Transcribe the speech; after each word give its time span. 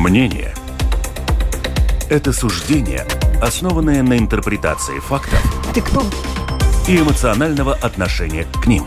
Мнение– 0.00 0.54
это 2.08 2.32
суждение, 2.32 3.06
основанное 3.42 4.02
на 4.02 4.16
интерпретации 4.16 4.98
фактов 4.98 5.38
Ты 5.74 5.82
кто? 5.82 6.02
и 6.88 6.96
эмоционального 6.96 7.74
отношения 7.74 8.46
к 8.62 8.66
ним. 8.66 8.86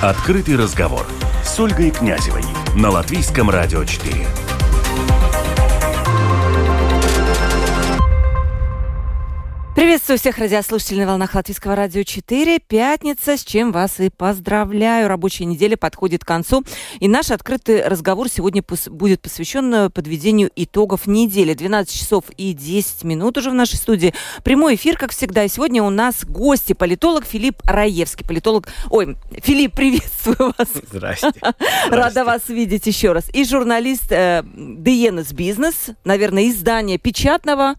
Открытый 0.00 0.56
разговор 0.56 1.04
с 1.44 1.58
Ольгой 1.58 1.90
Князевой 1.90 2.44
на 2.76 2.90
Латвийском 2.90 3.50
радио 3.50 3.84
4. 3.84 4.28
Приветствую 10.10 10.32
всех 10.32 10.42
радиослушателей 10.42 11.02
на 11.02 11.06
волнах 11.06 11.36
Латвийского 11.36 11.76
радио 11.76 12.02
4. 12.02 12.58
Пятница, 12.66 13.36
с 13.36 13.44
чем 13.44 13.70
вас 13.70 14.00
и 14.00 14.10
поздравляю. 14.10 15.06
Рабочая 15.06 15.44
неделя 15.44 15.76
подходит 15.76 16.24
к 16.24 16.26
концу. 16.26 16.64
И 16.98 17.06
наш 17.06 17.30
открытый 17.30 17.86
разговор 17.86 18.28
сегодня 18.28 18.60
пос- 18.60 18.90
будет 18.90 19.22
посвящен 19.22 19.72
э, 19.72 19.88
подведению 19.88 20.50
итогов 20.56 21.06
недели. 21.06 21.54
12 21.54 21.94
часов 21.94 22.24
и 22.36 22.54
10 22.54 23.04
минут 23.04 23.38
уже 23.38 23.50
в 23.50 23.54
нашей 23.54 23.76
студии. 23.76 24.12
Прямой 24.42 24.74
эфир, 24.74 24.96
как 24.96 25.12
всегда. 25.12 25.44
И 25.44 25.48
сегодня 25.48 25.80
у 25.80 25.90
нас 25.90 26.24
гости. 26.24 26.72
Политолог 26.72 27.24
Филипп 27.24 27.62
Раевский. 27.62 28.26
Политолог... 28.26 28.66
Ой, 28.90 29.16
Филипп, 29.40 29.74
приветствую 29.76 30.52
вас. 30.58 30.68
Здрасте. 30.90 31.30
Рада 31.88 32.24
вас 32.24 32.48
видеть 32.48 32.84
еще 32.88 33.12
раз. 33.12 33.30
И 33.32 33.44
журналист 33.44 34.10
э, 34.10 34.42
Диенес 34.56 35.32
Бизнес, 35.32 35.90
наверное, 36.02 36.48
издание 36.48 36.98
печатного 36.98 37.76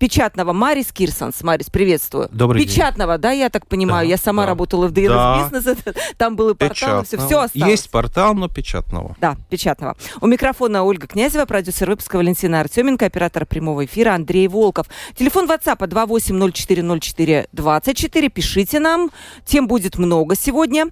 печатного 0.00 0.52
Марис 0.52 0.90
Кирсонс. 0.92 1.42
Марис, 1.42 1.70
приветствую. 1.70 2.28
Добрый 2.32 2.64
день. 2.64 2.72
Печатного, 2.72 3.18
да, 3.18 3.32
я 3.32 3.50
так 3.50 3.66
понимаю. 3.66 4.06
Да, 4.06 4.10
я 4.10 4.16
сама 4.16 4.44
да. 4.44 4.48
работала 4.48 4.86
в 4.88 4.92
Диенес 4.92 5.12
Да. 5.12 5.50
Бизнес. 5.52 5.76
Там 6.16 6.36
был 6.36 6.48
и 6.50 6.54
портал, 6.54 7.02
и 7.02 7.04
все, 7.04 7.18
все 7.18 7.40
осталось. 7.40 7.70
Есть 7.70 7.90
портал, 7.90 8.32
но 8.34 8.48
печатного. 8.48 9.14
Да, 9.20 9.36
печатного. 9.50 9.96
У 10.22 10.26
микрофона 10.26 10.84
Ольга 10.84 11.06
Князева, 11.06 11.44
продюсер 11.44 11.90
выпуска 11.90 12.16
Валентина 12.16 12.60
Артеменко, 12.60 13.04
оператор 13.06 13.44
прямого 13.44 13.84
эфира 13.84 14.14
Андрей 14.14 14.48
Волков. 14.48 14.86
Телефон 15.16 15.44
WhatsApp 15.46 15.86
28040424. 15.86 18.30
Пишите 18.30 18.80
нам, 18.80 19.10
тем 19.44 19.68
будет 19.68 19.98
много 19.98 20.34
сегодня. 20.34 20.86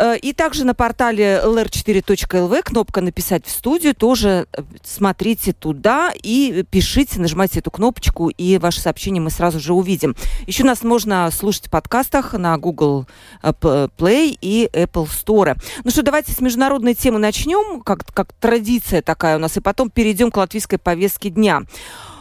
Э, 0.00 0.16
И 0.16 0.32
также 0.32 0.64
на 0.64 0.74
портале 0.74 1.42
lr4.lv 1.44 2.62
кнопка 2.62 3.02
«Написать 3.02 3.44
в 3.44 3.50
студию». 3.50 3.94
Тоже 3.94 4.46
э, 4.52 4.62
смотрите 4.82 5.52
туда 5.52 6.12
и 6.14 6.64
пишите, 6.70 7.20
нажимайте 7.20 7.58
эту 7.58 7.70
кнопочку, 7.70 8.30
и 8.30 8.56
ваши 8.56 8.80
сообщения 8.80 9.20
мы 9.20 9.30
сразу 9.30 9.60
же 9.60 9.74
увидим. 9.74 10.16
Еще 10.46 10.64
нас 10.64 10.82
можно 10.82 11.30
слушать 11.30 11.66
в 11.66 11.70
подкастах 11.70 12.32
на 12.32 12.56
Google 12.56 13.06
э, 13.42 13.52
Play 13.52 14.38
и 14.40 14.70
Apple 14.72 15.06
Store. 15.06 15.56
Ну 15.84 15.90
что, 15.90 16.02
давайте 16.02 16.32
с 16.32 16.40
международной 16.40 16.94
темы 16.94 17.18
начнем, 17.18 17.82
как, 17.82 18.06
как 18.14 18.32
традиция 18.32 19.02
такая 19.02 19.36
у 19.36 19.38
нас, 19.38 19.58
и 19.58 19.60
потом 19.60 19.90
перейдем 19.90 20.30
к 20.30 20.36
латвийской 20.38 20.78
повестке 20.78 21.28
дня. 21.28 21.62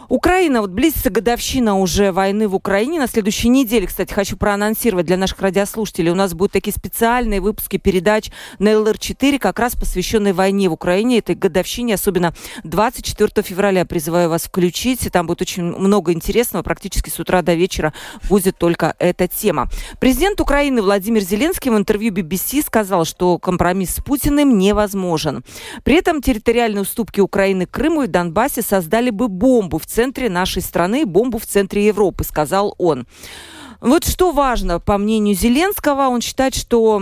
Украина, 0.10 0.62
вот 0.62 0.72
близится 0.72 1.12
годовщина 1.12 1.78
уже 1.78 2.12
войны 2.12 2.48
в 2.48 2.56
Украине. 2.56 3.00
На 3.00 3.08
следующей 3.08 3.50
неделе, 3.50 3.86
кстати, 3.86 4.12
хочу 4.12 4.38
проанонсировать 4.38 5.06
для 5.06 5.18
наших 5.18 5.40
радиослушателей. 5.40 6.12
У 6.12 6.16
нас 6.16 6.34
будут 6.34 6.52
такие 6.52 6.74
специальные 6.74 7.42
выпуски 7.42 7.78
передач 7.78 8.32
на 8.58 8.70
ЛР-4, 8.70 9.38
как 9.38 9.60
раз 9.60 9.76
посвященные 9.76 10.34
войне 10.34 10.68
в 10.68 10.74
Украине, 10.74 11.20
этой 11.20 11.36
годовщине, 11.36 11.94
особенно 11.94 12.34
24 12.64 13.46
февраля. 13.46 13.86
Призываю 13.86 14.30
вас 14.30 14.46
включить. 14.46 15.08
Там 15.12 15.28
будет 15.28 15.44
очень 15.44 15.64
много 15.64 16.12
интересного. 16.12 16.64
Практически 16.64 17.12
с 17.12 17.20
утра 17.20 17.44
до 17.44 17.54
вечера 17.54 17.94
будет 18.28 18.58
только 18.58 18.96
эта 18.98 19.28
тема. 19.28 19.70
Президент 20.00 20.42
Украины 20.42 20.82
Владимир 20.82 21.22
Зеленский 21.22 21.70
в 21.70 21.78
интервью 21.78 22.12
BBC 22.12 22.66
сказал, 22.66 23.06
что 23.06 23.38
компромисс 23.38 23.98
с 23.98 24.04
Путиным 24.04 24.58
невозможен. 24.58 25.44
При 25.84 25.94
этом 25.98 26.24
территориальные 26.24 26.82
уступки 26.82 27.20
Украины 27.20 27.68
Крыму 27.68 28.04
и 28.04 28.08
Донбассе 28.08 28.64
создали 28.64 29.12
бы 29.12 29.28
бомбу 29.28 29.78
в 29.78 29.86
центре 30.00 30.30
нашей 30.30 30.62
страны, 30.62 31.06
бомбу 31.06 31.40
в 31.40 31.46
центре 31.46 31.86
Европы, 31.86 32.24
сказал 32.24 32.74
он. 32.78 33.06
Вот 33.82 34.04
что 34.04 34.32
важно, 34.34 34.82
по 34.82 34.98
мнению 34.98 35.36
Зеленского, 35.36 36.10
он 36.10 36.20
считает, 36.20 36.54
что 36.54 37.02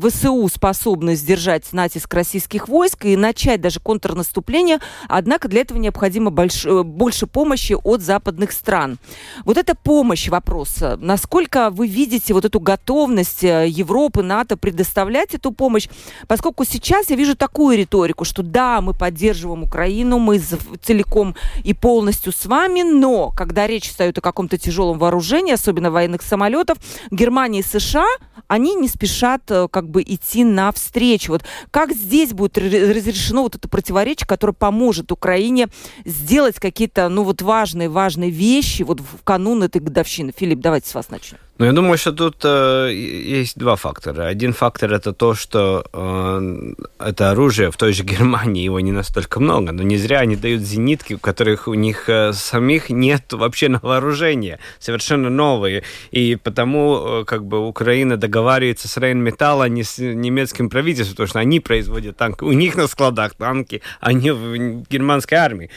ВСУ 0.00 0.48
способны 0.54 1.16
сдержать 1.16 1.72
натиск 1.72 2.14
российских 2.14 2.68
войск 2.68 3.06
и 3.06 3.16
начать 3.16 3.60
даже 3.60 3.80
контрнаступление, 3.80 4.78
однако 5.08 5.48
для 5.48 5.62
этого 5.62 5.78
необходимо 5.78 6.30
больш- 6.30 6.68
э, 6.68 6.84
больше 6.84 7.26
помощи 7.26 7.72
от 7.72 8.02
западных 8.02 8.52
стран. 8.52 8.98
Вот 9.44 9.56
эта 9.56 9.74
помощь, 9.74 10.28
вопрос, 10.28 10.76
насколько 10.98 11.70
вы 11.70 11.88
видите 11.88 12.34
вот 12.34 12.44
эту 12.44 12.60
готовность 12.60 13.42
э, 13.42 13.66
Европы, 13.66 14.22
НАТО 14.22 14.56
предоставлять 14.56 15.34
эту 15.34 15.50
помощь, 15.50 15.88
поскольку 16.28 16.64
сейчас 16.64 17.10
я 17.10 17.16
вижу 17.16 17.34
такую 17.34 17.76
риторику, 17.76 18.24
что 18.24 18.44
да, 18.44 18.80
мы 18.80 18.94
поддерживаем 18.94 19.64
Украину, 19.64 20.20
мы 20.20 20.38
целиком 20.38 21.34
и 21.64 21.74
полностью 21.74 22.32
с 22.32 22.46
вами, 22.46 22.82
но 22.82 23.30
когда 23.30 23.66
речь 23.66 23.88
встает 23.88 24.18
о 24.18 24.20
каком-то 24.20 24.56
тяжелом 24.56 25.00
вооружении, 25.00 25.52
особенно 25.52 25.90
военных 26.12 26.22
самолетов, 26.22 26.78
Германия 27.10 27.60
и 27.60 27.62
США, 27.62 28.06
они 28.48 28.74
не 28.74 28.88
спешат 28.88 29.42
э, 29.50 29.68
как 29.70 29.88
бы 29.88 30.02
идти 30.02 30.44
навстречу. 30.44 31.32
Вот 31.32 31.44
как 31.70 31.92
здесь 31.92 32.32
будет 32.32 32.58
ре- 32.58 32.92
разрешено 32.92 33.42
вот 33.42 33.54
это 33.54 33.68
противоречие, 33.68 34.26
которое 34.26 34.52
поможет 34.52 35.10
Украине 35.10 35.68
сделать 36.04 36.58
какие-то, 36.60 37.08
ну 37.08 37.24
вот 37.24 37.42
важные, 37.42 37.88
важные 37.88 38.30
вещи 38.30 38.82
вот 38.82 39.00
в 39.00 39.22
канун 39.24 39.62
этой 39.62 39.80
годовщины? 39.80 40.32
Филипп, 40.36 40.60
давайте 40.60 40.88
с 40.88 40.94
вас 40.94 41.08
начнем. 41.10 41.38
Ну, 41.58 41.66
я 41.66 41.72
думаю, 41.72 41.98
что 41.98 42.12
тут 42.12 42.36
э, 42.44 42.90
есть 42.92 43.58
два 43.58 43.76
фактора. 43.76 44.26
Один 44.26 44.52
фактор 44.54 44.92
это 44.94 45.12
то, 45.12 45.34
что 45.34 45.84
э, 45.92 46.74
это 46.98 47.30
оружие 47.30 47.70
в 47.70 47.76
той 47.76 47.92
же 47.92 48.04
Германии, 48.12 48.64
его 48.64 48.80
не 48.80 48.90
настолько 48.90 49.38
много, 49.38 49.72
но 49.72 49.82
не 49.82 49.98
зря 49.98 50.20
они 50.20 50.36
дают 50.36 50.62
зенитки, 50.62 51.14
у 51.14 51.18
которых 51.18 51.68
у 51.68 51.74
них 51.74 52.08
э, 52.08 52.32
самих 52.32 52.88
нет 52.88 53.32
вообще 53.32 53.68
на 53.68 53.80
вооружение, 53.82 54.60
совершенно 54.78 55.28
новые. 55.28 55.82
И 56.10 56.36
потому 56.36 57.20
э, 57.20 57.24
как 57.26 57.44
бы 57.44 57.68
Украина 57.68 58.16
договаривается 58.16 58.88
с 58.88 58.96
Рейнметалл, 58.96 59.60
а 59.60 59.68
не 59.68 59.84
с 59.84 59.98
немецким 59.98 60.70
правительством, 60.70 61.16
потому 61.16 61.28
что 61.28 61.38
они 61.38 61.60
производят 61.60 62.16
танки. 62.16 62.44
У 62.44 62.52
них 62.52 62.76
на 62.76 62.86
складах 62.86 63.34
танки, 63.34 63.82
а 64.00 64.14
не 64.14 64.32
в 64.32 64.82
германской 64.88 65.36
армии. 65.36 65.70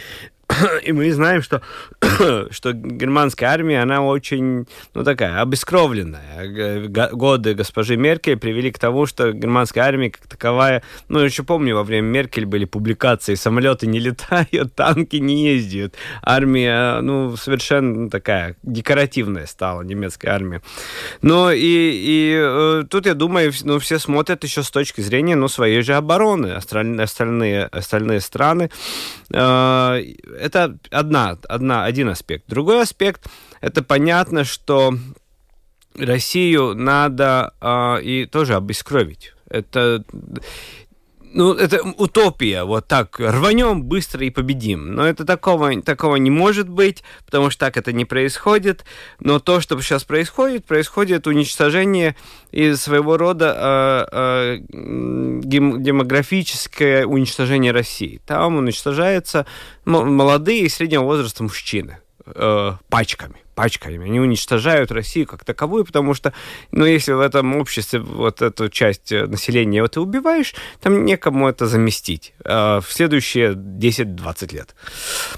И 0.83 0.91
мы 0.91 1.11
знаем, 1.11 1.41
что, 1.41 1.61
что 2.51 2.73
германская 2.73 3.49
армия, 3.49 3.81
она 3.81 4.03
очень, 4.03 4.67
ну, 4.93 5.03
такая, 5.03 5.41
обескровленная. 5.41 6.87
Годы 7.11 7.53
госпожи 7.53 7.97
Меркель 7.97 8.37
привели 8.37 8.71
к 8.71 8.79
тому, 8.79 9.05
что 9.05 9.31
германская 9.31 9.85
армия 9.85 10.11
как 10.11 10.27
таковая, 10.27 10.83
ну, 11.09 11.19
еще 11.19 11.43
помню, 11.43 11.75
во 11.75 11.83
время 11.83 12.07
Меркель 12.07 12.45
были 12.45 12.65
публикации, 12.65 13.35
самолеты 13.35 13.87
не 13.87 13.99
летают, 13.99 14.73
танки 14.75 15.17
не 15.17 15.45
ездят. 15.45 15.95
Армия, 16.21 17.01
ну, 17.01 17.35
совершенно 17.37 18.09
такая 18.09 18.55
декоративная 18.63 19.47
стала 19.47 19.81
немецкая 19.81 20.29
армия. 20.29 20.61
Ну, 21.21 21.49
и, 21.51 21.57
и 21.57 22.35
э, 22.37 22.83
тут, 22.89 23.05
я 23.05 23.13
думаю, 23.13 23.51
ну, 23.63 23.79
все 23.79 23.99
смотрят 23.99 24.43
еще 24.43 24.63
с 24.63 24.71
точки 24.71 25.01
зрения, 25.01 25.35
ну, 25.35 25.47
своей 25.47 25.81
же 25.81 25.95
обороны. 25.95 26.47
Осталь- 26.47 26.85
Остальные, 27.01 27.65
остальные 27.65 28.21
страны 28.21 28.69
Э, 29.33 30.01
это 30.39 30.77
одна, 30.91 31.37
одна, 31.47 31.85
один 31.85 32.09
аспект. 32.09 32.45
Другой 32.47 32.81
аспект, 32.81 33.27
это 33.61 33.83
понятно, 33.83 34.43
что 34.43 34.97
Россию 35.97 36.73
надо 36.75 37.53
э, 37.61 38.01
и 38.01 38.25
тоже 38.25 38.55
обескровить. 38.55 39.33
Это 39.49 40.03
ну, 41.35 41.53
это 41.53 41.81
утопия, 41.97 42.63
вот 42.63 42.87
так, 42.87 43.19
рванем 43.19 43.83
быстро 43.83 44.25
и 44.25 44.29
победим. 44.29 44.93
Но 44.93 45.05
это 45.05 45.25
такого, 45.25 45.81
такого 45.81 46.15
не 46.15 46.31
может 46.31 46.69
быть, 46.69 47.03
потому 47.25 47.49
что 47.49 47.65
так 47.65 47.75
это 47.75 47.91
не 47.91 48.05
происходит. 48.05 48.85
Но 49.19 49.39
то, 49.39 49.59
что 49.59 49.77
сейчас 49.81 50.05
происходит, 50.05 50.65
происходит 50.65 51.27
уничтожение 51.27 52.15
и 52.51 52.73
своего 52.75 53.17
рода 53.17 54.07
э, 54.13 54.17
э, 54.17 54.59
демографическое 54.69 57.05
уничтожение 57.05 57.73
России. 57.73 58.21
Там 58.25 58.55
уничтожаются 58.55 59.45
молодые 59.83 60.61
и 60.61 60.69
среднего 60.69 61.03
возраста 61.03 61.43
мужчины 61.43 61.97
э, 62.27 62.71
пачками 62.87 63.44
пачками. 63.55 64.05
Они 64.05 64.19
уничтожают 64.19 64.91
Россию 64.91 65.25
как 65.27 65.43
таковую, 65.43 65.85
потому 65.85 66.13
что, 66.13 66.33
ну, 66.71 66.85
если 66.85 67.13
в 67.13 67.21
этом 67.21 67.55
обществе 67.55 67.99
вот 67.99 68.41
эту 68.41 68.69
часть 68.69 69.11
э, 69.11 69.25
населения 69.25 69.81
вот 69.81 69.93
ты 69.93 70.01
убиваешь, 70.01 70.53
там 70.81 71.05
некому 71.05 71.47
это 71.47 71.65
заместить 71.65 72.33
э, 72.43 72.79
в 72.79 72.85
следующие 72.89 73.53
10-20 73.53 74.53
лет. 74.53 74.75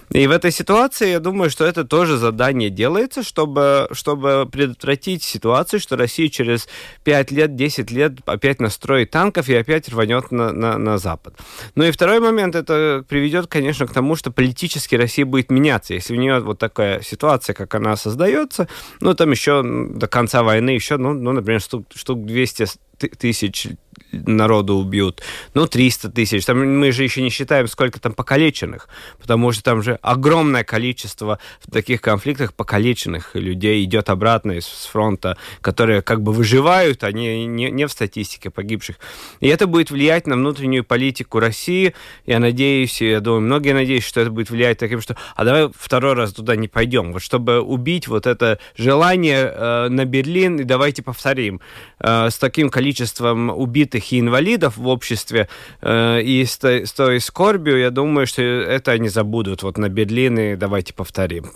И 0.10 0.28
в 0.28 0.32
этой 0.32 0.52
ситуации, 0.52 1.12
я 1.12 1.20
думаю, 1.20 1.50
что 1.50 1.66
это 1.66 1.84
тоже 1.84 2.18
задание 2.18 2.70
делается, 2.70 3.24
чтобы, 3.24 3.88
чтобы 3.92 4.48
предотвратить 4.52 5.24
ситуацию, 5.24 5.80
что 5.80 5.96
Россия 5.96 6.30
через 6.30 6.68
5 7.04 7.32
лет, 7.32 7.56
10 7.56 7.92
лет 7.92 8.14
опять 8.26 8.60
настроит 8.60 9.12
танков 9.12 9.50
и 9.50 9.56
опять 9.56 9.90
рванет 9.90 10.32
на, 10.32 10.52
на, 10.52 10.78
на 10.78 10.98
Запад. 10.98 11.36
Ну 11.76 11.84
и 11.84 11.92
второй 11.92 12.20
момент, 12.20 12.56
это 12.56 13.06
приведет, 13.08 13.48
конечно, 13.48 13.86
к 13.86 13.94
тому, 13.94 14.16
что 14.16 14.32
политически 14.32 14.96
Россия 14.96 15.26
будет 15.26 15.52
меняться. 15.52 15.94
Если 15.94 16.16
у 16.16 16.20
нее 16.20 16.40
вот 16.40 16.58
такая 16.60 17.02
ситуация, 17.02 17.54
как 17.54 17.76
она 17.76 17.96
создается, 18.08 18.68
ну 19.02 19.14
там 19.14 19.32
еще 19.32 19.62
до 19.64 20.08
конца 20.08 20.44
войны 20.44 20.72
еще, 20.72 20.98
ну, 20.98 21.14
ну 21.14 21.32
например, 21.34 21.62
штук, 21.62 21.86
штук 21.94 22.26
200 22.26 22.68
ты- 22.98 23.10
тысяч 23.10 23.68
народу 24.12 24.76
убьют, 24.76 25.22
ну, 25.54 25.68
300 25.68 26.10
тысяч. 26.10 26.46
Там 26.46 26.80
мы 26.80 26.92
же 26.92 27.04
еще 27.04 27.22
не 27.22 27.30
считаем, 27.30 27.68
сколько 27.68 28.00
там 28.00 28.14
покалеченных, 28.14 28.88
потому 29.20 29.52
что 29.52 29.64
там 29.64 29.82
же 29.82 30.00
огромное 30.02 30.64
количество 30.64 31.40
в 31.66 31.72
таких 31.72 32.02
конфликтах 32.02 32.54
покалеченных 32.54 33.36
людей 33.36 33.84
идет 33.84 34.10
обратно 34.10 34.54
из 34.54 34.66
с 34.66 34.86
фронта, 34.86 35.38
которые 35.62 36.02
как 36.02 36.22
бы 36.22 36.32
выживают, 36.32 37.04
они 37.04 37.46
не, 37.46 37.70
не 37.72 37.88
в 37.88 37.92
статистике 37.92 38.50
погибших. 38.50 38.98
И 39.40 39.48
это 39.48 39.68
будет 39.68 39.92
влиять 39.92 40.28
на 40.28 40.36
внутреннюю 40.36 40.84
политику 40.84 41.40
России. 41.40 41.94
Я 42.26 42.40
надеюсь, 42.40 43.02
я 43.02 43.20
думаю, 43.20 43.42
многие 43.42 43.74
надеются, 43.74 44.10
что 44.10 44.22
это 44.22 44.32
будет 44.32 44.50
влиять 44.50 44.78
таким, 44.78 45.02
что 45.02 45.16
а 45.36 45.44
давай 45.44 45.70
второй 45.76 46.14
раз 46.14 46.34
туда 46.34 46.56
не 46.56 46.68
пойдем, 46.68 47.14
вот 47.14 47.22
чтобы 47.22 47.62
убить 47.62 48.08
вот 48.08 48.28
это 48.28 48.60
желание 48.76 49.52
э, 49.54 49.88
на 49.90 50.06
Берлин, 50.06 50.60
и 50.60 50.64
давайте 50.64 51.04
повторим. 51.04 51.62
Э, 52.00 52.30
с 52.30 52.38
таким 52.38 52.70
количеством 52.70 53.50
убитых 53.50 53.97
и 54.00 54.20
инвалидов 54.20 54.78
в 54.78 54.88
обществе 54.88 55.48
э, 55.82 56.22
и 56.22 56.46
с, 56.46 56.60
с 56.64 56.94
той 56.94 57.20
скорбью, 57.20 57.80
я 57.80 57.92
думаю, 57.92 58.28
что 58.28 58.42
это 58.42 58.92
они 58.92 59.10
забудут 59.10 59.64
вот 59.64 59.78
на 59.78 59.90
Берлин, 59.90 60.40
и 60.40 60.56
давайте 60.56 60.94
повторим. 60.94 61.52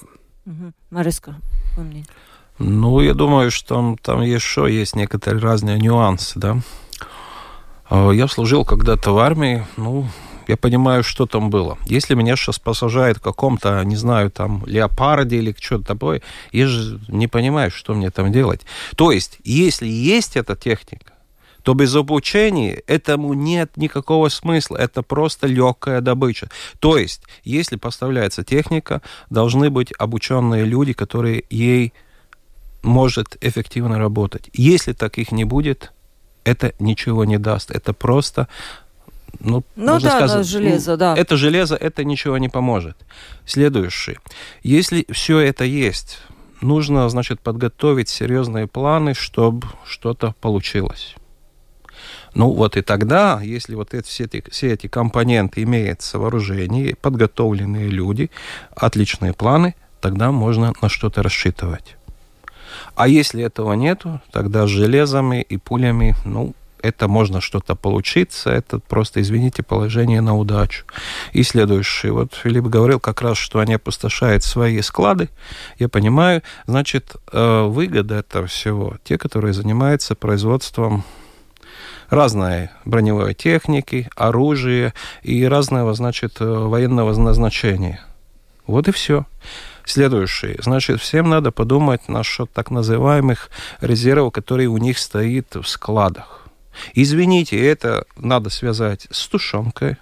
Угу. 0.46 0.74
Мариска, 0.90 1.36
Ну, 2.60 3.02
я 3.02 3.14
думаю, 3.14 3.52
что 3.52 3.76
там, 3.76 3.98
там 3.98 4.22
еще 4.22 4.68
есть 4.70 4.96
некоторые 4.96 5.42
разные 5.42 5.80
нюансы, 5.80 6.40
да. 6.40 6.58
А, 7.90 8.12
я 8.12 8.28
служил 8.28 8.66
когда-то 8.66 9.12
в 9.12 9.18
армии, 9.18 9.66
ну, 9.78 10.08
я 10.48 10.58
понимаю, 10.58 11.04
что 11.04 11.26
там 11.26 11.50
было. 11.50 11.78
Если 11.86 12.14
меня 12.16 12.36
сейчас 12.36 12.60
посажают 12.60 13.18
в 13.18 13.22
каком-то, 13.22 13.84
не 13.84 13.96
знаю, 13.96 14.32
там, 14.32 14.64
леопарде 14.66 15.38
или 15.38 15.56
что-то 15.60 15.86
такое, 15.86 16.22
я 16.52 16.68
же 16.68 17.00
не 17.08 17.28
понимаю, 17.28 17.72
что 17.72 17.94
мне 17.94 18.10
там 18.12 18.32
делать. 18.32 18.62
То 18.96 19.12
есть, 19.12 19.38
если 19.44 19.88
есть 19.88 20.38
эта 20.38 20.56
техника, 20.56 21.11
то 21.64 21.74
без 21.74 21.96
обучения 21.96 22.82
этому 22.88 23.34
нет 23.34 23.78
никакого 23.78 24.30
смысла. 24.30 24.78
Это 24.78 25.02
просто 25.02 25.48
легкая 25.48 26.02
добыча. 26.02 26.50
То 26.80 26.98
есть, 26.98 27.22
если 27.44 27.76
поставляется 27.76 28.44
техника, 28.44 29.02
должны 29.30 29.70
быть 29.70 29.94
обученные 29.98 30.66
люди, 30.66 30.94
которые 30.94 31.44
ей 31.50 31.94
может 32.82 33.38
эффективно 33.42 34.00
работать. 34.00 34.50
Если 34.54 34.94
таких 34.94 35.32
не 35.32 35.44
будет, 35.44 35.92
это 36.44 36.74
ничего 36.80 37.26
не 37.26 37.38
даст. 37.38 37.72
Это 37.72 37.94
просто 37.94 38.48
ну, 39.40 39.64
ну 39.76 40.00
да, 40.00 40.18
сказать, 40.18 40.46
железо, 40.48 40.98
да. 40.98 41.16
Это 41.16 41.38
железо, 41.38 41.76
это 41.76 42.04
ничего 42.04 42.38
не 42.38 42.50
поможет. 42.50 42.98
Следующее. 43.46 44.18
Если 44.62 45.06
все 45.10 45.40
это 45.40 45.64
есть, 45.64 46.20
нужно, 46.62 47.08
значит, 47.10 47.40
подготовить 47.40 48.10
серьезные 48.10 48.68
планы, 48.68 49.14
чтобы 49.14 49.68
что-то 49.86 50.36
получилось. 50.42 51.16
Ну 52.34 52.52
вот 52.52 52.78
и 52.78 52.82
тогда, 52.82 53.42
если 53.42 53.76
вот 53.76 53.94
это, 53.94 54.08
все, 54.08 54.26
эти, 54.26 54.44
все 54.50 54.74
эти 54.74 54.88
компоненты 54.88 55.64
имеются 55.64 56.18
в 56.18 56.22
вооружении, 56.22 56.94
подготовленные 56.94 57.90
люди, 57.90 58.32
отличные 58.76 59.34
планы, 59.34 59.76
тогда 60.00 60.32
можно 60.32 60.74
на 60.82 60.90
что-то 60.90 61.24
рассчитывать. 61.24 61.98
А 62.96 63.08
если 63.08 63.44
этого 63.44 63.74
нету, 63.74 64.22
тогда 64.32 64.66
с 64.66 64.70
железами 64.70 65.42
и 65.42 65.58
пулями, 65.58 66.16
ну, 66.24 66.54
это 66.82 67.08
можно 67.08 67.42
что-то 67.42 67.76
получиться, 67.76 68.50
это 68.50 68.80
просто, 68.80 69.22
извините, 69.22 69.62
положение 69.62 70.22
на 70.22 70.36
удачу. 70.36 70.86
И 71.32 71.44
следующее. 71.44 72.12
Вот 72.12 72.34
Филипп 72.34 72.66
говорил 72.66 73.00
как 73.00 73.22
раз, 73.22 73.38
что 73.38 73.60
они 73.60 73.76
опустошают 73.76 74.44
свои 74.44 74.82
склады. 74.82 75.30
Я 75.80 75.90
понимаю, 75.90 76.42
значит, 76.66 77.16
э, 77.32 77.64
выгода 77.68 78.16
этого 78.16 78.48
всего, 78.48 78.98
те, 79.04 79.18
которые 79.18 79.54
занимаются 79.54 80.16
производством 80.16 81.04
разной 82.12 82.70
броневой 82.86 83.34
техники, 83.34 84.08
оружия 84.16 84.94
и 85.24 85.44
разного, 85.46 85.96
значит, 85.96 86.42
э, 86.42 86.46
военного 86.46 87.18
назначения. 87.18 88.02
Вот 88.68 88.88
и 88.88 88.92
все. 88.92 89.26
Следующее. 89.86 90.58
Значит, 90.62 91.02
всем 91.02 91.30
надо 91.30 91.52
подумать 91.52 92.08
насчет 92.08 92.52
так 92.52 92.70
называемых 92.70 93.50
резервов, 93.80 94.34
которые 94.34 94.68
у 94.68 94.78
них 94.78 95.00
стоят 95.00 95.56
в 95.56 95.64
складах. 95.64 96.46
Извините, 96.94 97.60
это 97.66 98.06
надо 98.16 98.50
связать 98.50 99.08
с 99.10 99.28
тушенкой, 99.28 99.98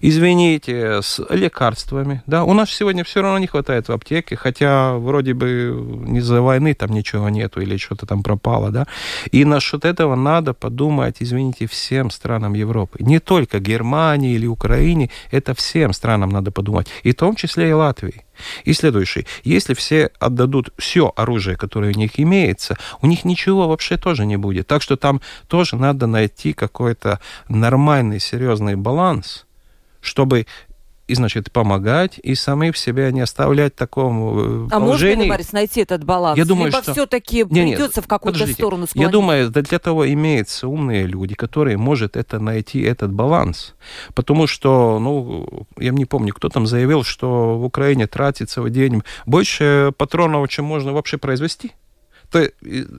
извините, 0.00 1.02
с 1.02 1.20
лекарствами. 1.30 2.22
Да, 2.26 2.44
у 2.44 2.54
нас 2.54 2.70
сегодня 2.70 3.04
все 3.04 3.22
равно 3.22 3.38
не 3.38 3.46
хватает 3.46 3.88
в 3.88 3.92
аптеке, 3.92 4.36
хотя 4.36 4.94
вроде 4.94 5.34
бы 5.34 5.74
не 6.06 6.20
за 6.20 6.40
войны 6.42 6.74
там 6.74 6.90
ничего 6.90 7.28
нету 7.28 7.60
или 7.60 7.76
что-то 7.76 8.06
там 8.06 8.22
пропало, 8.22 8.70
да. 8.70 8.86
И 9.30 9.44
насчет 9.44 9.84
этого 9.84 10.14
надо 10.14 10.54
подумать, 10.54 11.16
извините, 11.20 11.66
всем 11.66 12.10
странам 12.10 12.54
Европы. 12.54 12.98
Не 13.00 13.18
только 13.20 13.58
Германии 13.60 14.34
или 14.34 14.46
Украине, 14.46 15.10
это 15.30 15.54
всем 15.54 15.92
странам 15.92 16.30
надо 16.30 16.50
подумать, 16.50 16.88
и 17.02 17.12
в 17.12 17.14
том 17.14 17.34
числе 17.36 17.70
и 17.70 17.72
Латвии. 17.72 18.24
И 18.64 18.72
следующий. 18.72 19.26
Если 19.44 19.74
все 19.74 20.10
отдадут 20.20 20.70
все 20.78 21.12
оружие, 21.16 21.56
которое 21.56 21.92
у 21.92 21.98
них 21.98 22.20
имеется, 22.20 22.76
у 23.02 23.06
них 23.06 23.24
ничего 23.24 23.68
вообще 23.68 23.96
тоже 23.96 24.26
не 24.26 24.36
будет. 24.36 24.66
Так 24.66 24.82
что 24.82 24.96
там 24.96 25.20
тоже 25.48 25.76
надо 25.76 26.06
найти 26.06 26.52
какой-то 26.52 27.20
нормальный, 27.48 28.20
серьезный 28.20 28.76
баланс, 28.76 29.46
чтобы 30.00 30.46
и, 31.08 31.14
значит, 31.14 31.50
помогать, 31.50 32.20
и 32.22 32.34
самих 32.34 32.76
себя 32.76 33.10
не 33.10 33.22
оставлять 33.22 33.72
в 33.72 33.76
таком 33.76 34.66
э, 34.66 34.68
а 34.70 34.78
положении. 34.78 35.14
А 35.14 35.16
можно, 35.16 35.34
Борис, 35.34 35.52
найти 35.52 35.80
этот 35.80 36.04
баланс? 36.04 36.36
Я 36.36 36.44
думаю, 36.44 36.66
Либо 36.66 36.82
что... 36.82 36.92
все-таки 36.92 37.44
придется 37.44 38.02
в 38.02 38.06
какую-то 38.06 38.46
сторону 38.46 38.86
склонить? 38.86 39.06
Я 39.06 39.10
думаю, 39.10 39.50
для 39.50 39.78
того 39.78 40.06
имеются 40.12 40.68
умные 40.68 41.06
люди, 41.06 41.34
которые 41.34 41.78
может 41.78 42.16
это 42.16 42.38
найти, 42.38 42.82
этот 42.82 43.10
баланс. 43.10 43.74
Потому 44.14 44.46
что, 44.46 44.98
ну, 45.00 45.66
я 45.78 45.92
не 45.92 46.04
помню, 46.04 46.34
кто 46.34 46.50
там 46.50 46.66
заявил, 46.66 47.02
что 47.04 47.58
в 47.58 47.64
Украине 47.64 48.06
тратится 48.06 48.60
в 48.60 48.68
день 48.68 49.02
больше 49.24 49.92
патронов, 49.96 50.46
чем 50.50 50.66
можно 50.66 50.92
вообще 50.92 51.16
произвести 51.16 51.72
то 52.30 52.48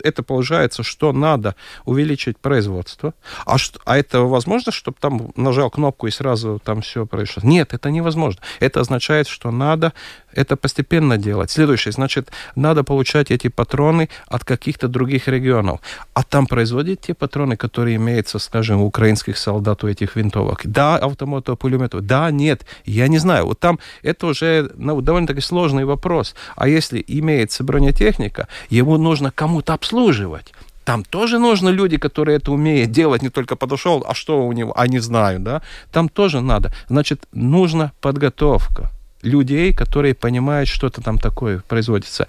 это 0.04 0.24
получается, 0.24 0.84
что 0.84 1.12
надо 1.12 1.56
увеличить 1.86 2.38
производство. 2.38 3.14
А, 3.46 3.58
что, 3.58 3.80
а 3.86 3.98
это 3.98 4.22
возможно, 4.22 4.72
чтобы 4.72 4.98
там 5.00 5.32
нажал 5.36 5.70
кнопку 5.70 6.08
и 6.08 6.12
сразу 6.12 6.60
там 6.64 6.82
все 6.82 7.06
произошло? 7.06 7.44
Нет, 7.48 7.74
это 7.74 7.92
невозможно. 7.92 8.42
Это 8.60 8.80
означает, 8.80 9.28
что 9.28 9.52
надо 9.52 9.94
это 10.34 10.56
постепенно 10.56 11.18
делать. 11.18 11.52
Следующее, 11.52 11.92
значит, 11.92 12.32
надо 12.56 12.84
получать 12.84 13.30
эти 13.32 13.50
патроны 13.50 14.10
от 14.28 14.46
каких-то 14.46 14.88
других 14.88 15.28
регионов. 15.28 15.82
А 16.14 16.24
там 16.24 16.48
производят 16.48 17.02
те 17.02 17.14
патроны, 17.14 17.58
которые 17.58 17.98
имеются, 17.98 18.40
скажем, 18.40 18.82
у 18.82 18.86
украинских 18.86 19.38
солдат, 19.38 19.84
у 19.84 19.88
этих 19.88 20.16
винтовок. 20.16 20.62
Да, 20.64 20.98
автоматов, 20.98 21.60
пулеметов. 21.60 22.06
Да, 22.06 22.32
нет. 22.32 22.66
Я 22.86 23.08
не 23.08 23.18
знаю. 23.18 23.48
Вот 23.48 23.60
там 23.60 23.80
это 24.02 24.28
уже 24.28 24.72
ну, 24.76 25.02
довольно-таки 25.02 25.42
сложный 25.42 25.86
вопрос. 25.86 26.36
А 26.56 26.68
если 26.68 27.04
имеется 27.06 27.64
бронетехника, 27.64 28.48
ему 28.70 28.98
нужно 28.98 29.19
кому-то 29.32 29.74
обслуживать 29.74 30.54
там 30.90 31.04
тоже 31.04 31.38
нужны 31.38 31.70
люди, 31.70 31.98
которые 31.98 32.38
это 32.38 32.52
умеют 32.52 32.90
делать, 32.90 33.22
не 33.22 33.30
только 33.30 33.56
подошел, 33.56 34.04
а 34.08 34.16
что 34.16 34.48
у 34.48 34.52
него, 34.54 34.74
а 34.76 34.88
не 34.88 34.98
знаю, 34.98 35.40
да, 35.40 35.62
там 35.92 36.10
тоже 36.10 36.42
надо. 36.42 36.74
Значит, 36.88 37.28
нужна 37.32 37.92
подготовка 38.02 38.90
людей, 39.22 39.72
которые 39.72 40.16
понимают, 40.16 40.68
что 40.68 40.88
это 40.88 41.02
там 41.02 41.20
такое 41.20 41.62
производится. 41.68 42.28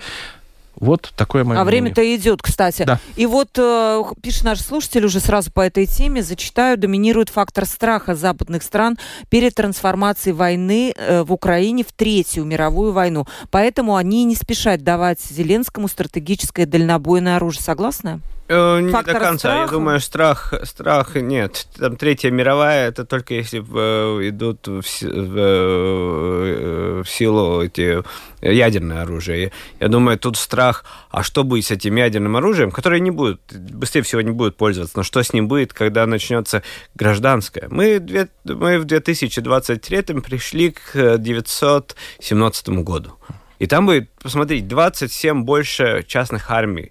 Вот 0.80 1.12
такое 1.14 1.44
мое 1.44 1.60
А 1.60 1.64
время-то 1.64 2.02
идет, 2.16 2.42
кстати. 2.42 2.84
Да. 2.84 2.99
И 3.14 3.26
вот 3.26 3.50
э, 3.56 4.02
пишет 4.22 4.44
наш 4.44 4.60
слушатель 4.60 5.04
уже 5.04 5.20
сразу 5.20 5.52
по 5.52 5.60
этой 5.60 5.84
теме, 5.84 6.22
зачитаю, 6.22 6.78
доминирует 6.78 7.28
фактор 7.28 7.66
страха 7.66 8.14
западных 8.14 8.62
стран 8.62 8.99
перед 9.28 9.54
трансформацией 9.54 10.34
войны 10.34 10.94
э, 10.96 11.22
в 11.22 11.32
Украине 11.32 11.84
в 11.84 11.92
Третью 11.92 12.44
мировую 12.44 12.92
войну. 12.92 13.26
Поэтому 13.50 13.96
они 13.96 14.25
не 14.25 14.34
спешат 14.34 14.82
давать 14.82 15.20
Зеленскому 15.20 15.87
стратегическое 15.87 16.64
дальнобойное 16.64 17.37
оружие. 17.37 17.62
Согласны? 17.62 18.20
Э, 18.50 18.80
не 18.80 18.90
до 18.90 19.04
конца. 19.04 19.38
Страха? 19.38 19.61
Я 19.61 19.66
думаю, 19.69 20.00
страх, 20.00 20.54
страх 20.64 21.14
нет. 21.14 21.69
Там 21.78 21.97
Третья 21.97 22.33
мировая, 22.33 22.88
это 22.88 23.04
только 23.04 23.35
если 23.35 23.61
э, 23.61 24.28
идут 24.28 24.66
в, 24.66 24.83
в, 24.83 25.38
э, 25.38 27.02
в 27.04 27.09
силу 27.09 27.62
эти 27.62 28.02
ядерное 28.42 29.02
оружие. 29.02 29.52
Я 29.78 29.87
думаю, 29.87 30.19
тут 30.19 30.37
страх, 30.37 30.85
а 31.11 31.23
что 31.23 31.45
будет 31.45 31.66
с 31.66 31.71
этим 31.71 31.95
ядерным 31.95 32.37
оружием, 32.37 32.73
которое 32.73 32.99
не 32.99 33.12
будет, 33.12 33.40
быстрее 33.52 34.02
всего 34.02 34.21
не 34.21 34.33
будет 34.33 34.57
пользоваться, 34.57 34.97
но 34.97 35.04
что 35.04 35.23
с 35.23 35.33
ним 35.33 35.47
будет, 35.47 35.73
когда 35.73 36.04
начнется 36.07 36.64
гражданское? 36.97 37.69
Мы, 37.71 38.28
мы 38.45 38.80
в 38.80 38.85
2023 38.85 40.02
пришли 40.21 40.73
к 40.73 40.97
1917 40.97 42.69
году. 42.83 43.12
И 43.61 43.66
там 43.69 43.87
будет, 43.87 44.11
посмотрите, 44.21 44.66
27 44.66 45.45
больше 45.45 46.04
частных 46.09 46.50
армий 46.50 46.90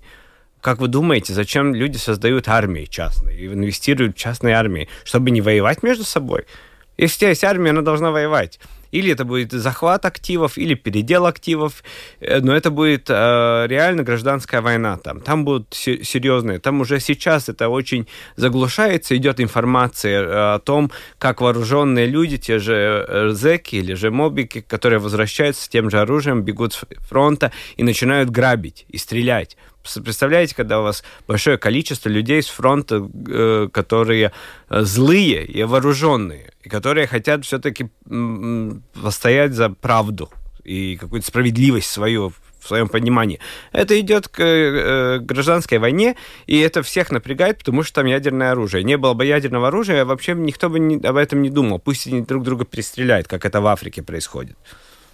как 0.61 0.79
вы 0.79 0.87
думаете, 0.87 1.33
зачем 1.33 1.73
люди 1.73 1.97
создают 1.97 2.47
армии 2.47 2.85
частные, 2.85 3.47
инвестируют 3.47 4.15
в 4.15 4.19
частные 4.19 4.55
армии? 4.55 4.89
Чтобы 5.03 5.31
не 5.31 5.41
воевать 5.41 5.83
между 5.83 6.03
собой? 6.03 6.45
Если 6.97 7.27
есть 7.27 7.43
армия, 7.43 7.69
она 7.69 7.81
должна 7.81 8.11
воевать. 8.11 8.59
Или 8.91 9.11
это 9.11 9.25
будет 9.25 9.51
захват 9.51 10.05
активов, 10.05 10.57
или 10.57 10.73
передел 10.73 11.25
активов, 11.25 11.83
э, 12.19 12.39
но 12.39 12.55
это 12.55 12.71
будет 12.71 13.09
э, 13.09 13.65
реально 13.67 14.03
гражданская 14.03 14.61
война 14.61 14.97
там. 14.97 15.21
Там 15.21 15.45
будут 15.45 15.73
серьезные, 15.73 16.59
там 16.59 16.81
уже 16.81 16.99
сейчас 16.99 17.49
это 17.49 17.69
очень 17.69 18.07
заглушается, 18.35 19.15
идет 19.15 19.39
информация 19.39 20.21
э, 20.21 20.55
о 20.55 20.59
том, 20.59 20.91
как 21.17 21.41
вооруженные 21.41 22.07
люди, 22.07 22.37
те 22.37 22.59
же 22.59 23.05
э, 23.07 23.29
зеки 23.33 23.75
или 23.75 23.93
же 23.93 24.11
мобики, 24.11 24.61
которые 24.61 24.99
возвращаются 24.99 25.63
с 25.63 25.69
тем 25.69 25.89
же 25.89 25.99
оружием, 25.99 26.41
бегут 26.41 26.73
с 26.73 26.85
фронта 27.07 27.51
и 27.77 27.83
начинают 27.83 28.29
грабить 28.29 28.85
и 28.89 28.97
стрелять. 28.97 29.57
Представляете, 29.81 30.55
когда 30.55 30.81
у 30.81 30.83
вас 30.83 31.03
большое 31.27 31.57
количество 31.57 32.09
людей 32.09 32.43
с 32.43 32.47
фронта, 32.47 33.09
которые 33.71 34.33
злые 34.69 35.45
и 35.45 35.63
вооруженные, 35.63 36.51
и 36.61 36.69
которые 36.69 37.07
хотят 37.07 37.45
все-таки 37.45 37.89
постоять 38.93 39.53
за 39.53 39.69
правду 39.69 40.29
и 40.63 40.97
какую-то 40.97 41.27
справедливость 41.27 41.89
свою 41.89 42.33
в 42.59 42.67
своем 42.67 42.89
понимании. 42.89 43.39
Это 43.71 43.99
идет 43.99 44.27
к 44.27 44.41
э, 44.41 45.19
гражданской 45.19 45.77
войне, 45.77 46.15
и 46.45 46.59
это 46.59 46.83
всех 46.83 47.11
напрягает, 47.11 47.59
потому 47.59 47.83
что 47.83 47.95
там 47.95 48.05
ядерное 48.05 48.51
оружие. 48.51 48.83
Не 48.83 48.97
было 48.97 49.13
бы 49.13 49.25
ядерного 49.25 49.69
оружия, 49.69 50.05
вообще 50.05 50.33
никто 50.33 50.69
бы 50.69 50.79
не, 50.79 50.95
об 50.97 51.15
этом 51.15 51.41
не 51.41 51.49
думал. 51.49 51.79
Пусть 51.79 52.07
они 52.07 52.21
друг 52.21 52.43
друга 52.43 52.65
перестреляют, 52.65 53.27
как 53.27 53.45
это 53.45 53.61
в 53.61 53.67
Африке 53.67 54.03
происходит. 54.03 54.57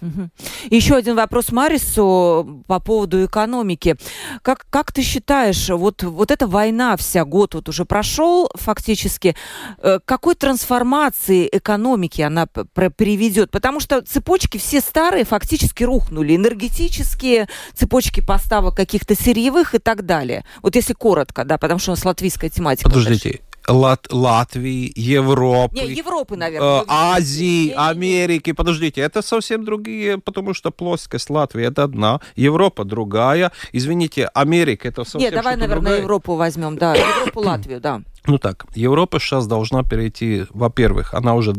Угу. 0.02 0.28
Еще 0.70 0.94
один 0.94 1.16
вопрос 1.16 1.52
Марису 1.52 2.62
по 2.66 2.80
поводу 2.80 3.24
экономики. 3.24 3.96
Как, 4.42 4.66
как 4.70 4.92
ты 4.92 5.02
считаешь, 5.02 5.68
вот, 5.68 6.02
вот 6.02 6.30
эта 6.30 6.46
война 6.46 6.96
вся, 6.96 7.24
год 7.24 7.54
вот 7.54 7.68
уже 7.68 7.84
прошел 7.84 8.50
фактически, 8.54 9.36
э, 9.78 9.98
какой 10.04 10.34
трансформации 10.34 11.48
экономики 11.50 12.22
она 12.22 12.46
приведет? 12.46 13.50
Потому 13.50 13.80
что 13.80 14.02
цепочки 14.02 14.58
все 14.58 14.80
старые 14.80 15.24
фактически 15.24 15.84
рухнули. 15.84 16.36
Энергетические, 16.36 17.48
цепочки 17.74 18.20
поставок 18.20 18.76
каких-то 18.76 19.14
сырьевых 19.14 19.74
и 19.74 19.78
так 19.78 20.04
далее. 20.04 20.44
Вот 20.62 20.76
если 20.76 20.92
коротко, 20.92 21.44
да, 21.44 21.58
потому 21.58 21.78
что 21.78 21.92
у 21.92 21.94
нас 21.94 22.04
латвийская 22.04 22.50
тематика. 22.50 22.90
Подождите, 22.90 23.40
Лат 23.68 24.06
Латвии, 24.12 24.92
Европы, 24.94 25.74
Не, 25.74 25.92
Европы, 25.92 26.36
наверное. 26.36 26.82
Э, 26.82 26.84
Азии, 26.88 27.72
Америки. 27.76 28.52
Подождите, 28.52 29.00
это 29.00 29.22
совсем 29.22 29.64
другие, 29.64 30.18
потому 30.18 30.54
что 30.54 30.70
плоскость 30.70 31.30
Латвии 31.30 31.66
это 31.66 31.84
одна, 31.84 32.20
Европа 32.36 32.84
другая. 32.84 33.52
Извините, 33.72 34.28
Америка 34.34 34.88
это 34.88 35.04
совсем 35.04 35.20
Нет, 35.20 35.34
давай, 35.34 35.56
наверное, 35.56 35.76
другая. 35.76 36.00
Европу 36.00 36.34
возьмем, 36.34 36.76
да, 36.78 36.94
Европу, 36.94 37.40
Латвию, 37.40 37.80
да. 37.80 38.02
Ну 38.26 38.38
так, 38.38 38.66
Европа 38.74 39.20
сейчас 39.20 39.46
должна 39.46 39.84
перейти, 39.84 40.46
во-первых, 40.50 41.14
она 41.14 41.36
уже 41.36 41.54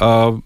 э, 0.00 0.38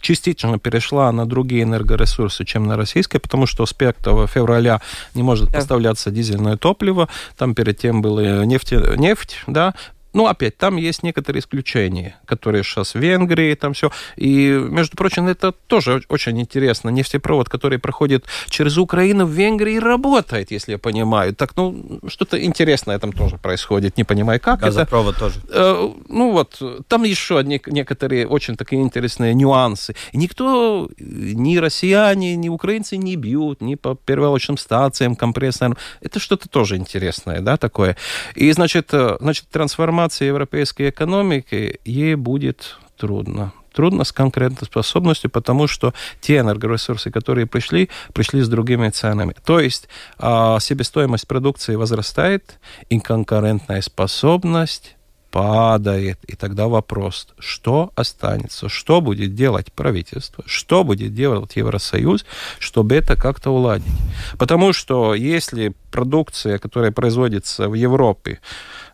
частично 0.00 0.58
перешла 0.58 1.10
на 1.12 1.26
другие 1.26 1.62
энергоресурсы, 1.64 2.44
чем 2.44 2.66
на 2.66 2.76
российские, 2.76 3.20
потому 3.20 3.46
что 3.46 3.66
с 3.66 3.72
5 3.72 3.96
февраля 4.28 4.80
не 5.14 5.22
может 5.22 5.50
да. 5.50 5.58
поставляться 5.58 6.10
дизельное 6.10 6.56
топливо, 6.56 7.08
там 7.36 7.54
перед 7.54 7.78
тем 7.78 8.02
было 8.02 8.44
нефть, 8.44 8.72
нефть 8.72 9.38
да, 9.46 9.74
ну, 10.16 10.26
опять, 10.28 10.56
там 10.56 10.76
есть 10.76 11.02
некоторые 11.02 11.40
исключения, 11.40 12.16
которые 12.24 12.64
сейчас 12.64 12.94
в 12.94 12.98
Венгрии, 12.98 13.54
там 13.54 13.74
все. 13.74 13.90
И, 14.16 14.48
между 14.48 14.96
прочим, 14.96 15.28
это 15.28 15.52
тоже 15.52 16.00
очень 16.08 16.40
интересно. 16.40 16.88
Нефтепровод, 16.88 17.50
который 17.50 17.78
проходит 17.78 18.24
через 18.48 18.78
Украину 18.78 19.26
в 19.26 19.30
Венгрии, 19.30 19.76
работает, 19.76 20.50
если 20.50 20.72
я 20.72 20.78
понимаю. 20.78 21.34
Так, 21.34 21.54
ну, 21.56 22.00
что-то 22.08 22.42
интересное 22.42 22.98
там 22.98 23.12
тоже 23.12 23.36
происходит, 23.36 23.98
не 23.98 24.04
понимаю, 24.04 24.40
как 24.40 24.60
Газопровод 24.60 25.16
это. 25.16 25.20
тоже. 25.20 25.40
Э, 25.50 25.92
ну, 26.08 26.32
вот, 26.32 26.62
там 26.88 27.04
еще 27.04 27.42
не, 27.44 27.60
некоторые 27.66 28.26
очень 28.26 28.56
такие 28.56 28.80
интересные 28.80 29.34
нюансы. 29.34 29.94
И 30.12 30.16
никто, 30.16 30.88
ни 30.98 31.58
россияне, 31.58 32.36
ни 32.36 32.48
украинцы 32.48 32.96
не 32.96 33.16
бьют, 33.16 33.60
ни 33.60 33.74
по 33.74 33.94
перевалочным 33.94 34.56
станциям, 34.56 35.14
компрессорам. 35.14 35.76
Это 36.00 36.20
что-то 36.20 36.48
тоже 36.48 36.76
интересное, 36.76 37.42
да, 37.42 37.58
такое. 37.58 37.98
И, 38.34 38.50
значит, 38.52 38.94
э, 38.94 39.18
значит 39.20 39.48
трансформация 39.50 40.05
трансформации 40.06 40.26
европейской 40.26 40.90
экономики 40.90 41.80
ей 41.84 42.14
будет 42.14 42.76
трудно. 42.96 43.52
Трудно 43.72 44.04
с 44.04 44.12
конкурентоспособностью, 44.12 45.30
потому 45.30 45.66
что 45.66 45.92
те 46.20 46.38
энергоресурсы, 46.38 47.10
которые 47.10 47.46
пришли, 47.46 47.90
пришли 48.14 48.40
с 48.40 48.48
другими 48.48 48.88
ценами. 48.88 49.34
То 49.44 49.60
есть 49.60 49.88
э, 50.18 50.58
себестоимость 50.60 51.28
продукции 51.28 51.76
возрастает, 51.76 52.58
и 52.88 52.98
конкурентная 53.00 53.82
способность 53.82 54.95
падает. 55.30 56.18
И 56.26 56.36
тогда 56.36 56.68
вопрос, 56.68 57.28
что 57.38 57.90
останется, 57.94 58.68
что 58.68 59.00
будет 59.00 59.34
делать 59.34 59.72
правительство, 59.72 60.44
что 60.46 60.84
будет 60.84 61.14
делать 61.14 61.56
Евросоюз, 61.56 62.24
чтобы 62.58 62.94
это 62.94 63.16
как-то 63.16 63.50
уладить. 63.50 63.92
Потому 64.38 64.72
что 64.72 65.14
если 65.14 65.74
продукция, 65.90 66.58
которая 66.58 66.92
производится 66.92 67.68
в 67.68 67.74
Европе, 67.74 68.40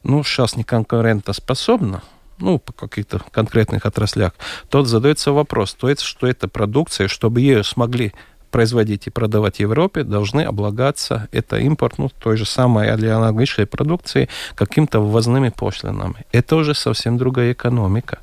ну, 0.03 0.25
сейчас 0.25 0.57
не 0.57 0.65
конкурентоспособна, 0.65 2.03
ну, 2.39 2.59
по 2.59 2.73
каких-то 2.73 3.21
конкретных 3.31 3.87
отраслях, 3.87 4.33
то 4.69 4.85
задается 4.85 5.33
вопрос, 5.33 5.75
то 5.75 5.89
есть, 5.89 6.03
что 6.03 6.27
это 6.27 6.49
продукция, 6.49 7.09
чтобы 7.09 7.41
ее 7.41 7.62
смогли 7.62 8.12
производить 8.52 9.06
и 9.09 9.11
продавать 9.11 9.56
в 9.56 9.61
Европе, 9.61 10.04
должны 10.04 10.42
облагаться, 10.42 11.28
это 11.32 11.56
импорт, 11.56 11.99
ну, 11.99 12.09
той 12.09 12.37
же 12.37 12.44
самой 12.44 12.97
для 12.97 13.16
аналогичной 13.16 13.66
продукции, 13.66 14.28
каким-то 14.54 15.00
ввозными 15.00 15.49
пошлинами. 15.49 16.25
Это 16.32 16.56
уже 16.56 16.75
совсем 16.75 17.18
другая 17.18 17.52
экономика. 17.52 18.18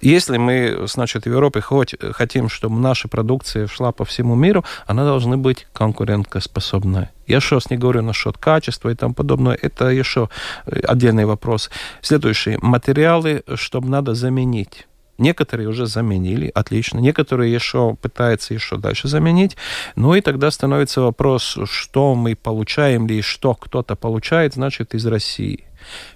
Если 0.00 0.38
мы, 0.38 0.86
значит, 0.86 1.24
в 1.24 1.30
Европе 1.30 1.60
хоть 1.60 1.94
хотим, 2.12 2.48
чтобы 2.48 2.78
наша 2.80 3.08
продукция 3.08 3.66
шла 3.66 3.92
по 3.92 4.04
всему 4.04 4.34
миру, 4.34 4.64
она 4.86 5.04
должна 5.04 5.36
быть 5.36 5.66
конкурентоспособной. 5.72 7.08
Я 7.26 7.40
сейчас 7.40 7.70
не 7.70 7.76
говорю 7.76 8.02
насчет 8.02 8.36
качества 8.38 8.90
и 8.90 8.94
тому 8.94 9.14
подобное. 9.14 9.58
Это 9.62 9.88
еще 9.88 10.28
отдельный 10.66 11.24
вопрос. 11.24 11.70
Следующий. 12.00 12.58
Материалы, 12.62 13.42
чтобы 13.54 13.88
надо 13.88 14.14
заменить 14.14 14.86
Некоторые 15.18 15.68
уже 15.68 15.86
заменили, 15.86 16.50
отлично. 16.54 16.98
Некоторые 16.98 17.52
еще 17.52 17.96
пытаются 18.00 18.54
еще 18.54 18.76
дальше 18.78 19.08
заменить. 19.08 19.56
Ну 19.94 20.14
и 20.14 20.20
тогда 20.20 20.50
становится 20.50 21.02
вопрос, 21.02 21.58
что 21.64 22.14
мы 22.14 22.34
получаем 22.34 23.06
ли, 23.06 23.20
что 23.22 23.54
кто-то 23.54 23.94
получает, 23.94 24.54
значит, 24.54 24.94
из 24.94 25.06
России. 25.06 25.64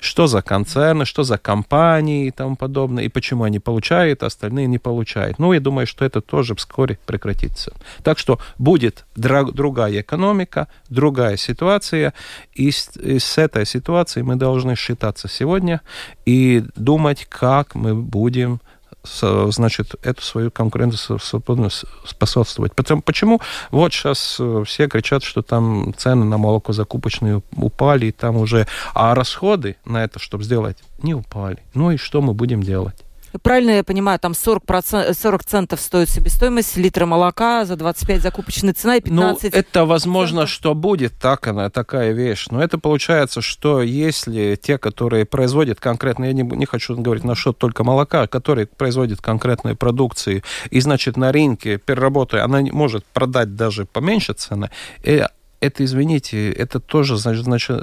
Что 0.01 0.27
за 0.27 0.43
концерны, 0.43 1.05
что 1.05 1.25
за 1.25 1.39
компании 1.39 2.27
и 2.27 2.31
тому 2.31 2.57
подобное, 2.57 3.05
и 3.05 3.09
почему 3.09 3.45
они 3.45 3.59
получают, 3.59 4.23
а 4.23 4.27
остальные 4.27 4.67
не 4.67 4.79
получают. 4.79 5.39
Ну, 5.39 5.53
я 5.53 5.61
думаю, 5.61 5.87
что 5.87 6.05
это 6.05 6.21
тоже 6.21 6.55
вскоре 6.55 6.99
прекратится. 7.05 7.75
Так 8.03 8.19
что 8.19 8.39
будет 8.59 9.05
другая 9.17 10.01
экономика, 10.01 10.69
другая 10.89 11.37
ситуация, 11.37 12.15
и 12.55 12.71
с, 12.71 12.97
и 12.97 13.19
с 13.19 13.39
этой 13.39 13.67
ситуацией 13.67 14.23
мы 14.23 14.37
должны 14.37 14.77
считаться 14.77 15.29
сегодня 15.29 15.81
и 16.25 16.65
думать, 16.77 17.27
как 17.29 17.75
мы 17.75 17.95
будем 17.95 18.61
значит, 19.07 19.95
эту 20.03 20.23
свою 20.23 20.51
конкурентоспособность 20.51 21.85
способствовать. 22.05 22.75
Потому, 22.75 23.03
почему 23.03 23.41
вот 23.71 23.93
сейчас 23.93 24.37
э, 24.39 24.65
все 24.67 24.89
кричат, 24.89 25.23
что 25.23 25.43
там 25.43 25.95
цены 25.97 26.25
на 26.25 26.39
молоко 26.39 26.73
закупочные 26.73 27.43
упали, 27.57 28.07
и 28.07 28.13
там 28.13 28.37
уже, 28.37 28.67
а 28.95 29.15
расходы 29.15 29.77
на 29.85 30.05
это, 30.05 30.19
чтобы 30.19 30.45
сделать, 30.45 30.79
не 31.03 31.15
упали. 31.15 31.59
Ну 31.75 31.91
и 31.91 31.97
что 31.97 32.21
мы 32.21 32.35
будем 32.35 32.63
делать? 32.63 33.06
Правильно 33.43 33.71
я 33.73 33.85
понимаю, 33.85 34.19
там 34.19 34.33
40%, 34.33 35.15
40 35.15 35.45
центов 35.45 35.81
стоит 35.81 36.09
себестоимость 36.09 36.77
литра 36.77 37.07
молока, 37.07 37.65
за 37.65 37.77
25 37.77 38.23
закупочная 38.23 38.75
цена 38.75 38.97
и 38.97 39.01
15... 39.01 39.53
Ну, 39.53 39.59
это 39.59 39.85
возможно, 39.85 40.41
центов. 40.41 40.51
что 40.51 40.75
будет 40.75 41.15
так, 41.19 41.47
она 41.47 41.71
такая 41.71 42.13
вещь. 42.13 42.47
Но 42.51 42.63
это 42.63 42.79
получается, 42.79 43.41
что 43.41 43.83
если 43.83 44.57
те, 44.57 44.79
которые 44.79 45.25
производят 45.25 45.81
конкретно, 45.81 46.27
я 46.27 46.33
не, 46.33 46.43
не 46.43 46.67
хочу 46.67 46.97
говорить 46.97 47.25
насчет 47.25 47.59
только 47.59 47.85
молока, 47.85 48.27
которые 48.27 48.67
производят 48.67 49.21
конкретные 49.21 49.75
продукции, 49.77 50.43
и, 50.71 50.81
значит, 50.81 51.17
на 51.17 51.33
рынке 51.33 51.79
переработая, 51.79 52.45
она 52.45 52.61
может 52.61 53.05
продать 53.05 53.55
даже 53.55 53.85
поменьше 53.85 54.33
цены, 54.33 54.71
и 55.03 55.25
это, 55.61 55.85
извините, 55.85 56.51
это 56.51 56.81
тоже 56.81 57.17
значит, 57.17 57.45
значит, 57.45 57.81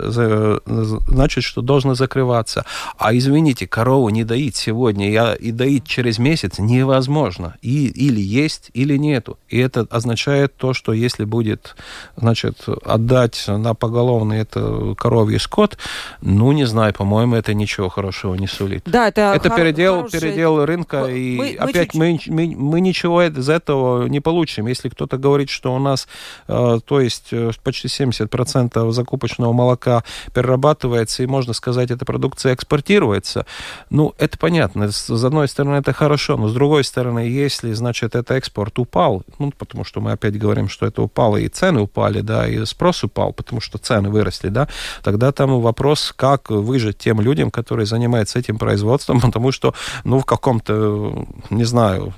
значит, 0.65 1.43
что 1.43 1.61
должно 1.61 1.95
закрываться. 1.95 2.65
А 2.97 3.15
извините, 3.15 3.67
корову 3.67 4.09
не 4.09 4.23
доить 4.23 4.55
сегодня 4.55 5.11
я, 5.11 5.33
и 5.33 5.51
доить 5.51 5.85
через 5.85 6.19
месяц 6.19 6.59
невозможно. 6.59 7.55
И, 7.61 7.87
или 7.87 8.21
есть, 8.21 8.69
или 8.73 8.97
нету. 8.97 9.37
И 9.49 9.57
это 9.57 9.87
означает 9.89 10.55
то, 10.55 10.73
что 10.73 10.93
если 10.93 11.25
будет, 11.25 11.75
значит, 12.15 12.65
отдать 12.85 13.45
на 13.47 13.73
поголовный 13.73 14.39
это 14.39 14.95
коровий 14.97 15.39
скот, 15.39 15.77
ну, 16.21 16.51
не 16.51 16.65
знаю, 16.65 16.93
по-моему, 16.93 17.35
это 17.35 17.53
ничего 17.53 17.89
хорошего 17.89 18.35
не 18.35 18.47
сулит. 18.47 18.83
Да, 18.85 19.07
это 19.07 19.33
это 19.35 19.49
хор- 19.49 19.59
передел, 19.59 19.95
хороший... 19.97 20.19
передел 20.19 20.65
рынка, 20.65 21.05
и 21.05 21.35
мы, 21.35 21.55
опять 21.55 21.93
мы, 21.93 22.17
чуть... 22.17 22.27
мы, 22.27 22.47
мы, 22.47 22.55
мы 22.55 22.81
ничего 22.81 23.23
из 23.23 23.49
этого 23.49 24.07
не 24.07 24.19
получим. 24.19 24.67
Если 24.67 24.89
кто-то 24.89 25.17
говорит, 25.17 25.49
что 25.49 25.73
у 25.73 25.79
нас, 25.79 26.07
э, 26.47 26.79
то 26.85 26.99
есть, 26.99 27.33
почти 27.63 27.87
70% 27.87 28.91
закупочного 28.91 29.53
молока 29.53 30.03
перерабатывается, 30.33 31.23
и, 31.23 31.27
можно 31.27 31.53
сказать, 31.53 31.91
эта 31.91 32.05
продукция 32.05 32.53
экспортируется. 32.53 33.45
Ну, 33.89 34.13
это 34.17 34.37
понятно. 34.37 34.91
С 34.91 35.09
одной 35.09 35.47
стороны, 35.47 35.77
это 35.77 35.93
хорошо, 35.93 36.37
но 36.37 36.47
с 36.47 36.53
другой 36.53 36.83
стороны, 36.83 37.19
если, 37.19 37.73
значит, 37.73 38.15
этот 38.15 38.31
экспорт 38.31 38.77
упал, 38.79 39.23
ну, 39.39 39.51
потому 39.51 39.83
что 39.83 40.01
мы 40.01 40.11
опять 40.11 40.37
говорим, 40.37 40.69
что 40.69 40.85
это 40.85 41.01
упало, 41.01 41.37
и 41.37 41.47
цены 41.47 41.81
упали, 41.81 42.21
да, 42.21 42.47
и 42.47 42.65
спрос 42.65 43.03
упал, 43.03 43.33
потому 43.33 43.61
что 43.61 43.77
цены 43.77 44.09
выросли, 44.09 44.49
да, 44.49 44.67
тогда 45.03 45.31
там 45.31 45.61
вопрос, 45.61 46.13
как 46.15 46.49
выжить 46.49 46.97
тем 46.97 47.21
людям, 47.21 47.51
которые 47.51 47.85
занимаются 47.85 48.39
этим 48.39 48.57
производством, 48.57 49.21
потому 49.33 49.51
что, 49.51 49.73
ну, 50.03 50.19
в 50.19 50.25
каком-то, 50.25 51.25
не 51.49 51.63
знаю, 51.63 52.13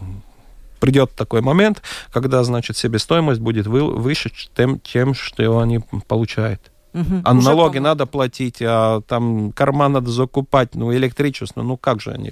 придет 0.86 1.16
такой 1.16 1.42
момент, 1.42 1.82
когда, 2.12 2.44
значит, 2.44 2.78
себестоимость 2.78 3.42
будет 3.42 3.66
выше 3.66 4.32
тем, 4.56 4.80
тем 4.80 5.16
что 5.16 5.58
они 5.58 5.80
получают. 6.08 6.62
Угу. 6.96 7.22
А 7.26 7.34
Уже 7.34 7.50
налоги 7.50 7.80
надо 7.80 8.06
платить, 8.06 8.62
а 8.62 9.02
там 9.02 9.52
карман 9.52 9.92
надо 9.92 10.12
закупать, 10.12 10.76
ну, 10.76 10.94
электричество, 10.94 11.62
ну, 11.62 11.76
как 11.76 12.00
же 12.00 12.12
они? 12.12 12.32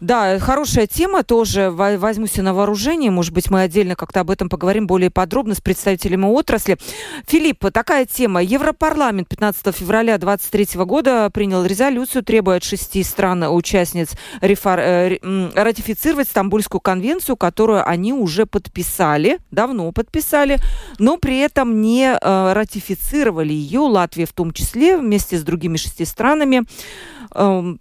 Да, 0.00 0.38
хорошая 0.38 0.86
тема, 0.86 1.24
тоже 1.24 1.70
возьму 1.70 2.28
себе 2.28 2.44
на 2.44 2.54
вооружение, 2.54 3.10
может 3.10 3.32
быть, 3.32 3.50
мы 3.50 3.62
отдельно 3.62 3.96
как-то 3.96 4.20
об 4.20 4.30
этом 4.30 4.48
поговорим 4.48 4.86
более 4.86 5.10
подробно 5.10 5.54
с 5.54 5.60
представителями 5.60 6.26
отрасли. 6.26 6.78
Филипп, 7.26 7.72
такая 7.72 8.06
тема. 8.06 8.40
Европарламент 8.40 9.28
15 9.28 9.74
февраля 9.74 10.16
2023 10.18 10.84
года 10.84 11.28
принял 11.30 11.64
резолюцию, 11.64 12.22
требуя 12.22 12.58
от 12.58 12.64
шести 12.64 13.02
стран-участниц 13.02 14.10
рефор... 14.40 14.78
Э, 14.78 15.18
ратифицировать 15.54 16.28
Стамбульскую 16.28 16.80
конвенцию, 16.80 17.36
которую 17.36 17.88
они 17.88 18.12
уже 18.12 18.46
подписали, 18.46 19.40
давно 19.50 19.90
подписали, 19.90 20.58
но 20.98 21.16
при 21.16 21.38
этом 21.38 21.80
не 21.80 22.16
э, 22.20 22.52
ратифицировали 22.52 23.52
ее 23.52 23.80
Латвия 24.04 24.26
в 24.26 24.32
том 24.32 24.52
числе, 24.52 24.98
вместе 24.98 25.38
с 25.38 25.42
другими 25.42 25.76
шести 25.78 26.04
странами. 26.04 26.62
Эм, 27.34 27.80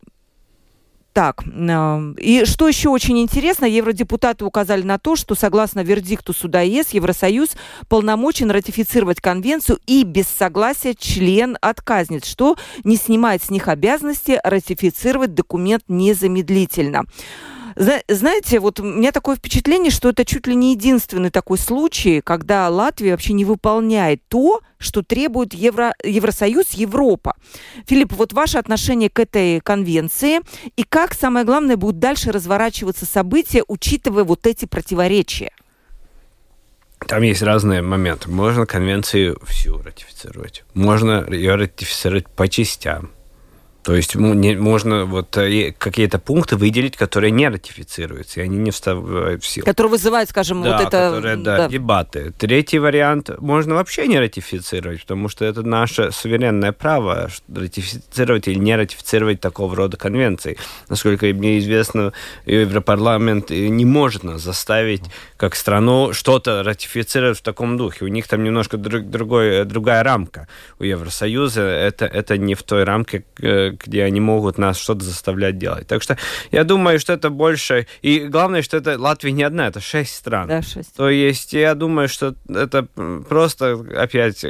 так, 1.11 1.43
э, 1.45 2.13
и 2.17 2.45
что 2.45 2.67
еще 2.67 2.89
очень 2.89 3.19
интересно, 3.19 3.65
евродепутаты 3.65 4.45
указали 4.45 4.81
на 4.81 4.97
то, 4.97 5.15
что 5.15 5.35
согласно 5.35 5.81
вердикту 5.81 6.33
суда 6.33 6.61
ЕС, 6.61 6.89
Евросоюз 6.89 7.51
полномочен 7.87 8.49
ратифицировать 8.49 9.21
конвенцию 9.21 9.79
и 9.85 10.03
без 10.03 10.27
согласия 10.27 10.95
член 10.95 11.57
отказниц, 11.61 12.25
что 12.25 12.55
не 12.83 12.95
снимает 12.95 13.43
с 13.43 13.51
них 13.51 13.67
обязанности 13.67 14.39
ратифицировать 14.43 15.35
документ 15.35 15.83
незамедлительно. 15.87 17.03
Знаете, 17.75 18.59
вот 18.59 18.79
у 18.79 18.83
меня 18.83 19.11
такое 19.11 19.35
впечатление, 19.35 19.91
что 19.91 20.09
это 20.09 20.25
чуть 20.25 20.47
ли 20.47 20.55
не 20.55 20.73
единственный 20.73 21.29
такой 21.29 21.57
случай, 21.57 22.21
когда 22.21 22.69
Латвия 22.69 23.11
вообще 23.11 23.33
не 23.33 23.45
выполняет 23.45 24.21
то, 24.27 24.61
что 24.77 25.01
требует 25.01 25.53
Евро, 25.53 25.93
Евросоюз, 26.03 26.71
Европа. 26.71 27.35
Филипп, 27.87 28.13
вот 28.13 28.33
ваше 28.33 28.57
отношение 28.57 29.09
к 29.09 29.19
этой 29.19 29.59
конвенции 29.61 30.41
и 30.75 30.83
как, 30.83 31.13
самое 31.13 31.45
главное, 31.45 31.77
будут 31.77 31.99
дальше 31.99 32.31
разворачиваться 32.31 33.05
события, 33.05 33.63
учитывая 33.67 34.23
вот 34.23 34.45
эти 34.45 34.65
противоречия? 34.65 35.51
Там 37.07 37.21
есть 37.23 37.41
разные 37.41 37.81
моменты. 37.81 38.29
Можно 38.29 38.65
конвенцию 38.65 39.37
всю 39.45 39.77
ратифицировать. 39.77 40.63
Можно 40.73 41.25
ее 41.29 41.55
ратифицировать 41.55 42.29
по 42.29 42.47
частям. 42.47 43.11
То 43.83 43.95
есть 43.95 44.15
не, 44.15 44.55
можно 44.55 45.05
вот 45.05 45.35
э, 45.37 45.73
какие-то 45.77 46.17
пункты 46.17 46.55
выделить, 46.55 46.95
которые 46.95 47.31
не 47.31 47.49
ратифицируются, 47.49 48.39
и 48.39 48.43
они 48.43 48.57
не 48.57 48.71
вставляют 48.71 49.43
в 49.43 49.47
силу. 49.47 49.65
Которые 49.65 49.91
вызывают, 49.91 50.29
скажем, 50.29 50.63
да, 50.63 50.77
вот 50.77 50.87
это... 50.87 51.09
Которые, 51.09 51.35
да, 51.35 51.57
да, 51.57 51.67
дебаты. 51.67 52.31
Третий 52.37 52.79
вариант 52.79 53.29
можно 53.39 53.75
вообще 53.75 54.07
не 54.07 54.17
ратифицировать, 54.19 55.01
потому 55.01 55.27
что 55.27 55.43
это 55.43 55.63
наше 55.63 56.11
суверенное 56.11 56.71
право 56.71 57.29
ратифицировать 57.53 58.47
или 58.47 58.57
не 58.57 58.75
ратифицировать 58.75 59.41
такого 59.41 59.75
рода 59.75 59.97
конвенции. 59.97 60.57
Насколько 60.87 61.25
мне 61.27 61.59
известно, 61.59 62.13
Европарламент 62.45 63.49
не 63.49 63.85
может 63.85 64.23
нас 64.23 64.41
заставить, 64.41 65.03
как 65.35 65.55
страну, 65.55 66.13
что-то 66.13 66.63
ратифицировать 66.63 67.39
в 67.39 67.41
таком 67.41 67.75
духе. 67.75 68.05
У 68.05 68.07
них 68.07 68.29
там 68.29 68.43
немножко 68.43 68.77
друг, 68.77 69.09
другой, 69.09 69.65
другая 69.65 70.03
рамка. 70.03 70.47
У 70.79 70.83
Евросоюза 70.83 71.61
это, 71.63 72.05
это 72.05 72.37
не 72.37 72.55
в 72.55 72.63
той 72.63 72.85
рамке, 72.85 73.25
э, 73.41 73.72
где 73.79 74.03
они 74.03 74.19
могут 74.19 74.57
нас 74.57 74.77
что-то 74.77 75.03
заставлять 75.03 75.57
делать. 75.57 75.87
Так 75.87 76.01
что 76.01 76.17
я 76.51 76.63
думаю, 76.63 76.99
что 76.99 77.13
это 77.13 77.29
больше... 77.29 77.87
И 78.01 78.19
главное, 78.19 78.61
что 78.61 78.77
это 78.77 78.99
Латвия 78.99 79.31
не 79.31 79.43
одна, 79.43 79.67
это 79.67 79.79
шесть 79.79 80.15
стран. 80.15 80.47
Да, 80.47 80.61
шесть. 80.61 80.95
То 80.95 81.09
есть 81.09 81.53
я 81.53 81.75
думаю, 81.75 82.07
что 82.07 82.35
это 82.47 82.83
просто 83.27 83.73
опять 83.97 84.43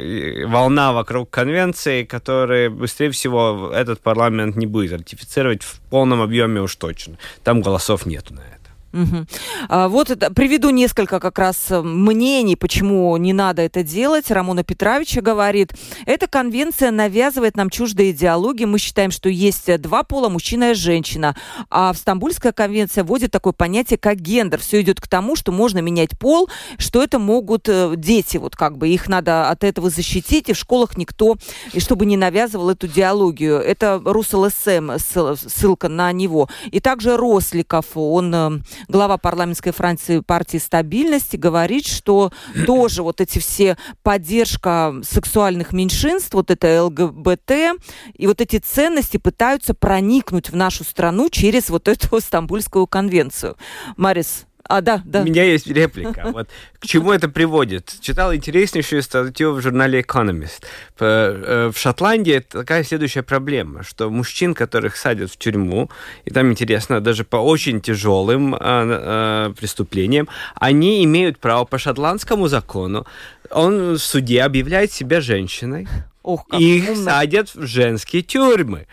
волна 0.46 0.92
вокруг 0.92 1.30
конвенции, 1.30 2.04
которые 2.04 2.70
быстрее 2.70 3.10
всего 3.10 3.70
этот 3.74 4.00
парламент 4.00 4.56
не 4.56 4.66
будет 4.66 4.92
ратифицировать 4.92 5.62
в 5.62 5.80
полном 5.90 6.20
объеме 6.20 6.60
уж 6.60 6.76
точно. 6.76 7.18
Там 7.42 7.60
голосов 7.60 8.06
нету 8.06 8.34
на 8.34 8.40
это. 8.40 8.63
Угу. 8.94 9.26
А, 9.68 9.88
вот 9.88 10.10
это, 10.10 10.32
приведу 10.32 10.70
несколько 10.70 11.18
как 11.18 11.38
раз 11.40 11.56
э, 11.70 11.82
мнений, 11.82 12.54
почему 12.54 13.16
не 13.16 13.32
надо 13.32 13.62
это 13.62 13.82
делать. 13.82 14.30
Рамона 14.30 14.62
Петровича 14.62 15.20
говорит, 15.20 15.72
эта 16.06 16.28
конвенция 16.28 16.92
навязывает 16.92 17.56
нам 17.56 17.70
чуждые 17.70 18.12
идеологии. 18.12 18.66
Мы 18.66 18.78
считаем, 18.78 19.10
что 19.10 19.28
есть 19.28 19.80
два 19.80 20.04
пола, 20.04 20.28
мужчина 20.28 20.70
и 20.70 20.74
женщина. 20.74 21.36
А 21.70 21.92
в 21.92 21.96
Стамбульская 21.96 22.52
конвенция 22.52 23.02
вводит 23.02 23.32
такое 23.32 23.52
понятие, 23.52 23.98
как 23.98 24.20
гендер. 24.20 24.60
Все 24.60 24.80
идет 24.80 25.00
к 25.00 25.08
тому, 25.08 25.34
что 25.34 25.50
можно 25.50 25.80
менять 25.80 26.16
пол, 26.16 26.48
что 26.78 27.02
это 27.02 27.18
могут 27.18 27.68
э, 27.68 27.94
дети, 27.96 28.36
вот 28.36 28.54
как 28.54 28.78
бы 28.78 28.88
их 28.88 29.08
надо 29.08 29.50
от 29.50 29.64
этого 29.64 29.90
защитить, 29.90 30.48
и 30.48 30.52
в 30.52 30.56
школах 30.56 30.96
никто, 30.96 31.36
и 31.72 31.80
чтобы 31.80 32.06
не 32.06 32.16
навязывал 32.16 32.70
эту 32.70 32.86
идеологию. 32.86 33.56
Это 33.56 34.00
РусЛСМ, 34.04 34.98
ссылка 34.98 35.88
на 35.88 36.12
него. 36.12 36.48
И 36.70 36.78
также 36.78 37.16
Росликов, 37.16 37.86
он 37.96 38.34
э, 38.34 38.50
глава 38.88 39.18
парламентской 39.18 39.72
Франции 39.72 40.20
партии 40.20 40.58
стабильности 40.58 41.36
говорит, 41.36 41.86
что 41.86 42.32
тоже 42.66 43.02
вот 43.02 43.20
эти 43.20 43.38
все 43.38 43.76
поддержка 44.02 44.94
сексуальных 45.02 45.72
меньшинств, 45.72 46.34
вот 46.34 46.50
это 46.50 46.84
ЛГБТ, 46.84 47.80
и 48.14 48.26
вот 48.26 48.40
эти 48.40 48.58
ценности 48.58 49.16
пытаются 49.16 49.74
проникнуть 49.74 50.50
в 50.50 50.56
нашу 50.56 50.84
страну 50.84 51.28
через 51.30 51.70
вот 51.70 51.88
эту 51.88 52.20
Стамбульскую 52.24 52.86
конвенцию. 52.86 53.56
Марис, 53.96 54.46
а, 54.66 54.80
да, 54.80 55.02
да. 55.04 55.20
У 55.20 55.24
меня 55.24 55.44
есть 55.44 55.66
реплика. 55.66 56.22
Вот 56.34 56.48
к 56.78 56.86
чему 56.86 57.12
это 57.12 57.28
приводит? 57.28 57.94
Читал 58.00 58.34
интереснейшую 58.34 59.02
статью 59.02 59.52
в 59.52 59.60
журнале 59.60 60.00
Economist. 60.00 60.64
Э, 61.00 61.70
в 61.72 61.78
Шотландии 61.78 62.40
такая 62.40 62.82
следующая 62.84 63.22
проблема, 63.22 63.82
что 63.82 64.10
мужчин, 64.10 64.54
которых 64.54 64.96
садят 64.96 65.30
в 65.30 65.36
тюрьму, 65.36 65.90
и 66.24 66.30
там 66.30 66.50
интересно, 66.50 67.00
даже 67.00 67.24
по 67.24 67.36
очень 67.36 67.80
тяжелым 67.80 68.54
э, 68.54 68.58
э, 68.60 69.54
преступлениям, 69.58 70.28
они 70.54 71.04
имеют 71.04 71.38
право 71.38 71.64
по 71.64 71.78
шотландскому 71.78 72.48
закону. 72.48 73.06
Он 73.50 73.94
в 73.94 73.98
суде 73.98 74.42
объявляет 74.42 74.92
себя 74.92 75.20
женщиной. 75.20 75.86
Ох, 76.22 76.46
и 76.58 76.78
их 76.78 76.96
садят 76.96 77.54
в 77.54 77.66
женские 77.66 78.22
тюрьмы 78.22 78.86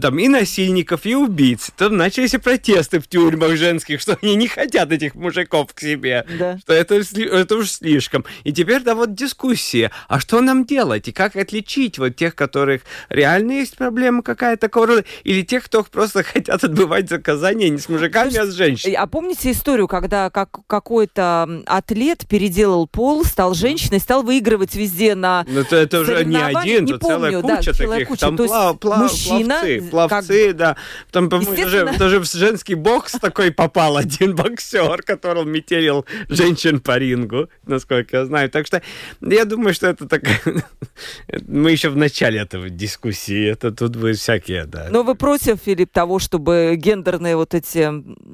там 0.00 0.18
и 0.18 0.28
насильников, 0.28 1.06
и 1.06 1.14
убийц. 1.14 1.70
Там 1.76 1.96
начались 1.96 2.32
протесты 2.32 3.00
в 3.00 3.08
тюрьмах 3.08 3.56
женских, 3.56 4.00
что 4.00 4.18
они 4.22 4.34
не 4.36 4.48
хотят 4.48 4.92
этих 4.92 5.14
мужиков 5.14 5.72
к 5.74 5.80
себе. 5.80 6.26
Да. 6.38 6.58
Что 6.58 6.72
это, 6.72 6.94
это 6.94 7.56
уж 7.56 7.70
слишком. 7.70 8.24
И 8.44 8.52
теперь, 8.52 8.82
да, 8.82 8.94
вот 8.94 9.14
дискуссия. 9.14 9.90
А 10.08 10.20
что 10.20 10.40
нам 10.40 10.64
делать? 10.64 11.08
И 11.08 11.12
как 11.12 11.36
отличить 11.36 11.98
вот 11.98 12.16
тех, 12.16 12.34
которых 12.34 12.82
реально 13.08 13.52
есть 13.52 13.76
проблема 13.76 14.22
какая-то 14.22 14.60
такого 14.60 14.86
рода, 14.86 15.04
или 15.24 15.42
тех, 15.42 15.64
кто 15.64 15.82
просто 15.82 16.22
хотят 16.24 16.62
отбывать 16.64 17.08
заказания 17.08 17.68
не 17.68 17.78
с 17.78 17.88
мужиками, 17.88 18.30
Слушай, 18.30 18.48
а 18.48 18.50
с 18.50 18.54
женщинами? 18.54 18.94
А 18.94 19.06
помните 19.06 19.50
историю, 19.50 19.88
когда 19.88 20.30
как, 20.30 20.50
какой-то 20.66 21.62
атлет 21.66 22.26
переделал 22.28 22.86
пол, 22.86 23.24
стал 23.24 23.54
женщиной, 23.54 24.00
стал 24.00 24.22
выигрывать 24.22 24.74
везде 24.74 25.14
на 25.14 25.44
Ну, 25.48 25.60
это, 25.60 25.76
это 25.76 26.00
уже 26.00 26.24
не 26.24 26.36
один, 26.36 26.84
не 26.84 26.94
помню, 26.94 26.98
целая 26.98 27.40
куча 27.40 27.72
да, 27.72 27.86
таких. 27.86 28.08
Куча. 28.08 28.20
Там 28.20 28.36
плав, 28.36 28.78
плав, 28.78 28.98
мужчина 28.98 29.53
пловцы, 29.60 29.90
пловцы, 29.90 30.46
как... 30.48 30.56
да. 30.56 30.76
Там, 31.10 31.28
по-моему, 31.28 31.56
даже, 31.56 31.92
даже 31.98 32.20
в 32.20 32.30
женский 32.30 32.74
бокс 32.74 33.12
такой 33.12 33.50
попал 33.50 33.96
один 33.96 34.34
боксер, 34.34 35.02
который 35.02 35.44
метелил 35.44 36.04
женщин 36.28 36.80
по 36.80 36.98
рингу, 36.98 37.48
насколько 37.66 38.18
я 38.18 38.24
знаю. 38.26 38.50
Так 38.50 38.66
что 38.66 38.82
я 39.20 39.44
думаю, 39.44 39.74
что 39.74 39.88
это 39.88 40.06
так... 40.08 40.22
Мы 41.46 41.70
еще 41.72 41.88
в 41.88 41.96
начале 41.96 42.40
этого 42.40 42.68
дискуссии. 42.68 43.50
Это 43.50 43.70
тут 43.72 43.96
будет 43.96 44.18
всякие, 44.18 44.64
да. 44.64 44.88
Но 44.90 45.02
вы 45.02 45.14
против, 45.14 45.58
Филипп, 45.64 45.92
того, 45.92 46.18
чтобы 46.18 46.74
гендерные 46.76 47.36
вот 47.36 47.54
эти... 47.54 47.78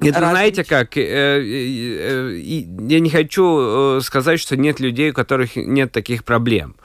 Это 0.05 0.19
знаете 0.19 0.63
как? 0.63 0.97
Э, 0.97 1.01
э, 1.01 1.41
э, 1.41 2.39
я 2.39 2.99
не 2.99 3.09
хочу 3.09 4.01
сказать, 4.01 4.39
что 4.39 4.57
нет 4.57 4.79
людей, 4.79 5.11
у 5.11 5.13
которых 5.13 5.55
нет 5.55 5.91
таких 5.91 6.23
проблем 6.23 6.75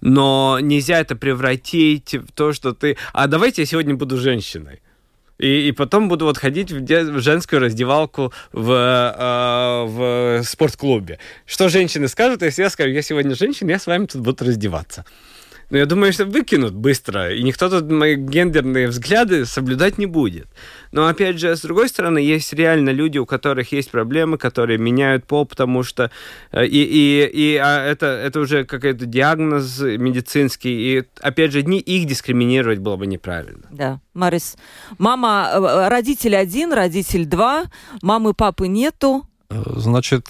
но 0.00 0.58
нельзя 0.60 1.00
это 1.00 1.16
превратить 1.16 2.14
в 2.14 2.32
то, 2.32 2.52
что 2.52 2.72
ты... 2.72 2.96
А 3.12 3.26
давайте 3.26 3.62
я 3.62 3.66
сегодня 3.66 3.94
буду 3.94 4.16
женщиной. 4.16 4.80
И, 5.38 5.68
и 5.68 5.72
потом 5.72 6.08
буду 6.08 6.24
вот 6.24 6.38
ходить 6.38 6.72
в, 6.72 6.80
де- 6.80 7.04
в 7.04 7.20
женскую 7.20 7.60
раздевалку 7.60 8.32
в, 8.52 8.70
э, 8.72 9.84
в 9.86 10.42
спортклубе. 10.44 11.18
Что 11.44 11.68
женщины 11.68 12.08
скажут, 12.08 12.42
если 12.42 12.62
я 12.62 12.70
скажу, 12.70 12.90
я 12.90 13.02
сегодня 13.02 13.34
женщина, 13.34 13.70
я 13.70 13.78
с 13.78 13.86
вами 13.86 14.06
тут 14.06 14.22
буду 14.22 14.44
раздеваться. 14.44 15.04
Но 15.70 15.78
я 15.78 15.86
думаю, 15.86 16.12
что 16.12 16.24
выкинут 16.24 16.74
быстро, 16.74 17.34
и 17.34 17.42
никто 17.42 17.68
тут 17.68 17.90
мои 17.90 18.14
гендерные 18.14 18.88
взгляды 18.88 19.44
соблюдать 19.46 19.98
не 19.98 20.06
будет. 20.06 20.46
Но 20.92 21.08
опять 21.08 21.40
же, 21.40 21.56
с 21.56 21.62
другой 21.62 21.88
стороны, 21.88 22.18
есть 22.18 22.52
реально 22.52 22.90
люди, 22.90 23.18
у 23.18 23.26
которых 23.26 23.72
есть 23.72 23.90
проблемы, 23.90 24.38
которые 24.38 24.78
меняют 24.78 25.26
пол, 25.26 25.44
потому 25.44 25.82
что 25.82 26.10
э, 26.52 26.66
и, 26.66 26.82
и, 26.84 27.26
и 27.26 27.56
а 27.56 27.84
это, 27.84 28.06
это 28.06 28.40
уже 28.40 28.64
какой-то 28.64 29.06
диагноз 29.06 29.80
медицинский, 29.80 30.98
и 30.98 31.04
опять 31.20 31.52
же, 31.52 31.62
не 31.62 31.80
их 31.80 32.06
дискриминировать 32.06 32.78
было 32.78 32.96
бы 32.96 33.06
неправильно. 33.06 33.66
Да, 33.70 34.00
Марис. 34.14 34.56
Мама, 34.98 35.50
э, 35.52 35.88
родитель 35.88 36.36
один, 36.36 36.72
родитель 36.72 37.26
два, 37.26 37.64
мамы, 38.02 38.34
папы 38.34 38.68
нету. 38.68 39.26
Э, 39.50 39.62
Значит, 39.76 40.28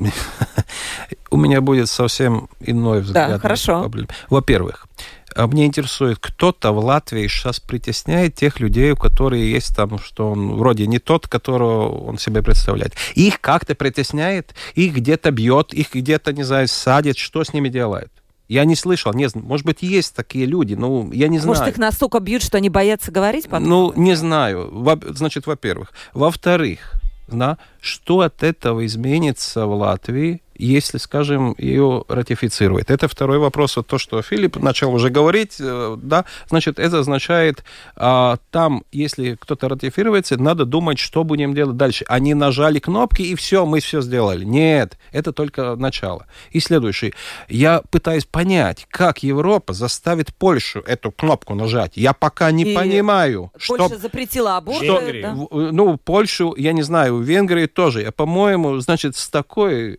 у 1.30 1.36
меня 1.36 1.60
будет 1.60 1.88
совсем 1.88 2.48
иной 2.60 3.00
взгляд. 3.00 3.30
Да, 3.30 3.38
хорошо. 3.38 3.90
Во-первых, 4.28 4.86
а 5.34 5.46
мне 5.46 5.66
интересует, 5.66 6.18
кто-то 6.18 6.72
в 6.72 6.84
Латвии 6.84 7.26
сейчас 7.28 7.60
притесняет 7.60 8.34
тех 8.34 8.58
людей, 8.58 8.90
у 8.92 8.96
которых 8.96 9.38
есть 9.40 9.74
там, 9.76 9.98
что 9.98 10.32
он 10.32 10.56
вроде 10.56 10.86
не 10.86 10.98
тот, 10.98 11.28
которого 11.28 12.04
он 12.06 12.18
себе 12.18 12.42
представляет. 12.42 12.94
Их 13.14 13.40
как-то 13.40 13.74
притесняет, 13.74 14.54
их 14.74 14.94
где-то 14.94 15.30
бьет, 15.30 15.72
их 15.72 15.94
где-то, 15.94 16.32
не 16.32 16.42
знаю, 16.42 16.66
садит, 16.68 17.16
что 17.16 17.44
с 17.44 17.52
ними 17.52 17.68
делает? 17.68 18.10
Я 18.48 18.64
не 18.64 18.74
слышал, 18.74 19.12
не 19.14 19.28
знаю. 19.28 19.46
Может 19.46 19.64
быть, 19.64 19.82
есть 19.82 20.16
такие 20.16 20.44
люди, 20.44 20.74
но 20.74 21.08
я 21.12 21.28
не 21.28 21.38
знаю. 21.38 21.56
Может, 21.56 21.68
их 21.68 21.78
настолько 21.78 22.18
бьют, 22.18 22.42
что 22.42 22.56
они 22.56 22.68
боятся 22.68 23.12
говорить 23.12 23.48
потом? 23.48 23.68
Ну, 23.68 23.92
не 23.94 24.16
знаю. 24.16 24.68
Во- 24.72 24.98
Значит, 25.14 25.46
во-первых. 25.46 25.92
Во-вторых, 26.12 26.94
да, 27.28 27.58
что 27.80 28.22
от 28.22 28.42
этого 28.42 28.84
изменится 28.86 29.66
в 29.66 29.74
Латвии, 29.74 30.42
если, 30.66 30.98
скажем, 30.98 31.54
ее 31.58 32.04
ратифицирует? 32.08 32.90
Это 32.90 33.08
второй 33.08 33.38
вопрос. 33.38 33.76
Вот 33.76 33.86
то, 33.86 33.98
что 33.98 34.22
Филипп 34.22 34.56
начал 34.56 34.92
уже 34.92 35.10
говорить, 35.10 35.56
э, 35.60 35.96
да, 36.00 36.24
значит, 36.48 36.78
это 36.78 37.00
означает, 37.00 37.64
а, 37.96 38.38
там, 38.50 38.84
если 38.92 39.36
кто-то 39.40 39.68
ратифицируется, 39.68 40.36
надо 40.36 40.64
думать, 40.64 40.98
что 40.98 41.24
будем 41.24 41.54
делать 41.54 41.76
дальше. 41.76 42.04
Они 42.08 42.34
нажали 42.34 42.78
кнопки, 42.78 43.22
и 43.22 43.34
все, 43.34 43.66
мы 43.66 43.80
все 43.80 44.00
сделали. 44.00 44.44
Нет, 44.44 44.98
это 45.12 45.32
только 45.32 45.76
начало. 45.76 46.26
И 46.50 46.60
следующий. 46.60 47.14
Я 47.48 47.82
пытаюсь 47.90 48.24
понять, 48.24 48.86
как 48.90 49.22
Европа 49.22 49.72
заставит 49.72 50.34
Польшу 50.34 50.80
эту 50.80 51.10
кнопку 51.10 51.54
нажать. 51.54 51.92
Я 51.96 52.12
пока 52.12 52.50
не 52.50 52.64
И 52.64 52.74
понимаю, 52.74 53.50
Польша 53.66 53.86
что 53.86 53.98
запретила 53.98 54.56
аборты. 54.56 54.86
Венгрии. 54.86 55.22
да? 55.22 55.34
Ну, 55.72 55.96
Польшу, 55.96 56.54
я 56.56 56.72
не 56.72 56.82
знаю, 56.82 57.16
в 57.16 57.22
Венгрии 57.22 57.66
тоже. 57.66 58.10
По-моему, 58.12 58.78
значит, 58.80 59.16
с 59.16 59.28
такой, 59.28 59.98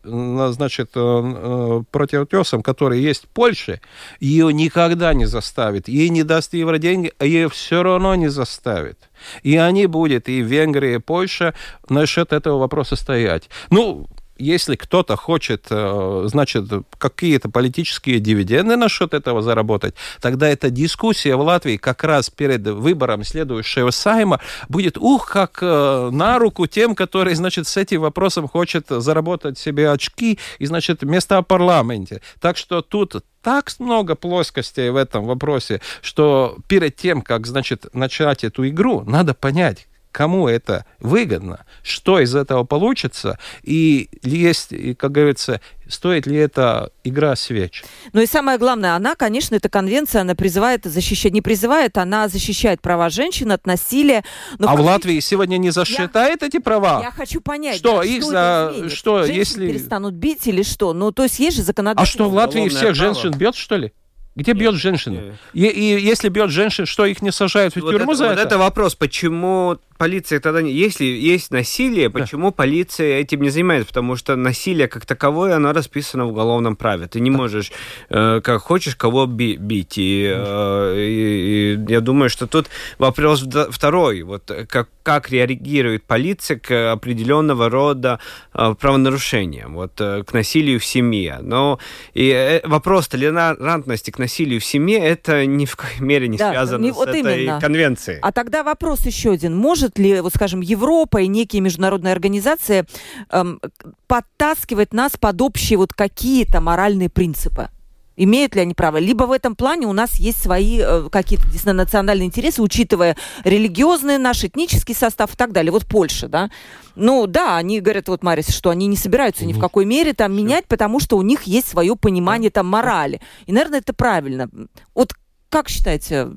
значит, 0.52 0.92
э, 0.96 1.00
э, 1.00 1.84
противотесом, 1.92 2.62
который 2.64 3.00
есть 3.00 3.26
в 3.26 3.28
Польше, 3.28 3.82
ее 4.20 4.52
никогда 4.54 5.14
не 5.14 5.26
заставит. 5.26 5.88
Ей 5.88 6.10
не 6.10 6.24
даст 6.24 6.54
евроденьги, 6.54 7.14
а 7.18 7.26
ее 7.26 7.50
все 7.50 7.84
равно 7.84 8.16
не 8.16 8.30
заставит. 8.30 8.98
И 9.44 9.58
они 9.58 9.86
будут, 9.86 10.30
и 10.30 10.42
Венгрия, 10.42 10.96
и 10.96 11.00
Польша, 11.00 11.54
насчет 11.90 12.34
этого 12.34 12.58
вопроса 12.60 12.96
стоять. 12.96 13.50
Ну, 13.70 14.08
если 14.42 14.76
кто-то 14.76 15.16
хочет, 15.16 15.68
э, 15.70 16.24
значит, 16.26 16.66
какие-то 16.98 17.50
политические 17.50 18.20
дивиденды 18.20 18.76
насчет 18.76 19.14
этого 19.14 19.42
заработать, 19.42 19.96
тогда 20.20 20.50
эта 20.50 20.70
дискуссия 20.70 21.36
в 21.36 21.42
Латвии 21.42 21.78
как 21.78 22.04
раз 22.04 22.30
перед 22.30 22.68
выбором 22.68 23.24
следующего 23.24 23.92
сайма 23.92 24.40
будет, 24.70 24.98
ух, 24.98 25.30
как 25.30 25.60
э, 25.62 26.10
на 26.12 26.40
руку 26.40 26.68
тем, 26.68 26.96
которые, 26.96 27.36
значит, 27.36 27.68
с 27.68 27.78
этим 27.78 28.02
вопросом 28.02 28.48
хочет 28.48 28.88
заработать 28.90 29.58
себе 29.58 29.92
очки 29.92 30.40
и, 30.60 30.66
значит, 30.66 31.04
места 31.04 31.42
в 31.42 31.46
парламенте. 31.46 32.22
Так 32.40 32.58
что 32.58 32.82
тут 32.82 33.24
так 33.42 33.72
много 33.80 34.16
плоскостей 34.16 34.90
в 34.90 34.96
этом 34.96 35.26
вопросе, 35.26 35.82
что 36.02 36.58
перед 36.68 36.96
тем, 36.96 37.22
как, 37.22 37.48
значит, 37.48 37.86
начать 37.94 38.44
эту 38.44 38.68
игру, 38.68 39.04
надо 39.06 39.34
понять, 39.34 39.88
кому 40.12 40.48
это 40.48 40.86
выгодно, 41.00 41.66
что 41.84 42.20
из 42.20 42.36
этого 42.36 42.64
получится, 42.64 43.40
и 43.64 44.10
есть, 44.24 44.70
как 44.98 45.12
говорится, 45.12 45.62
стоит 45.88 46.26
ли 46.28 46.38
это 46.38 46.92
игра 47.04 47.36
свеч. 47.36 47.84
Ну 48.14 48.22
и 48.22 48.26
самое 48.26 48.58
главное, 48.58 48.96
она, 48.96 49.16
конечно, 49.16 49.56
эта 49.56 49.70
конвенция, 49.70 50.22
она 50.22 50.36
призывает 50.36 50.86
защищать, 50.86 51.34
не 51.34 51.42
призывает, 51.42 51.98
она 51.98 52.28
защищает 52.28 52.82
права 52.82 53.10
женщин 53.10 53.52
от 53.52 53.66
насилия. 53.66 54.24
Но 54.60 54.68
а 54.70 54.74
в 54.74 54.78
как- 54.78 54.86
Латвии 54.86 55.20
сегодня 55.20 55.58
не 55.58 55.70
засчитает 55.72 56.44
эти 56.44 56.60
права? 56.60 57.02
Я 57.04 57.12
хочу 57.12 57.42
понять, 57.42 57.78
Что, 57.78 58.00
да, 58.00 58.06
их 58.06 58.22
что 58.22 58.30
за- 58.32 58.38
это 58.38 58.72
изменит? 58.78 58.92
что, 58.98 59.18
Женщин 59.24 59.36
если- 59.40 59.68
перестанут 59.72 60.14
бить 60.14 60.48
или 60.48 60.64
что? 60.64 60.94
Ну, 60.94 61.12
то 61.12 61.24
есть 61.24 61.40
есть 61.40 61.58
же 61.58 61.64
А 61.64 61.66
законодательство. 61.66 62.18
что, 62.26 62.30
в 62.30 62.34
Латвии 62.34 62.68
всех 62.70 62.80
право. 62.82 62.94
женщин 62.96 63.32
бьет, 63.32 63.56
что 63.56 63.76
ли? 63.78 63.92
Где 64.34 64.54
бьет 64.54 64.76
женщину? 64.76 65.36
И, 65.54 65.66
и 65.66 66.00
если 66.00 66.30
бьет 66.30 66.52
женщин, 66.52 66.86
что 66.86 67.06
их 67.06 67.22
не 67.22 67.34
сажают 67.34 67.74
в 67.76 67.82
Вот 67.82 67.92
тюрьму 67.92 68.14
это, 68.14 68.18
за 68.18 68.24
вот 68.30 68.34
это? 68.34 68.42
это 68.44 68.58
вопрос, 68.58 68.96
почему 68.96 69.78
полиция 70.02 70.40
тогда. 70.40 70.62
Если 70.62 71.06
есть 71.06 71.52
насилие, 71.52 72.10
почему 72.10 72.52
полиция 72.52 73.20
этим 73.20 73.42
не 73.44 73.50
занимается? 73.52 73.88
Потому 73.88 74.16
что 74.16 74.36
насилие 74.36 74.88
как 74.88 75.06
таковое, 75.06 75.56
оно 75.56 75.74
расписано 75.74 76.26
в 76.26 76.30
уголовном 76.30 76.76
праве. 76.76 77.06
Ты 77.06 77.20
не 77.20 77.30
можешь, 77.30 77.72
э, 78.10 78.42
как 78.44 78.62
хочешь, 78.64 78.96
кого 78.96 79.28
би- 79.28 79.58
бить. 79.58 79.98
И, 80.00 80.26
э, 80.36 80.96
и- 80.98 81.76
и 81.76 81.92
я 81.94 82.02
думаю, 82.02 82.30
что 82.30 82.48
тут 82.48 82.68
вопрос 82.98 83.46
второй. 83.70 84.24
Вот 84.24 84.50
э, 84.50 84.66
как, 84.66 84.90
как 85.04 85.30
реагирует 85.32 86.04
полиция 86.04 86.58
к 86.58 86.92
определенного 86.94 87.70
рода 87.70 88.20
э, 88.56 88.74
правонарушениям, 88.80 89.76
вот 89.76 90.02
э, 90.02 90.24
к 90.24 90.34
насилию 90.34 90.80
в 90.80 90.86
семье. 90.86 91.38
Но 91.42 91.78
и 92.16 92.30
э, 92.30 92.68
вопрос 92.68 93.08
толерантности 93.08 94.10
к 94.12 94.18
насилию 94.20 94.60
в 94.60 94.66
семье, 94.66 94.98
это 94.98 95.46
ни 95.46 95.66
в 95.66 95.76
коей 95.76 96.00
мере 96.02 96.28
не 96.28 96.38
Да, 96.38 96.50
связано 96.50 96.86
не- 96.86 96.92
с 96.92 96.96
вот 96.96 97.08
этой 97.10 97.44
именно. 97.44 97.60
конвенцией. 97.62 98.18
А 98.22 98.32
тогда 98.32 98.64
вопрос 98.64 99.06
еще 99.06 99.32
один. 99.32 99.56
Может 99.56 99.91
ли, 99.98 100.22
вот 100.22 100.34
скажем, 100.34 100.62
Европа 100.62 101.22
и 101.22 101.28
некие 101.28 101.62
международные 101.62 102.12
организации 102.12 102.86
эм, 103.30 103.60
подтаскивать 104.08 104.94
нас 104.94 105.14
под 105.20 105.42
общие 105.42 105.78
вот 105.78 105.94
какие-то 105.94 106.62
моральные 106.62 107.10
принципы? 107.10 107.70
Имеют 108.18 108.56
ли 108.56 108.62
они 108.62 108.74
право? 108.74 108.98
Либо 108.98 109.24
в 109.24 109.32
этом 109.32 109.56
плане 109.56 109.88
у 109.88 109.94
нас 109.94 110.20
есть 110.20 110.44
свои 110.44 110.80
э, 110.80 111.08
какие-то 111.10 111.74
национальные 111.74 112.28
интересы, 112.28 112.62
учитывая 112.62 113.16
религиозный 113.46 114.18
наш 114.18 114.44
этнический 114.44 114.94
состав 114.94 115.34
и 115.34 115.38
так 115.38 115.54
далее. 115.54 115.72
Вот 115.72 115.88
Польша, 115.88 116.28
да? 116.28 116.52
Ну 116.96 117.26
да, 117.26 117.58
они 117.58 117.80
говорят, 117.80 118.10
вот, 118.10 118.22
Марис, 118.22 118.50
что 118.50 118.70
они 118.70 118.88
не 118.88 118.98
собираются 118.98 119.46
ни 119.46 119.54
в 119.54 119.60
какой 119.60 119.86
мере 119.86 120.14
там 120.14 120.36
менять, 120.36 120.68
потому 120.68 121.00
что 121.00 121.18
у 121.18 121.22
них 121.22 121.44
есть 121.44 121.70
свое 121.70 121.96
понимание 121.96 122.52
там 122.52 122.68
морали. 122.68 123.22
И, 123.46 123.54
наверное, 123.54 123.80
это 123.80 123.94
правильно. 123.94 124.50
Вот 124.94 125.14
как 125.50 125.68
считаете, 125.68 126.30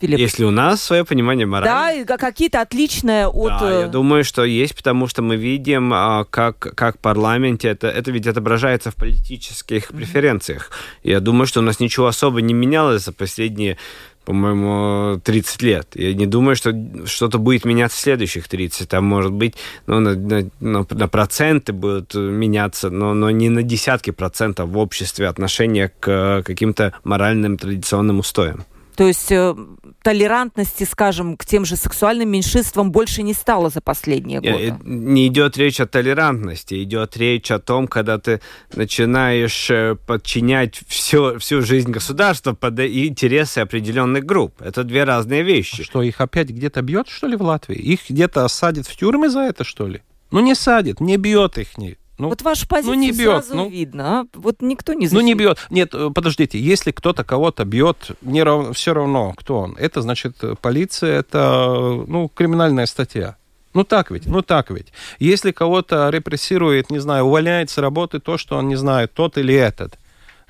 Филипп? 0.00 0.18
Если 0.18 0.44
у 0.44 0.50
нас 0.50 0.82
свое 0.82 1.04
понимание 1.04 1.46
морали. 1.46 2.04
Да, 2.04 2.16
какие-то 2.16 2.60
отличные 2.60 3.26
от... 3.28 3.48
Да, 3.48 3.70
э, 3.70 3.80
я 3.82 3.86
думаю, 3.88 4.24
что 4.24 4.44
есть, 4.44 4.76
потому 4.76 5.06
что 5.06 5.22
мы 5.22 5.36
видим, 5.36 5.92
а, 5.92 6.24
как, 6.24 6.58
как 6.58 6.96
в 6.96 6.98
парламенте 6.98 7.68
это, 7.68 7.88
это 7.88 8.10
ведь 8.10 8.26
отображается 8.26 8.90
в 8.90 8.96
политических 8.96 9.88
преференциях. 9.88 10.70
Я 11.02 11.20
думаю, 11.20 11.46
что 11.46 11.60
у 11.60 11.62
нас 11.62 11.80
ничего 11.80 12.06
особо 12.06 12.40
не 12.40 12.54
менялось 12.54 13.04
за 13.04 13.12
последние 13.12 13.76
по-моему, 14.24 15.20
30 15.20 15.62
лет. 15.62 15.88
Я 15.94 16.14
не 16.14 16.26
думаю, 16.26 16.56
что 16.56 16.72
что-то 17.06 17.38
будет 17.38 17.64
меняться 17.64 17.98
в 17.98 18.00
следующих 18.00 18.48
30. 18.48 18.88
Там, 18.88 19.04
может 19.04 19.32
быть, 19.32 19.54
ну, 19.86 20.00
на, 20.00 20.14
на- 20.14 20.50
на- 20.60 20.86
на 20.88 21.08
проценты 21.08 21.72
будут 21.72 22.14
меняться, 22.14 22.90
но, 22.90 23.14
но 23.14 23.30
не 23.30 23.50
на 23.50 23.62
десятки 23.62 24.10
процентов 24.10 24.70
в 24.70 24.78
обществе 24.78 25.28
отношения 25.28 25.92
к 26.00 26.08
э, 26.10 26.42
каким-то 26.42 26.94
моральным 27.04 27.58
традиционным 27.58 28.20
устоям. 28.20 28.64
То 28.96 29.06
есть 29.08 29.32
э, 29.32 29.54
толерантности, 30.02 30.84
скажем, 30.84 31.36
к 31.36 31.44
тем 31.44 31.64
же 31.64 31.76
сексуальным 31.76 32.28
меньшинствам 32.30 32.92
больше 32.92 33.22
не 33.22 33.34
стало 33.34 33.70
за 33.70 33.80
последние 33.80 34.38
Э, 34.40 34.52
годы. 34.52 34.64
э, 34.68 34.76
Не 34.84 35.26
идет 35.26 35.56
речь 35.56 35.80
о 35.80 35.86
толерантности, 35.86 36.82
идет 36.82 37.16
речь 37.16 37.50
о 37.50 37.58
том, 37.58 37.88
когда 37.88 38.18
ты 38.18 38.40
начинаешь 38.74 39.70
э, 39.70 39.96
подчинять 40.06 40.80
все, 40.86 41.38
всю 41.38 41.62
жизнь 41.62 41.90
государства 41.90 42.52
под 42.52 42.78
интересы 42.80 43.58
определенных 43.58 44.24
групп. 44.24 44.60
Это 44.60 44.84
две 44.84 45.04
разные 45.04 45.42
вещи. 45.42 45.82
Что, 45.82 46.02
их 46.02 46.20
опять 46.20 46.50
где-то 46.50 46.82
бьет, 46.82 47.08
что 47.08 47.26
ли, 47.26 47.36
в 47.36 47.42
Латвии? 47.42 47.76
Их 47.76 48.00
где-то 48.08 48.46
садят 48.48 48.86
в 48.86 48.96
тюрьмы 48.96 49.28
за 49.28 49.40
это, 49.40 49.64
что 49.64 49.86
ли? 49.88 50.02
Ну, 50.30 50.40
не 50.40 50.54
садит, 50.54 51.00
не 51.00 51.16
бьет 51.16 51.58
их. 51.58 51.78
Не. 51.78 51.96
Ну, 52.16 52.28
вот 52.28 52.42
вашу 52.42 52.68
позицию 52.68 52.96
не 52.96 53.10
бьет, 53.10 53.44
сразу 53.44 53.56
ну. 53.56 53.68
видно. 53.68 54.20
а? 54.20 54.26
Вот 54.34 54.62
никто 54.62 54.92
не 54.92 55.08
ну, 55.08 55.20
не 55.20 55.34
защитит. 55.34 55.36
бьет. 55.38 55.58
Нет, 55.70 55.94
э, 55.94 56.10
подождите, 56.14 56.60
если 56.60 56.92
кто-то 56.92 57.24
кого-то 57.24 57.64
бьет, 57.64 58.12
не 58.22 58.42
рав... 58.44 58.76
все 58.76 58.94
равно, 58.94 59.32
кто 59.36 59.58
он. 59.58 59.76
Это 59.78 60.00
значит, 60.00 60.36
э, 60.42 60.54
полиция, 60.60 61.18
это, 61.18 61.38
э, 61.76 62.04
ну, 62.06 62.28
криминальная 62.28 62.86
статья. 62.86 63.36
Ну 63.74 63.82
так 63.82 64.12
ведь, 64.12 64.26
ну 64.26 64.42
так 64.42 64.70
ведь. 64.70 64.92
Если 65.18 65.50
кого-то 65.50 66.08
репрессирует, 66.10 66.90
не 66.90 67.00
знаю, 67.00 67.24
увольняет 67.24 67.70
с 67.70 67.78
работы 67.78 68.20
то, 68.20 68.38
что 68.38 68.56
он 68.56 68.68
не 68.68 68.76
знает, 68.76 69.12
тот 69.12 69.36
или 69.36 69.52
этот, 69.52 69.98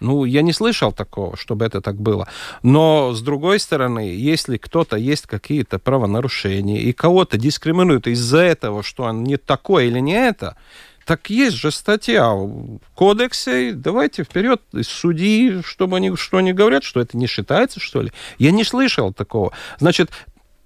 Ну, 0.01 0.27
я 0.27 0.43
не 0.43 0.53
слышал 0.53 0.93
такого, 0.93 1.37
чтобы 1.37 1.65
это 1.65 1.81
так 1.81 1.97
было. 1.97 2.29
Но, 2.63 3.15
с 3.15 3.23
другой 3.23 3.59
стороны, 3.59 4.01
если 4.01 4.59
кто-то 4.59 4.97
есть 4.97 5.27
какие-то 5.27 5.79
правонарушения 5.79 6.81
и 6.81 6.93
кого-то 6.93 7.39
дискриминируют 7.39 8.07
из-за 8.07 8.41
этого, 8.41 8.83
что 8.83 9.05
он 9.05 9.25
не 9.25 9.39
такой 9.39 9.87
или 9.87 10.01
не 10.01 10.13
это, 10.15 10.57
так 11.05 11.31
есть 11.31 11.57
же 11.57 11.71
статья 11.71 12.31
в 12.33 12.81
кодексе, 12.95 13.73
давайте 13.73 14.25
вперед, 14.25 14.61
суди, 14.83 15.61
чтобы 15.65 15.97
они 15.97 16.15
что 16.17 16.39
они 16.39 16.53
говорят, 16.53 16.85
что 16.85 17.01
это 17.01 17.17
не 17.17 17.27
считается, 17.27 17.81
что 17.81 18.03
ли. 18.03 18.13
Я 18.39 18.51
не 18.51 18.65
слышал 18.65 19.13
такого. 19.13 19.53
Значит, 19.79 20.11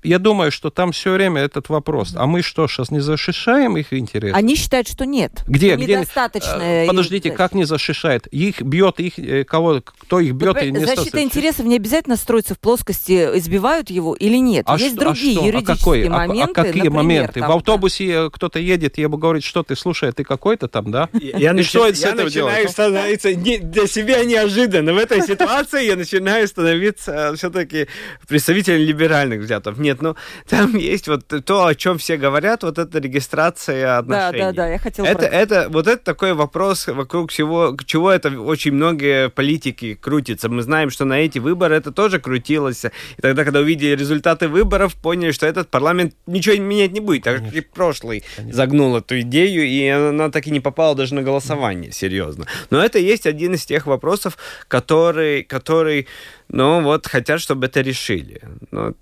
я 0.02 0.18
думаю, 0.18 0.50
что 0.50 0.70
там 0.70 0.92
все 0.92 1.12
время 1.12 1.42
этот 1.42 1.68
вопрос. 1.68 2.14
А 2.16 2.26
мы 2.26 2.42
что, 2.42 2.68
сейчас 2.68 2.90
не 2.90 3.00
защищаем 3.00 3.76
их 3.76 3.92
интересы? 3.92 4.34
Они 4.34 4.54
считают, 4.56 4.88
что 4.88 5.04
нет. 5.04 5.32
Где? 5.46 5.74
Что 5.74 5.84
где? 5.84 5.94
Недостаточно. 5.96 6.60
Э, 6.62 6.86
Подождите, 6.86 7.30
как 7.30 7.52
не 7.54 7.64
защищает? 7.64 8.26
Их 8.28 8.62
бьет, 8.62 9.00
их 9.00 9.18
э, 9.18 9.44
кого, 9.44 9.80
кто 9.82 10.20
их 10.20 10.34
бьет? 10.34 10.62
и 10.62 10.70
не 10.70 10.80
Защита 10.80 11.02
статус- 11.02 11.20
интересов 11.22 11.66
не 11.66 11.76
обязательно 11.76 12.16
строится 12.16 12.54
в 12.54 12.58
плоскости, 12.58 13.12
избивают 13.38 13.90
его 13.90 14.14
или 14.14 14.36
нет. 14.36 14.64
А 14.68 14.76
Есть 14.78 14.94
что- 14.94 15.02
а 15.02 15.04
другие 15.06 15.32
что? 15.34 15.42
А 15.42 15.46
юридические 15.46 15.76
какой? 15.76 16.06
А- 16.06 16.10
моменты. 16.10 16.50
А, 16.50 16.54
какие 16.54 16.72
например, 16.82 16.92
моменты? 16.92 17.40
там, 17.40 17.48
в 17.52 17.56
автобусе 17.56 18.06
э, 18.08 18.30
кто-то 18.30 18.58
едет, 18.58 18.98
я 18.98 19.08
бы 19.08 19.18
говорить, 19.18 19.44
что 19.44 19.62
ты, 19.62 19.76
слушай, 19.76 20.08
а 20.08 20.12
ты 20.12 20.24
какой-то 20.24 20.68
там, 20.68 20.90
да? 20.90 21.08
Я, 21.12 21.52
И 21.52 21.62
что 21.62 21.92
с 21.92 22.00
я 22.00 22.08
этого 22.10 22.24
начинаю 22.26 22.56
делать? 22.56 22.70
становиться 22.70 23.34
не- 23.34 23.58
для 23.58 23.86
себя 23.86 24.24
неожиданно. 24.24 24.92
В 24.94 24.98
этой 24.98 25.22
ситуации 25.22 25.86
я 25.86 25.96
начинаю 25.96 26.46
становиться 26.48 27.34
все-таки 27.36 27.86
представителем 28.28 28.80
либеральных 28.80 29.40
взглядов. 29.40 29.78
Нет, 29.88 30.02
ну 30.02 30.16
там 30.46 30.76
есть 30.76 31.08
вот 31.08 31.26
то, 31.44 31.64
о 31.66 31.74
чем 31.74 31.96
все 31.96 32.18
говорят, 32.18 32.62
вот 32.62 32.78
эта 32.78 32.98
регистрация 32.98 33.86
Да, 33.86 33.98
отношений. 34.28 34.38
да, 34.44 34.52
да, 34.52 34.68
я 34.68 34.78
хотела 34.78 35.06
Это, 35.06 35.18
про- 35.18 35.26
это, 35.28 35.66
вот 35.70 35.86
это 35.86 36.04
такой 36.04 36.34
вопрос, 36.34 36.86
вокруг 36.88 37.32
чего, 37.32 37.74
чего 37.86 38.10
это 38.10 38.28
очень 38.38 38.72
многие 38.72 39.30
политики 39.30 39.94
крутятся. 39.94 40.50
Мы 40.50 40.60
знаем, 40.62 40.90
что 40.90 41.04
на 41.06 41.14
эти 41.20 41.38
выборы 41.38 41.74
это 41.76 41.90
тоже 41.90 42.18
крутилось. 42.20 42.84
И 42.84 43.22
тогда, 43.22 43.44
когда 43.44 43.60
увидели 43.60 43.96
результаты 43.96 44.48
выборов, 44.48 44.94
поняли, 44.94 45.32
что 45.32 45.46
этот 45.46 45.68
парламент 45.70 46.14
ничего 46.26 46.56
менять 46.56 46.92
не 46.92 47.00
будет, 47.00 47.22
так 47.24 47.42
как 47.42 47.54
и 47.54 47.60
прошлый 47.62 48.24
загнул 48.52 48.94
эту 48.96 49.20
идею, 49.20 49.64
и 49.66 49.86
она 49.88 50.30
так 50.30 50.46
и 50.46 50.50
не 50.50 50.60
попала 50.60 50.94
даже 50.94 51.14
на 51.14 51.22
голосование, 51.22 51.92
серьезно. 51.92 52.46
Но 52.70 52.84
это 52.84 52.98
есть 52.98 53.26
один 53.26 53.54
из 53.54 53.64
тех 53.64 53.86
вопросов, 53.86 54.36
который, 54.68 55.42
который 55.44 56.06
ну 56.48 56.82
вот, 56.82 57.06
хотят, 57.06 57.40
чтобы 57.40 57.66
это 57.66 57.80
решили. 57.80 58.40
Ну, 58.70 58.94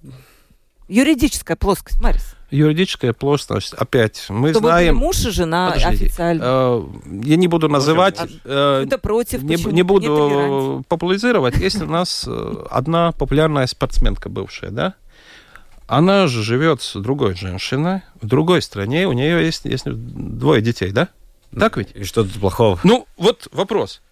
Юридическая 0.89 1.57
плоскость, 1.57 2.01
Марис. 2.01 2.35
Юридическая 2.51 3.13
плоскость, 3.13 3.75
опять, 3.75 4.27
мы 4.29 4.51
Чтобы 4.51 4.69
знаем... 4.69 4.95
были 4.95 5.05
муж 5.05 5.25
и 5.25 5.31
жена 5.31 5.73
Подождите, 5.73 6.07
официально. 6.07 6.43
э, 6.45 6.83
я 7.25 7.37
не 7.37 7.49
буду 7.49 7.69
называть... 7.69 8.21
А 8.21 8.29
э, 8.45 8.85
Это 8.87 8.99
против, 8.99 9.43
не, 9.43 9.57
почему? 9.57 9.73
не 9.73 9.83
буду 9.83 10.85
популяризировать. 10.89 11.57
Есть 11.57 11.83
у 11.83 11.87
нас 11.87 12.25
э, 12.29 12.67
одна 12.71 13.11
популярная 13.11 13.67
спортсменка 13.67 14.29
бывшая, 14.29 14.71
да? 14.71 14.95
Она 15.89 16.29
же 16.29 16.43
живет 16.43 16.83
с 16.83 16.95
другой 17.01 17.35
женщиной 17.35 18.03
в 18.21 18.27
другой 18.27 18.63
стране, 18.63 19.09
у 19.09 19.13
нее 19.13 19.45
есть, 19.45 19.65
есть 19.65 19.85
двое 19.87 20.63
детей, 20.63 20.93
да? 20.93 21.09
Так 21.59 21.77
ведь? 21.77 21.89
и 21.95 22.05
что 22.05 22.23
тут 22.23 22.35
плохого? 22.35 22.79
Ну, 22.85 23.07
вот 23.17 23.49
вопрос. 23.51 24.03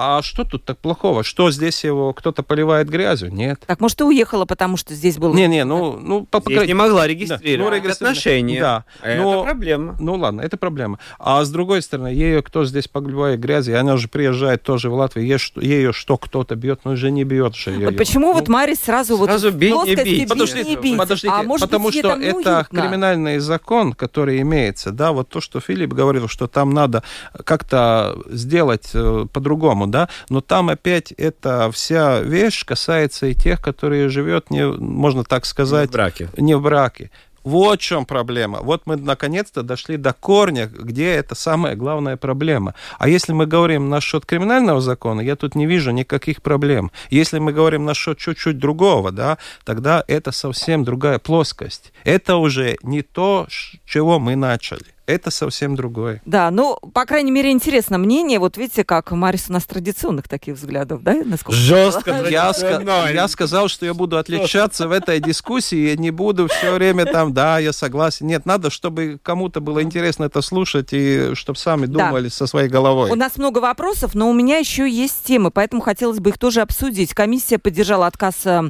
А 0.00 0.22
что 0.22 0.44
тут 0.44 0.64
так 0.64 0.78
плохого? 0.78 1.24
Что 1.24 1.50
здесь 1.50 1.82
его 1.82 2.12
кто-то 2.12 2.44
поливает 2.44 2.88
грязью? 2.88 3.32
Нет. 3.34 3.64
Так, 3.66 3.80
может, 3.80 3.98
ты 3.98 4.04
уехала, 4.04 4.44
потому 4.44 4.76
что 4.76 4.94
здесь 4.94 5.18
был... 5.18 5.34
Не-не, 5.34 5.64
ну, 5.64 5.98
ну 6.00 6.24
по, 6.24 6.40
Здесь 6.40 6.68
не 6.68 6.74
могла 6.74 7.00
Да, 7.00 7.08
регистрировать 7.08 7.42
ну, 7.72 7.76
регистрировать. 7.76 8.00
отношения. 8.18 8.60
Да. 8.60 8.84
Это 9.02 9.22
Но- 9.22 9.42
проблема. 9.42 9.96
Ну 9.98 10.14
ладно, 10.14 10.40
это 10.42 10.56
проблема. 10.56 11.00
А 11.18 11.44
с 11.44 11.50
другой 11.50 11.82
стороны, 11.82 12.08
ее 12.08 12.42
кто 12.42 12.64
здесь 12.64 12.86
поливает 12.86 13.40
грязью, 13.40 13.80
она 13.80 13.96
же 13.96 14.06
приезжает 14.06 14.62
тоже 14.62 14.88
в 14.88 14.94
Латвию, 14.94 15.26
ей 15.26 15.38
что- 15.38 15.60
ее 15.60 15.92
что 15.92 16.16
кто-то 16.16 16.54
бьет, 16.54 16.80
ну 16.84 16.94
же 16.96 17.10
не 17.10 17.24
бьет 17.24 17.56
же 17.56 17.72
ее. 17.72 17.86
Вот 17.86 17.96
почему 17.96 18.28
Ну, 18.28 18.34
вот 18.34 18.46
Марис 18.48 18.78
сразу, 18.78 19.16
Сразу 19.24 19.50
вот 19.50 19.58
бить, 19.58 19.74
не 19.74 19.96
бить. 19.96 20.28
Подождите, 20.28 20.70
не 20.70 20.76
бить. 20.76 20.96
подождите, 20.96 21.32
а 21.34 21.42
может 21.42 21.66
потому 21.66 21.86
быть, 21.86 21.98
что 21.98 22.10
там 22.10 22.20
это 22.20 22.30
неуютно? 22.30 22.68
криминальный 22.70 23.38
закон, 23.40 23.94
который 23.94 24.40
имеется, 24.42 24.92
да, 24.92 25.10
вот 25.10 25.28
то, 25.28 25.40
что 25.40 25.58
Филипп 25.58 25.92
говорил, 25.92 26.28
что 26.28 26.46
там 26.46 26.70
надо 26.72 27.02
как-то 27.44 28.16
сделать 28.30 28.90
э, 28.94 29.26
по-другому, 29.32 29.87
да, 29.90 30.08
но 30.28 30.40
там 30.40 30.68
опять 30.68 31.12
эта 31.12 31.70
вся 31.72 32.20
вещь 32.20 32.64
касается 32.64 33.26
и 33.26 33.34
тех, 33.34 33.60
которые 33.60 34.08
живет, 34.08 34.50
не, 34.50 34.66
можно 34.66 35.24
так 35.24 35.46
сказать, 35.46 35.90
В 35.90 35.92
браке. 35.92 36.28
не 36.36 36.54
в 36.56 36.62
браке. 36.62 37.10
Вот 37.44 37.80
в 37.80 37.82
чем 37.82 38.04
проблема. 38.04 38.58
Вот 38.60 38.82
мы 38.84 38.96
наконец-то 38.96 39.62
дошли 39.62 39.96
до 39.96 40.12
корня, 40.12 40.66
где 40.66 41.12
это 41.12 41.34
самая 41.34 41.76
главная 41.76 42.16
проблема. 42.18 42.74
А 42.98 43.08
если 43.08 43.32
мы 43.32 43.46
говорим 43.46 43.88
насчет 43.88 44.26
криминального 44.26 44.80
закона, 44.82 45.22
я 45.22 45.34
тут 45.34 45.54
не 45.54 45.64
вижу 45.66 45.90
никаких 45.92 46.42
проблем. 46.42 46.90
Если 47.08 47.38
мы 47.38 47.52
говорим 47.52 47.86
насчет 47.86 48.18
чуть-чуть 48.18 48.58
другого, 48.58 49.12
да, 49.12 49.38
тогда 49.64 50.04
это 50.08 50.30
совсем 50.30 50.84
другая 50.84 51.18
плоскость. 51.18 51.92
Это 52.04 52.36
уже 52.36 52.76
не 52.82 53.00
то, 53.00 53.46
с 53.48 53.76
чего 53.86 54.18
мы 54.18 54.36
начали. 54.36 54.84
Это 55.08 55.30
совсем 55.30 55.74
другое. 55.74 56.20
Да, 56.26 56.50
ну, 56.50 56.76
по 56.92 57.06
крайней 57.06 57.30
мере, 57.30 57.50
интересно 57.50 57.96
мнение. 57.96 58.38
Вот 58.38 58.58
видите, 58.58 58.84
как 58.84 59.10
Марис 59.10 59.46
у 59.48 59.54
нас 59.54 59.64
традиционных 59.64 60.28
таких 60.28 60.56
взглядов, 60.56 61.02
да? 61.02 61.14
Насколько... 61.24 61.58
Жестко. 61.58 62.10
Я, 62.28 62.50
ска- 62.50 63.14
я 63.14 63.26
сказал, 63.28 63.68
что 63.68 63.86
я 63.86 63.94
буду 63.94 64.18
отличаться 64.18 64.86
в 64.86 64.92
этой 64.92 65.18
дискуссии, 65.20 65.78
я 65.88 65.96
не 65.96 66.10
буду 66.10 66.46
все 66.48 66.74
время 66.74 67.06
там, 67.06 67.32
да, 67.32 67.58
я 67.58 67.72
согласен. 67.72 68.26
Нет, 68.26 68.44
надо, 68.44 68.68
чтобы 68.68 69.18
кому-то 69.22 69.62
было 69.62 69.82
интересно 69.82 70.24
это 70.24 70.42
слушать 70.42 70.90
и 70.92 71.30
чтобы 71.32 71.58
сами 71.58 71.86
Да. 71.86 72.08
думали 72.08 72.28
со 72.28 72.46
своей 72.46 72.68
головой. 72.68 73.10
У 73.10 73.14
нас 73.14 73.38
много 73.38 73.60
вопросов, 73.60 74.14
но 74.14 74.28
у 74.28 74.34
меня 74.34 74.58
еще 74.58 74.86
есть 74.86 75.24
темы, 75.24 75.50
поэтому 75.50 75.80
хотелось 75.80 76.18
бы 76.20 76.28
их 76.28 76.38
тоже 76.38 76.60
обсудить. 76.60 77.14
Комиссия 77.14 77.56
поддержала 77.56 78.06
отказ 78.08 78.44
э, 78.44 78.60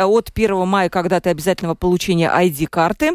от 0.00 0.30
1 0.34 0.66
мая 0.66 0.88
когда-то 0.88 1.30
обязательного 1.30 1.76
получения 1.76 2.28
ID-карты. 2.28 3.12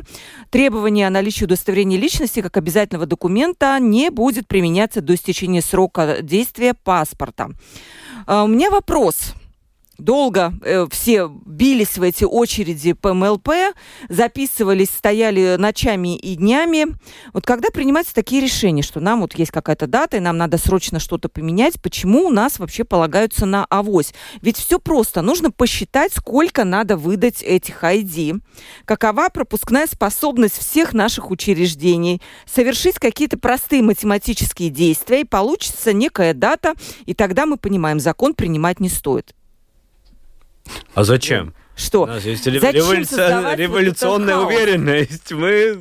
Требование 0.52 1.08
о 1.08 1.10
наличии 1.10 1.44
удостоверения 1.44 1.98
личности 2.00 2.45
как 2.46 2.58
обязательного 2.58 3.08
документа 3.08 3.80
не 3.80 4.12
будет 4.12 4.48
применяться 4.48 5.02
до 5.02 5.16
истечения 5.16 5.64
срока 5.64 6.22
действия 6.22 6.76
паспорта. 6.76 7.50
А, 8.28 8.44
У 8.44 8.48
меня 8.48 8.70
вопрос. 8.70 9.34
Долго 9.98 10.54
э, 10.62 10.88
все 10.92 11.32
бились 11.46 11.98
в 11.98 12.04
эти 12.04 12.26
очереди 12.26 12.92
по 12.92 13.14
МЛП, 13.14 13.50
записывались, 14.10 14.90
стояли 14.90 15.56
ночами 15.58 16.18
и 16.18 16.36
днями. 16.36 16.88
Вот 17.32 17.46
когда 17.46 17.70
принимаются 17.70 18.14
такие 18.14 18.42
решения, 18.42 18.82
что 18.82 19.00
нам 19.00 19.22
вот 19.22 19.40
есть 19.40 19.52
какая-то 19.52 19.88
дата, 19.88 20.18
и 20.18 20.20
нам 20.20 20.38
надо 20.38 20.58
срочно 20.58 21.00
что-то 21.00 21.30
поменять, 21.30 21.82
почему 21.82 22.26
у 22.26 22.30
нас 22.30 22.60
вообще 22.60 22.84
полагаются 22.84 23.46
на 23.46 23.66
авось? 23.70 24.14
Ведь 24.42 24.58
все 24.58 24.80
просто. 24.80 25.22
Нужно 25.22 25.50
посчитать, 25.50 26.12
сколько 26.14 26.66
надо 26.66 26.98
выдать 26.98 27.42
этих 27.42 27.82
ID, 27.82 28.42
какова 28.84 29.30
пропускная 29.30 29.88
способность 29.88 30.58
всех 30.58 30.94
наших 30.94 31.32
учреждений, 31.32 32.22
совершить 32.46 32.96
какие-то 32.96 33.38
простые 33.38 33.82
математические 33.82 34.70
действия, 34.70 35.22
и 35.22 35.26
получится 35.26 35.94
некая 35.94 36.34
дата, 36.34 36.74
и 37.06 37.14
тогда 37.14 37.46
мы 37.46 37.56
понимаем, 37.56 38.02
закон 38.02 38.34
принимать 38.34 38.82
не 38.82 38.90
стоит. 38.90 39.34
А 40.94 41.04
зачем? 41.04 41.54
Что? 41.76 42.04
У 42.04 42.06
нас 42.06 42.24
есть 42.24 42.46
Зачем 42.46 42.74
революци- 42.74 43.56
революционная 43.56 44.38
уверенность. 44.38 45.32
Мы 45.32 45.78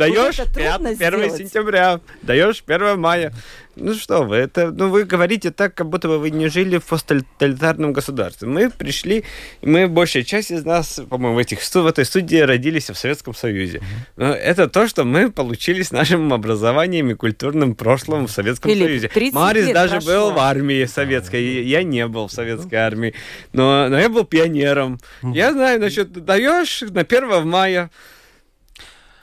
даешь 0.00 0.38
это 0.38 0.52
трудно 0.52 0.90
1 0.90 0.94
сделать. 0.94 1.36
сентября, 1.36 2.00
даешь 2.22 2.62
1 2.66 2.98
мая. 2.98 3.32
Ну 3.76 3.94
что 3.94 4.24
вы, 4.24 4.36
это, 4.36 4.72
ну 4.72 4.88
вы 4.88 5.04
говорите 5.04 5.50
так, 5.52 5.74
как 5.74 5.88
будто 5.88 6.08
бы 6.08 6.18
вы 6.18 6.30
не 6.30 6.48
жили 6.48 6.78
в 6.78 6.84
посттоталитарном 6.84 7.92
государстве. 7.92 8.48
Мы 8.48 8.68
пришли, 8.68 9.24
и 9.60 9.66
мы, 9.66 9.86
большая 9.86 10.22
часть 10.24 10.50
из 10.50 10.64
нас, 10.64 11.00
по-моему, 11.08 11.36
в, 11.36 11.38
этих, 11.38 11.60
в 11.60 11.86
этой 11.86 12.04
студии 12.04 12.36
родились 12.36 12.90
в 12.90 12.94
Советском 12.94 13.34
Союзе. 13.34 13.80
Но 14.16 14.34
это 14.34 14.68
то, 14.68 14.88
что 14.88 15.04
мы 15.04 15.30
получили 15.30 15.82
с 15.82 15.92
нашим 15.92 16.32
образованием 16.32 17.10
и 17.10 17.14
культурным 17.14 17.74
прошлым 17.74 18.26
в 18.26 18.30
Советском 18.30 18.70
Филипп, 18.70 18.86
Союзе. 18.86 19.08
30 19.08 19.34
Марис 19.34 19.72
даже 19.72 19.94
прошло. 19.94 20.12
был 20.12 20.30
в 20.32 20.38
армии 20.38 20.84
советской. 20.84 21.42
и 21.42 21.62
Я 21.62 21.82
не 21.82 22.06
был 22.06 22.26
в 22.26 22.32
советской 22.32 22.74
армии, 22.74 23.14
но, 23.52 23.88
но 23.88 23.98
я 23.98 24.08
был 24.08 24.24
пионером. 24.24 24.98
Я 25.22 25.52
знаю, 25.52 25.78
значит, 25.78 26.12
даешь 26.12 26.82
на 26.82 27.02
1 27.02 27.48
мая. 27.48 27.90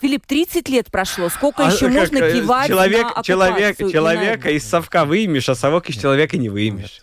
Филипп, 0.02 0.26
30 0.26 0.70
лет 0.70 0.92
прошло. 0.92 1.30
Сколько 1.30 1.66
А 1.66 1.72
еще 1.72 1.88
как, 1.88 1.96
можно 1.96 2.18
э, 2.18 2.34
кивать 2.34 2.68
человек, 2.68 3.16
на 3.16 3.24
человек, 3.24 3.78
человека 3.78 4.48
на- 4.48 4.52
из 4.52 4.64
совка 4.64 5.06
выймешь, 5.06 5.50
а 5.50 5.56
совок 5.56 5.90
из 5.90 5.98
человека 5.98 6.38
не 6.38 6.50
выймешь. 6.50 7.02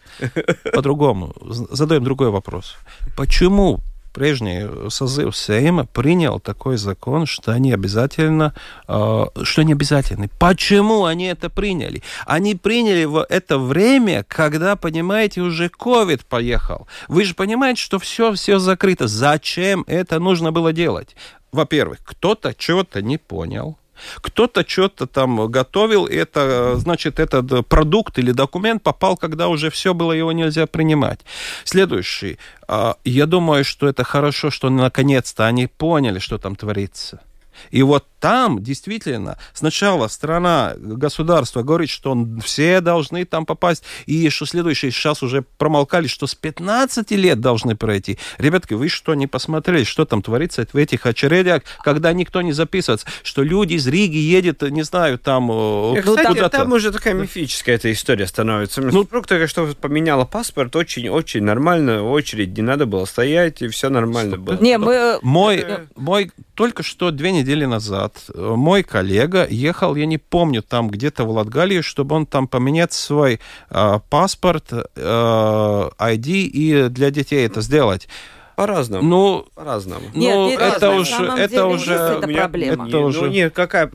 По-другому. 0.72 1.34
Задаем 1.40 2.04
другой 2.04 2.30
вопрос. 2.30 2.76
Почему 3.16 3.80
прежний 4.14 4.90
созыв 4.90 5.36
Сейма 5.36 5.86
принял 5.86 6.38
такой 6.38 6.76
закон, 6.76 7.26
что 7.26 7.50
они 7.50 7.72
обязательно, 7.72 8.54
э, 8.86 9.24
что 9.42 9.60
они 9.60 9.72
обязательны. 9.72 10.30
Почему 10.38 11.04
они 11.04 11.24
это 11.26 11.50
приняли? 11.50 12.02
Они 12.24 12.54
приняли 12.54 13.04
в 13.04 13.26
это 13.28 13.58
время, 13.58 14.24
когда, 14.26 14.76
понимаете, 14.76 15.40
уже 15.40 15.68
ковид 15.68 16.24
поехал. 16.24 16.86
Вы 17.08 17.24
же 17.24 17.34
понимаете, 17.34 17.82
что 17.82 17.98
все, 17.98 18.32
все 18.34 18.58
закрыто. 18.60 19.08
Зачем 19.08 19.84
это 19.88 20.20
нужно 20.20 20.52
было 20.52 20.72
делать? 20.72 21.16
Во-первых, 21.54 21.98
кто-то 22.04 22.52
чего-то 22.52 23.00
не 23.00 23.16
понял. 23.16 23.78
Кто-то 24.16 24.64
что-то 24.66 25.06
там 25.06 25.46
готовил, 25.46 26.06
это, 26.06 26.74
значит, 26.76 27.20
этот 27.20 27.68
продукт 27.68 28.18
или 28.18 28.32
документ 28.32 28.82
попал, 28.82 29.16
когда 29.16 29.46
уже 29.46 29.70
все 29.70 29.94
было, 29.94 30.10
его 30.10 30.32
нельзя 30.32 30.66
принимать. 30.66 31.20
Следующий. 31.62 32.38
А, 32.66 32.96
я 33.04 33.26
думаю, 33.26 33.64
что 33.64 33.86
это 33.86 34.02
хорошо, 34.02 34.50
что 34.50 34.68
наконец-то 34.68 35.46
они 35.46 35.68
поняли, 35.68 36.18
что 36.18 36.38
там 36.38 36.56
творится. 36.56 37.20
И 37.70 37.82
вот 37.82 38.06
там 38.20 38.62
действительно 38.62 39.36
сначала 39.52 40.08
страна, 40.08 40.72
государство 40.78 41.62
говорит, 41.62 41.90
что 41.90 42.16
все 42.42 42.80
должны 42.80 43.26
там 43.26 43.44
попасть, 43.44 43.84
и 44.06 44.30
что 44.30 44.46
следующий 44.46 44.90
сейчас 44.90 45.22
уже 45.22 45.42
промолкали, 45.42 46.06
что 46.06 46.26
с 46.26 46.34
15 46.34 47.10
лет 47.10 47.40
должны 47.40 47.76
пройти. 47.76 48.18
Ребятки, 48.38 48.72
вы 48.72 48.88
что, 48.88 49.14
не 49.14 49.26
посмотрели, 49.26 49.84
что 49.84 50.06
там 50.06 50.22
творится 50.22 50.66
в 50.72 50.76
этих 50.76 51.04
очередях, 51.04 51.62
когда 51.82 52.14
никто 52.14 52.40
не 52.40 52.52
записывается, 52.52 53.06
что 53.22 53.42
люди 53.42 53.74
из 53.74 53.86
Риги 53.86 54.16
едут, 54.16 54.62
не 54.62 54.84
знаю, 54.84 55.18
там... 55.18 55.50
И, 55.94 56.00
кстати, 56.00 56.26
куда-то. 56.28 56.58
там 56.58 56.72
уже 56.72 56.92
такая 56.92 57.12
мифическая 57.12 57.76
эта 57.76 57.92
история 57.92 58.26
становится. 58.26 58.80
Ну, 58.80 58.90
супруг 58.90 59.26
только 59.26 59.48
что 59.48 59.66
поменяла 59.78 60.24
паспорт, 60.24 60.74
очень-очень 60.76 61.42
нормально, 61.42 62.02
очередь, 62.02 62.56
не 62.56 62.62
надо 62.62 62.86
было 62.86 63.04
стоять, 63.04 63.60
и 63.60 63.68
все 63.68 63.90
нормально 63.90 64.38
было. 64.38 64.56
Не, 64.60 64.78
мы... 64.78 65.18
Мой, 65.20 65.66
мой 65.94 66.30
только 66.54 66.82
что 66.82 67.10
две 67.10 67.32
недели 67.32 67.64
назад 67.64 68.30
мой 68.34 68.82
коллега 68.82 69.46
ехал, 69.48 69.94
я 69.96 70.06
не 70.06 70.18
помню, 70.18 70.62
там 70.62 70.88
где-то 70.88 71.24
в 71.24 71.30
Латгалии, 71.30 71.80
чтобы 71.80 72.16
он 72.16 72.26
там 72.26 72.48
поменять 72.48 72.92
свой 72.92 73.40
э, 73.70 73.98
паспорт, 74.10 74.72
э, 74.72 75.90
ID 75.98 76.28
и 76.28 76.88
для 76.88 77.10
детей 77.10 77.46
это 77.46 77.60
сделать. 77.60 78.08
По-разному. 78.56 79.02
Ну, 79.02 79.46
по-разному. 79.54 80.04
Нет, 80.14 80.34
ну, 80.34 80.50
это 80.50 80.90
уже, 80.90 81.24
это 81.24 81.66
уже, 81.66 81.94
это 81.94 82.28
проблема. 82.28 82.88
Это 82.88 82.98
уже... 83.00 83.22
Ну, 83.22 83.26
нет, 83.26 83.52
какая, 83.52 83.90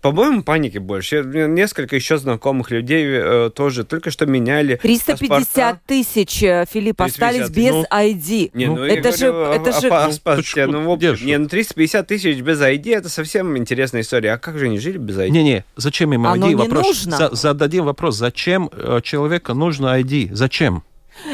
по-моему, 0.00 0.42
паники 0.42 0.78
больше. 0.78 1.22
Несколько 1.24 1.96
еще 1.96 2.18
знакомых 2.18 2.70
людей 2.70 3.06
э, 3.06 3.50
тоже 3.54 3.84
только 3.84 4.10
что 4.10 4.26
меняли 4.26 4.76
350 4.76 5.28
паспорта. 5.28 5.80
тысяч, 5.86 6.42
э, 6.42 6.64
Филипп, 6.70 6.98
350 6.98 7.06
остались 7.08 7.50
без 7.50 7.72
ну, 7.72 7.84
ID. 7.90 8.50
Не, 8.54 8.66
ну, 8.66 8.84
это 8.84 9.16
же, 9.16 9.32
говорю, 9.32 9.52
это 9.52 9.70
о, 9.70 9.80
же... 9.80 9.86
О, 9.86 9.90
паспорте, 9.90 10.66
ну, 10.66 10.80
ну, 10.80 10.88
в 10.88 10.92
общем, 10.92 11.26
не, 11.26 11.38
ну, 11.38 11.48
350 11.48 12.06
тысяч 12.06 12.40
без 12.40 12.60
ID, 12.60 12.96
это 12.96 13.08
совсем 13.08 13.56
интересная 13.56 14.02
история. 14.02 14.32
А 14.32 14.38
как 14.38 14.58
же 14.58 14.66
они 14.66 14.78
жили 14.78 14.98
без 14.98 15.16
ID? 15.16 15.30
Не-не, 15.30 15.64
зачем 15.76 16.12
им 16.12 16.26
ID? 16.26 16.32
Оно 16.32 16.48
не 16.48 16.54
вопрос. 16.54 16.86
нужно. 16.86 17.16
За, 17.16 17.34
зададим 17.34 17.84
вопрос, 17.84 18.16
зачем 18.16 18.68
э, 18.72 19.00
человеку 19.02 19.54
нужно 19.54 19.98
ID? 19.98 20.30
Зачем? 20.32 20.82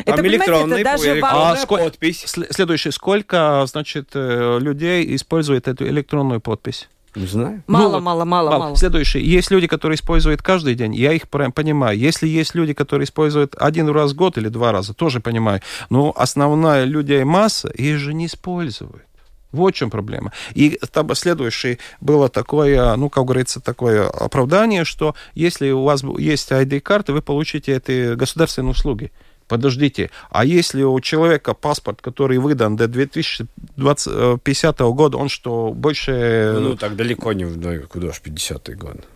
Это, 0.05 0.17
Там 0.17 0.27
электронный, 0.27 0.81
это 0.81 0.91
даже 0.93 1.13
электронная 1.15 1.53
А 1.53 1.57
сколь- 1.57 1.81
подпись. 1.85 2.25
Следующее, 2.27 2.93
сколько, 2.93 3.65
значит, 3.67 4.11
э, 4.15 4.59
людей 4.61 5.15
использует 5.17 5.69
эту 5.69 5.87
электронную 5.87 6.41
подпись? 6.41 6.89
Не 7.15 7.27
знаю. 7.27 7.63
Мало, 7.67 7.93
Ну, 7.93 8.01
мало, 8.01 8.25
мало, 8.25 8.59
мало. 8.59 8.77
Следующее. 8.77 9.25
Есть 9.25 9.51
люди, 9.51 9.67
которые 9.67 9.97
используют 9.97 10.43
каждый 10.43 10.75
день. 10.75 10.95
Я 10.95 11.13
их 11.13 11.29
прям 11.29 11.53
понимаю. 11.53 11.99
Если 11.99 12.29
есть 12.29 12.55
люди, 12.55 12.75
которые 12.75 13.07
используют 13.07 13.55
один 13.59 13.89
раз 13.89 14.13
в 14.13 14.15
год 14.15 14.37
или 14.37 14.49
два 14.49 14.73
раза, 14.73 14.95
тоже 14.95 15.21
понимаю. 15.21 15.61
Но 15.91 16.13
основная 16.15 16.85
людей 16.85 17.25
масса, 17.25 17.69
их 17.71 17.99
же 17.99 18.15
не 18.15 18.27
используют. 18.27 19.03
Вот 19.51 19.75
в 19.75 19.79
чем 19.79 19.89
проблема. 19.91 20.33
И 20.55 20.79
там 20.93 21.15
следующее 21.15 21.79
было 22.03 22.29
такое, 22.29 22.95
ну, 22.97 23.09
как 23.09 23.25
говорится, 23.25 23.61
такое 23.61 24.07
оправдание, 24.07 24.85
что 24.85 25.15
если 25.35 25.71
у 25.71 25.85
вас 25.85 26.03
есть 26.19 26.53
ID-карта, 26.53 27.15
вы 27.15 27.23
получите 27.23 27.73
эти 27.73 28.15
государственные 28.15 28.73
услуги. 28.73 29.11
Подождите, 29.49 30.11
а 30.31 30.45
если 30.45 30.83
у 30.83 31.01
человека 31.01 31.55
паспорт, 31.55 32.01
который 32.03 32.39
выдан 32.39 32.77
до 32.77 32.87
2050 32.87 34.81
года, 34.81 35.17
он 35.17 35.29
что, 35.29 35.73
больше... 35.73 36.57
Ну, 36.61 36.77
так 36.77 36.95
далеко 36.97 37.33
не 37.33 37.45
в 37.45 37.87
куда 37.87 38.13
ж 38.13 38.21
50-й 38.25 38.75
год. 38.75 39.07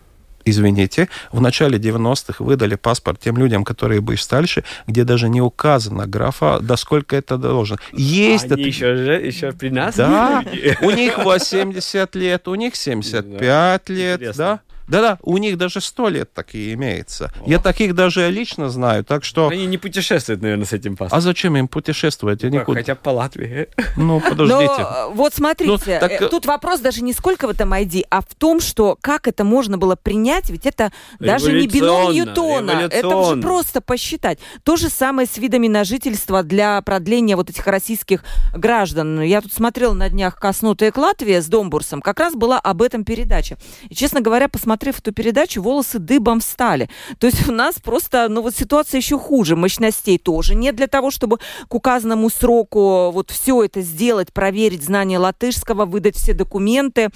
Извините, 0.45 1.07
в 1.31 1.39
начале 1.39 1.77
90-х 1.77 2.43
выдали 2.43 2.75
паспорт 2.75 3.19
тем 3.19 3.37
людям, 3.37 3.63
которые 3.63 4.01
были 4.01 4.17
старше, 4.17 4.63
где 4.87 5.05
даже 5.05 5.29
не 5.29 5.41
указана 5.41 6.05
графа, 6.05 6.59
до 6.59 6.75
сколько 6.75 7.15
это 7.15 7.37
должен. 7.37 7.77
Есть 7.93 8.51
Они 8.51 8.53
это... 8.53 8.67
еще, 8.67 8.95
же, 8.95 9.13
еще 9.13 9.51
при 9.53 9.69
нас? 9.69 9.95
Да, 9.95 10.43
у 10.81 10.91
них 10.91 11.17
80 11.17 12.15
лет, 12.15 12.47
у 12.47 12.55
них 12.55 12.75
75 12.75 13.89
лет, 13.89 14.15
Интересно. 14.19 14.43
да. 14.43 14.72
Да-да, 14.93 15.17
у 15.23 15.37
них 15.37 15.57
даже 15.57 15.81
100 15.81 16.09
лет 16.09 16.33
такие 16.33 16.73
имеется. 16.73 17.31
Я 17.47 17.57
таких 17.59 17.95
даже 17.95 18.29
лично 18.29 18.69
знаю, 18.69 19.03
так 19.03 19.23
что... 19.23 19.47
Они 19.47 19.65
не 19.65 19.79
путешествуют, 19.79 20.41
наверное, 20.41 20.65
с 20.65 20.73
этим 20.73 20.91
паспортом. 20.95 21.17
А 21.17 21.21
зачем 21.21 21.57
им 21.57 21.67
путешествовать? 21.67 22.43
Они 22.43 22.59
куда- 22.59 22.79
Хотя 22.81 22.93
бы 22.93 23.01
по 23.01 23.09
Латвии. 23.09 23.69
Ну, 23.97 24.19
подождите. 24.29 24.59
Но, 24.77 25.09
э, 25.09 25.13
вот 25.15 25.33
смотрите, 25.33 25.71
Ну, 25.71 25.77
так, 25.99 26.11
э, 26.11 26.27
тут 26.29 26.45
вопрос 26.45 26.79
даже 26.79 27.01
не 27.01 27.13
сколько 27.13 27.47
в 27.47 27.49
этом 27.49 27.73
ID, 27.73 28.03
а 28.11 28.21
в 28.21 28.35
том, 28.37 28.59
что 28.59 28.95
как 29.01 29.27
это 29.27 29.43
можно 29.43 29.79
было 29.79 29.95
принять, 29.95 30.51
ведь 30.51 30.67
это 30.67 30.91
даже 31.19 31.51
не 31.53 31.67
бином 31.67 32.11
Ньютона, 32.11 32.71
это 32.91 33.07
уже 33.07 33.41
просто 33.41 33.81
посчитать. 33.81 34.37
То 34.63 34.75
же 34.75 34.89
самое 34.89 35.27
с 35.27 35.37
видами 35.37 35.67
на 35.67 35.83
жительство 35.83 36.43
для 36.43 36.79
продления 36.83 37.35
вот 37.35 37.49
этих 37.49 37.65
российских 37.65 38.23
граждан. 38.53 39.21
Я 39.21 39.41
тут 39.41 39.53
смотрела 39.53 39.93
на 39.93 40.09
днях 40.09 40.39
«Коснутая 40.39 40.91
к 40.91 40.97
Латвии» 40.97 41.39
с 41.39 41.47
Домбурсом, 41.47 42.01
как 42.01 42.19
раз 42.19 42.35
была 42.35 42.59
об 42.59 42.81
этом 42.83 43.03
передача. 43.03 43.57
И, 43.89 43.95
честно 43.95 44.21
говоря, 44.21 44.47
посмотрев 44.83 44.99
эту 44.99 45.13
передачу, 45.13 45.61
волосы 45.61 45.99
дыбом 45.99 46.41
встали. 46.41 46.89
То 47.17 47.27
есть 47.27 47.47
у 47.47 47.51
нас 47.53 47.75
просто, 47.81 48.27
ну 48.29 48.41
вот 48.41 48.55
ситуация 48.55 48.97
еще 48.99 49.17
хуже, 49.17 49.55
мощностей 49.55 50.17
тоже 50.17 50.55
нет 50.55 50.75
для 50.75 50.87
того, 50.87 51.09
чтобы 51.09 51.39
к 51.69 51.73
указанному 51.73 52.29
сроку 52.29 53.11
вот 53.11 53.31
все 53.31 53.63
это 53.63 53.81
сделать, 53.81 54.33
проверить 54.33 54.83
знание 54.83 55.19
латышского, 55.19 55.85
выдать 55.85 56.17
все 56.17 56.33
документы. 56.33 57.09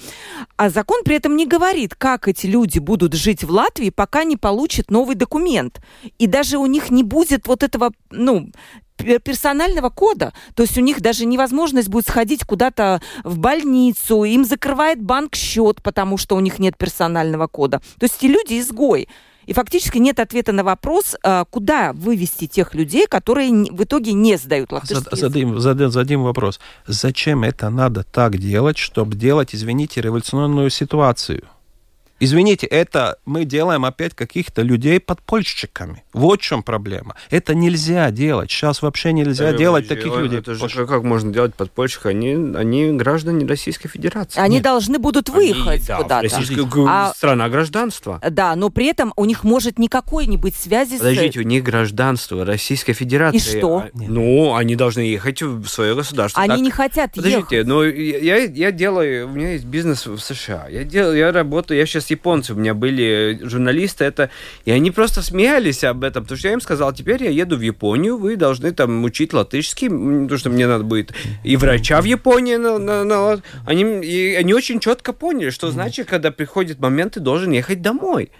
А 0.56 0.70
закон 0.70 1.02
при 1.04 1.16
этом 1.16 1.36
не 1.36 1.46
говорит, 1.46 1.94
как 1.94 2.26
эти 2.26 2.46
люди 2.46 2.78
будут 2.78 3.12
жить 3.12 3.44
в 3.44 3.50
Латвии, 3.50 3.90
пока 3.90 4.24
не 4.24 4.36
получат 4.36 4.90
новый 4.90 5.14
документ. 5.14 5.80
И 6.18 6.26
даже 6.26 6.56
у 6.56 6.66
них 6.66 6.90
не 6.90 7.02
будет 7.02 7.46
вот 7.46 7.62
этого, 7.62 7.90
ну, 8.10 8.50
персонального 8.98 9.90
кода. 9.90 10.32
То 10.54 10.62
есть 10.62 10.76
у 10.76 10.80
них 10.80 11.00
даже 11.00 11.24
невозможность 11.24 11.88
будет 11.88 12.06
сходить 12.06 12.44
куда-то 12.44 13.00
в 13.24 13.38
больницу, 13.38 14.24
им 14.24 14.44
закрывает 14.44 15.00
банк 15.02 15.34
счет, 15.34 15.82
потому 15.82 16.18
что 16.18 16.36
у 16.36 16.40
них 16.40 16.58
нет 16.58 16.76
персонального 16.76 17.46
кода. 17.46 17.80
То 17.98 18.04
есть 18.04 18.16
эти 18.18 18.26
люди 18.26 18.60
изгои. 18.60 19.08
И 19.46 19.54
фактически 19.54 19.96
нет 19.96 20.20
ответа 20.20 20.52
на 20.52 20.62
вопрос, 20.62 21.16
а, 21.22 21.46
куда 21.46 21.94
вывести 21.94 22.46
тех 22.46 22.74
людей, 22.74 23.06
которые 23.06 23.50
в 23.50 23.82
итоге 23.82 24.12
не 24.12 24.36
сдают 24.36 24.72
латышский. 24.72 24.96
Зададим, 25.10 25.58
зададим, 25.58 25.90
зададим 25.90 26.22
вопрос. 26.22 26.60
Зачем 26.86 27.44
это 27.44 27.70
надо 27.70 28.02
так 28.04 28.36
делать, 28.36 28.76
чтобы 28.76 29.16
делать, 29.16 29.54
извините, 29.54 30.02
революционную 30.02 30.68
ситуацию? 30.68 31.44
Извините, 32.20 32.66
это 32.66 33.18
мы 33.24 33.44
делаем 33.44 33.84
опять 33.84 34.14
каких-то 34.14 34.62
людей 34.62 34.98
подпольщиками. 35.00 36.02
Вот 36.12 36.40
в 36.40 36.42
чем 36.42 36.62
проблема. 36.62 37.14
Это 37.30 37.54
нельзя 37.54 38.10
делать. 38.10 38.50
Сейчас 38.50 38.82
вообще 38.82 39.12
нельзя 39.12 39.52
делать 39.52 39.86
таких 39.88 40.16
людей. 40.16 40.40
Это 40.40 40.54
же 40.54 40.68
как, 40.68 40.88
как 40.88 41.02
можно 41.04 41.32
делать 41.32 41.54
подпольщик? 41.54 42.06
Они, 42.06 42.32
они 42.56 42.92
граждане 42.92 43.46
Российской 43.46 43.88
Федерации. 43.88 44.40
Они 44.40 44.56
Нет. 44.56 44.64
должны 44.64 44.98
будут 44.98 45.28
Они, 45.30 45.52
выехать 45.52 45.86
да, 45.86 45.96
куда-то. 45.98 46.22
Российская 46.22 46.66
А- 46.88 47.12
страна 47.14 47.48
гражданства. 47.48 48.20
Да, 48.30 48.56
но 48.56 48.70
при 48.70 48.86
этом 48.86 49.12
у 49.16 49.24
них 49.24 49.44
может 49.44 49.78
никакой 49.78 50.26
не 50.26 50.36
быть 50.36 50.56
связи 50.56 50.98
Подождите, 50.98 51.38
с... 51.40 51.42
у 51.42 51.46
них 51.46 51.62
гражданство 51.62 52.44
Российской 52.44 52.92
Федерации. 52.94 53.36
И 53.36 53.58
что? 53.58 53.78
А, 53.78 53.88
Ну, 53.94 54.54
они 54.56 54.74
должны 54.76 55.00
ехать 55.00 55.40
в 55.42 55.66
свое 55.68 55.94
государство. 55.94 56.42
Они 56.42 56.54
Так, 56.54 56.60
не 56.60 56.70
хотят 56.70 57.12
Подождите, 57.12 57.56
ехать. 57.56 57.66
но 57.66 57.84
я, 57.84 58.36
я 58.44 58.72
делаю, 58.72 59.26
у 59.26 59.30
меня 59.30 59.52
есть 59.52 59.64
бизнес 59.66 60.06
в 60.06 60.18
США. 60.18 60.66
Я 60.68 60.84
делаю, 60.84 61.16
я 61.16 61.30
работаю, 61.32 61.78
я 61.78 61.86
сейчас 61.86 62.07
японцы, 62.10 62.52
у 62.52 62.56
меня 62.56 62.74
были 62.74 63.38
журналисты, 63.42 64.04
это, 64.04 64.30
и 64.64 64.70
они 64.70 64.90
просто 64.90 65.22
смеялись 65.22 65.84
об 65.84 66.04
этом, 66.04 66.22
потому 66.24 66.38
что 66.38 66.48
я 66.48 66.54
им 66.54 66.60
сказал, 66.60 66.92
теперь 66.92 67.22
я 67.24 67.30
еду 67.30 67.56
в 67.56 67.60
Японию, 67.60 68.16
вы 68.16 68.36
должны 68.36 68.72
там 68.72 69.04
учить 69.04 69.32
латышский, 69.32 69.88
потому 69.88 70.38
что 70.38 70.50
мне 70.50 70.66
надо 70.66 70.84
будет 70.84 71.12
и 71.44 71.56
врача 71.56 72.00
в 72.00 72.04
Японии, 72.04 72.56
на, 72.56 72.78
на- 72.78 73.04
на- 73.04 73.40
они, 73.66 74.04
и 74.06 74.34
они 74.34 74.54
очень 74.54 74.80
четко 74.80 75.12
поняли, 75.12 75.50
что 75.50 75.70
значит, 75.70 76.08
когда 76.08 76.30
приходит 76.30 76.78
момент, 76.80 77.14
ты 77.14 77.20
должен 77.20 77.50
ехать 77.52 77.82
домой. 77.82 78.30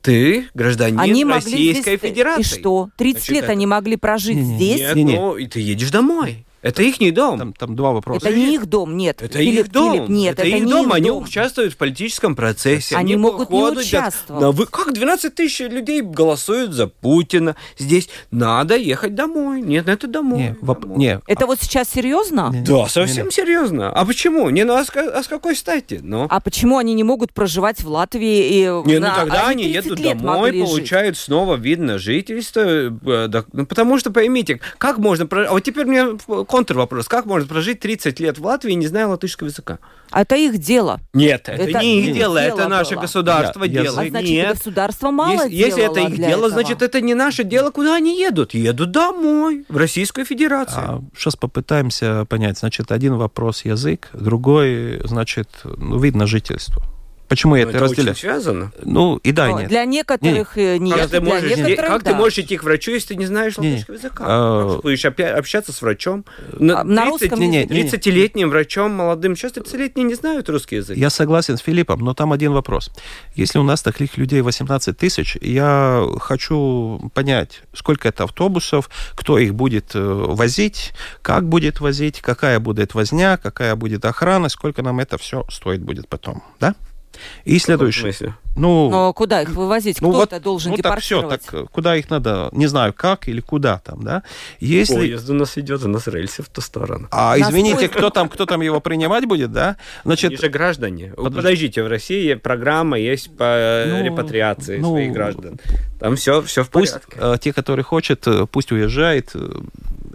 Ты 0.00 0.48
гражданин 0.54 0.98
Они 0.98 1.24
могли 1.24 1.52
Российской 1.74 1.96
здесь... 1.96 2.00
Федерации. 2.00 2.40
И 2.40 2.60
что? 2.60 2.90
30 2.98 3.14
Значит, 3.18 3.30
лет 3.34 3.42
это- 3.44 3.52
они 3.52 3.66
могли 3.66 3.96
прожить 3.96 4.36
здесь? 4.38 4.80
Нет, 4.80 4.96
Не-не. 4.96 5.14
ну, 5.16 5.36
и 5.36 5.46
ты 5.46 5.60
едешь 5.60 5.90
домой. 5.90 6.44
Это 6.62 6.82
их 6.82 7.00
дом. 7.12 7.38
Там, 7.38 7.52
там 7.52 7.76
два 7.76 7.90
вопроса. 7.92 8.28
Это 8.28 8.36
не 8.36 8.54
их 8.54 8.66
дом, 8.66 8.96
нет. 8.96 9.20
Это 9.20 9.38
Филипп, 9.38 9.66
их 9.66 9.72
дом. 9.72 9.92
Филипп, 9.94 10.08
нет, 10.08 10.32
это, 10.38 10.42
это, 10.48 10.56
их 10.56 10.64
не 10.64 10.70
дом. 10.70 10.86
их 10.88 10.94
Они 10.94 11.08
дом. 11.08 11.24
участвуют 11.24 11.72
в 11.74 11.76
политическом 11.76 12.36
процессе. 12.36 12.94
Они 12.96 13.16
могут 13.16 13.50
не 13.50 13.62
участвовать. 13.62 14.40
на 14.42 14.50
вы... 14.52 14.66
Как 14.66 14.92
12 14.94 15.34
тысяч 15.34 15.58
людей 15.60 16.00
голосуют 16.02 16.72
за 16.72 16.86
Путина? 16.86 17.56
Здесь 17.78 18.08
надо 18.30 18.76
ехать 18.76 19.14
домой. 19.14 19.60
Нет, 19.60 19.88
это 19.88 20.06
домой. 20.06 20.38
Не, 20.38 20.48
воп- 20.62 20.82
Домой. 20.82 20.98
не, 20.98 21.20
Это 21.26 21.46
вот 21.46 21.58
сейчас 21.60 21.88
серьезно? 21.90 22.50
Не. 22.52 22.60
Да, 22.62 22.86
совсем 22.88 23.30
серьезно. 23.30 23.90
А 23.90 24.04
почему? 24.04 24.48
Не, 24.50 24.64
ну 24.64 24.74
а 24.74 24.84
с, 24.84 24.90
а 24.94 25.22
с 25.22 25.26
какой 25.26 25.56
стати? 25.56 26.00
Ну, 26.02 26.26
А 26.30 26.40
почему 26.40 26.78
они 26.78 26.94
не 26.94 27.04
могут 27.04 27.32
проживать 27.32 27.82
в 27.82 27.88
Латвии? 27.88 28.46
И 28.48 28.60
не, 28.88 28.98
ну 28.98 29.06
на- 29.08 29.14
тогда 29.16 29.48
они 29.48 29.64
30 29.64 29.84
едут 29.84 30.00
домой, 30.02 30.38
могли 30.40 30.60
жить. 30.60 30.68
получают 30.70 31.16
снова 31.18 31.56
вид 31.56 31.80
на 31.80 31.98
жительство. 31.98 32.60
э, 32.60 33.26
да, 33.28 33.44
ну, 33.52 33.66
потому 33.66 33.98
что, 33.98 34.10
поймите, 34.12 34.60
как 34.78 34.98
можно... 34.98 35.26
про- 35.26 35.48
А 35.48 35.52
вот 35.52 35.64
теперь 35.64 35.86
мне 35.86 36.04
контрвопрос. 36.52 37.08
Как 37.08 37.24
можно 37.26 37.48
прожить 37.48 37.80
30 37.80 38.20
лет 38.20 38.38
в 38.38 38.44
Латвии, 38.44 38.72
не 38.74 38.86
зная 38.86 39.06
латышского 39.06 39.48
языка? 39.48 39.78
А 40.10 40.20
это 40.22 40.36
их 40.36 40.58
дело. 40.58 41.00
Нет, 41.14 41.48
это, 41.48 41.62
Это 41.62 41.78
не 41.80 42.00
их 42.00 42.14
дело, 42.14 42.38
дело 42.40 42.54
это 42.60 42.68
наше 42.68 42.94
было. 42.94 43.02
государство 43.02 43.64
Я- 43.64 43.82
делает. 43.82 44.06
А 44.08 44.10
значит, 44.10 44.30
Нет. 44.30 44.56
государство 44.58 45.10
мало 45.10 45.32
Если, 45.48 45.54
если 45.54 45.84
это 45.90 46.00
их 46.00 46.10
для 46.16 46.28
дело, 46.28 46.46
этого. 46.46 46.50
значит, 46.50 46.82
это 46.82 47.00
не 47.00 47.14
наше 47.14 47.44
дело, 47.44 47.70
куда 47.70 47.96
они 47.96 48.20
едут. 48.20 48.52
Едут 48.52 48.90
домой, 48.90 49.64
в 49.70 49.76
Российскую 49.76 50.26
Федерацию. 50.26 51.10
сейчас 51.16 51.36
попытаемся 51.36 52.26
понять. 52.26 52.58
Значит, 52.58 52.92
один 52.92 53.14
вопрос 53.16 53.64
язык, 53.64 54.10
другой, 54.12 55.00
значит, 55.04 55.48
ну, 55.64 55.98
видно 55.98 56.26
жительство. 56.26 56.82
Почему 57.32 57.56
я 57.56 57.64
Ну, 57.64 57.70
это 57.70 57.78
это 57.78 57.84
разделяю? 57.86 58.10
очень 58.10 58.20
связано. 58.20 58.72
Ну, 58.82 59.16
и 59.16 59.32
да, 59.32 59.48
Но 59.48 59.60
нет. 59.60 59.68
Для 59.70 59.86
некоторых 59.86 60.58
э, 60.58 60.76
нет, 60.76 60.98
Как, 60.98 61.10
ты 61.10 61.20
для 61.20 61.32
можешь, 61.32 61.56
некоторых 61.56 61.90
как 61.90 62.02
да. 62.02 62.10
ты 62.10 62.16
можешь 62.18 62.38
идти 62.40 62.58
к 62.58 62.62
врачу, 62.62 62.90
если 62.90 63.08
ты 63.08 63.16
не 63.16 63.24
знаешь 63.24 63.56
латышского 63.56 63.94
языка? 63.94 64.24
А, 64.26 64.66
Как 64.68 64.76
ты 64.76 64.82
будешь 64.82 65.04
общаться 65.06 65.72
с 65.72 65.80
врачом? 65.80 66.26
А, 66.52 66.84
на 66.84 67.06
русском 67.06 67.40
Не-не, 67.40 67.60
языке? 67.62 67.74
не-не. 67.74 67.88
30-летним 67.88 68.50
врачом, 68.50 68.92
молодым. 68.92 69.34
Сейчас 69.34 69.52
30-летние 69.52 70.04
не 70.04 70.14
знают 70.14 70.50
русский 70.50 70.76
язык. 70.76 70.94
Я 70.94 71.08
согласен 71.08 71.56
с 71.56 71.62
Филиппом, 71.62 72.00
но 72.00 72.12
там 72.12 72.34
один 72.34 72.52
вопрос. 72.52 72.90
Если 73.34 73.58
у 73.58 73.62
нас 73.62 73.80
таких 73.80 74.18
людей 74.18 74.42
18 74.42 74.94
тысяч, 74.94 75.38
я 75.40 76.06
хочу 76.20 77.10
понять, 77.14 77.62
сколько 77.72 78.08
это 78.08 78.24
автобусов, 78.24 78.90
кто 79.14 79.38
их 79.38 79.54
будет 79.54 79.94
э, 79.94 80.00
возить, 80.02 80.92
как 81.22 81.48
будет 81.48 81.80
возить, 81.80 82.20
какая 82.20 82.60
будет 82.60 82.92
возня, 82.92 83.38
какая 83.38 83.74
будет 83.74 84.04
охрана, 84.04 84.50
сколько 84.50 84.82
нам 84.82 85.00
это 85.00 85.16
все 85.16 85.46
стоит 85.48 85.80
будет 85.80 86.08
потом, 86.08 86.42
да? 86.60 86.74
И 87.44 87.58
В 87.58 87.62
следующий. 87.62 88.00
смысле? 88.00 88.34
Ну, 88.54 88.90
Но 88.90 89.12
куда 89.14 89.40
их 89.42 89.48
вывозить? 89.50 90.02
ну 90.02 90.10
Кто-то 90.10 90.38
должен 90.38 90.72
ну 90.72 90.76
так 90.76 91.00
все, 91.00 91.26
так 91.26 91.40
э, 91.52 91.64
куда 91.72 91.96
их 91.96 92.10
надо, 92.10 92.50
не 92.52 92.66
знаю 92.66 92.92
как 92.92 93.26
или 93.28 93.40
куда 93.40 93.78
там, 93.78 94.02
да? 94.02 94.22
Если... 94.60 94.94
Поезд 94.94 95.30
у 95.30 95.34
нас 95.34 95.56
идет, 95.56 95.82
у 95.84 95.88
нас 95.88 96.06
рельсы 96.06 96.42
в 96.42 96.48
ту 96.50 96.60
сторону. 96.60 97.08
А, 97.10 97.36
Нас 97.36 97.48
извините, 97.48 97.88
кто 97.88 98.10
там, 98.10 98.28
кто 98.28 98.44
там 98.44 98.60
его 98.60 98.80
принимать 98.80 99.24
будет, 99.24 99.52
да? 99.52 99.76
Значит, 100.04 100.32
Они 100.32 100.36
же 100.36 100.48
граждане. 100.50 101.12
Подожди. 101.16 101.36
Подождите, 101.36 101.82
в 101.82 101.86
России 101.88 102.34
программа 102.34 102.98
есть 102.98 103.34
по 103.36 103.84
Ну, 103.88 104.04
репатриации 104.04 104.78
ну, 104.78 104.90
своих 104.90 105.12
граждан. 105.12 105.58
Там 105.98 106.16
все, 106.16 106.42
все 106.42 106.62
в 106.62 106.68
Пусть 106.68 106.92
порядке. 106.92 107.16
э, 107.20 107.36
те, 107.40 107.52
которые 107.54 107.84
хотят, 107.84 108.26
э, 108.26 108.46
пусть 108.50 108.70
уезжает. 108.72 109.34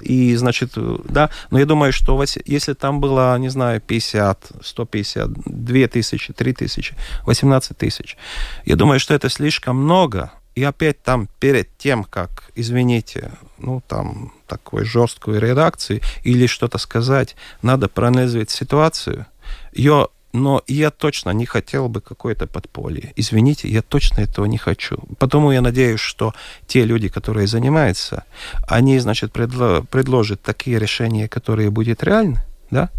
И, 0.07 0.37
значит, 0.37 0.71
э, 0.77 0.97
да, 1.09 1.29
но 1.51 1.59
я 1.59 1.65
думаю, 1.65 1.91
что 1.91 2.23
если 2.45 2.73
там 2.73 3.01
было, 3.01 3.37
не 3.37 3.49
знаю, 3.49 3.81
50, 3.81 4.51
150, 4.63 5.29
2 5.45 5.87
тысячи, 5.87 6.31
3 6.31 6.53
тысячи, 6.53 6.95
18 7.25 7.77
тысяч, 7.77 8.17
я 8.63 8.77
думаю, 8.77 9.01
что 9.01 9.13
это 9.13 9.27
слишком 9.29 9.75
много. 9.75 10.31
И 10.55 10.63
опять 10.63 11.03
там 11.03 11.27
перед 11.39 11.77
тем, 11.77 12.05
как, 12.05 12.51
извините, 12.55 13.33
ну, 13.57 13.83
там, 13.85 14.31
такой 14.47 14.85
жесткой 14.85 15.39
редакции 15.39 16.01
или 16.23 16.47
что-то 16.47 16.77
сказать, 16.77 17.35
надо 17.61 17.89
проанализировать 17.89 18.49
ситуацию. 18.49 19.25
Ее 19.73 20.07
но 20.33 20.61
я 20.67 20.91
точно 20.91 21.31
не 21.31 21.45
хотел 21.45 21.89
бы 21.89 22.01
какое-то 22.01 22.47
подполье. 22.47 23.13
Извините, 23.15 23.67
я 23.67 23.81
точно 23.81 24.21
этого 24.21 24.45
не 24.45 24.57
хочу. 24.57 24.97
Потому 25.19 25.51
я 25.51 25.61
надеюсь, 25.61 25.99
что 25.99 26.33
те 26.67 26.85
люди, 26.85 27.09
которые 27.09 27.47
занимаются, 27.47 28.23
они, 28.67 28.99
значит, 28.99 29.31
предло- 29.31 29.85
предложат 29.85 30.41
такие 30.41 30.79
решения, 30.79 31.27
которые 31.27 31.69
будут 31.69 32.03
реальны, 32.03 32.43
да? 32.71 32.89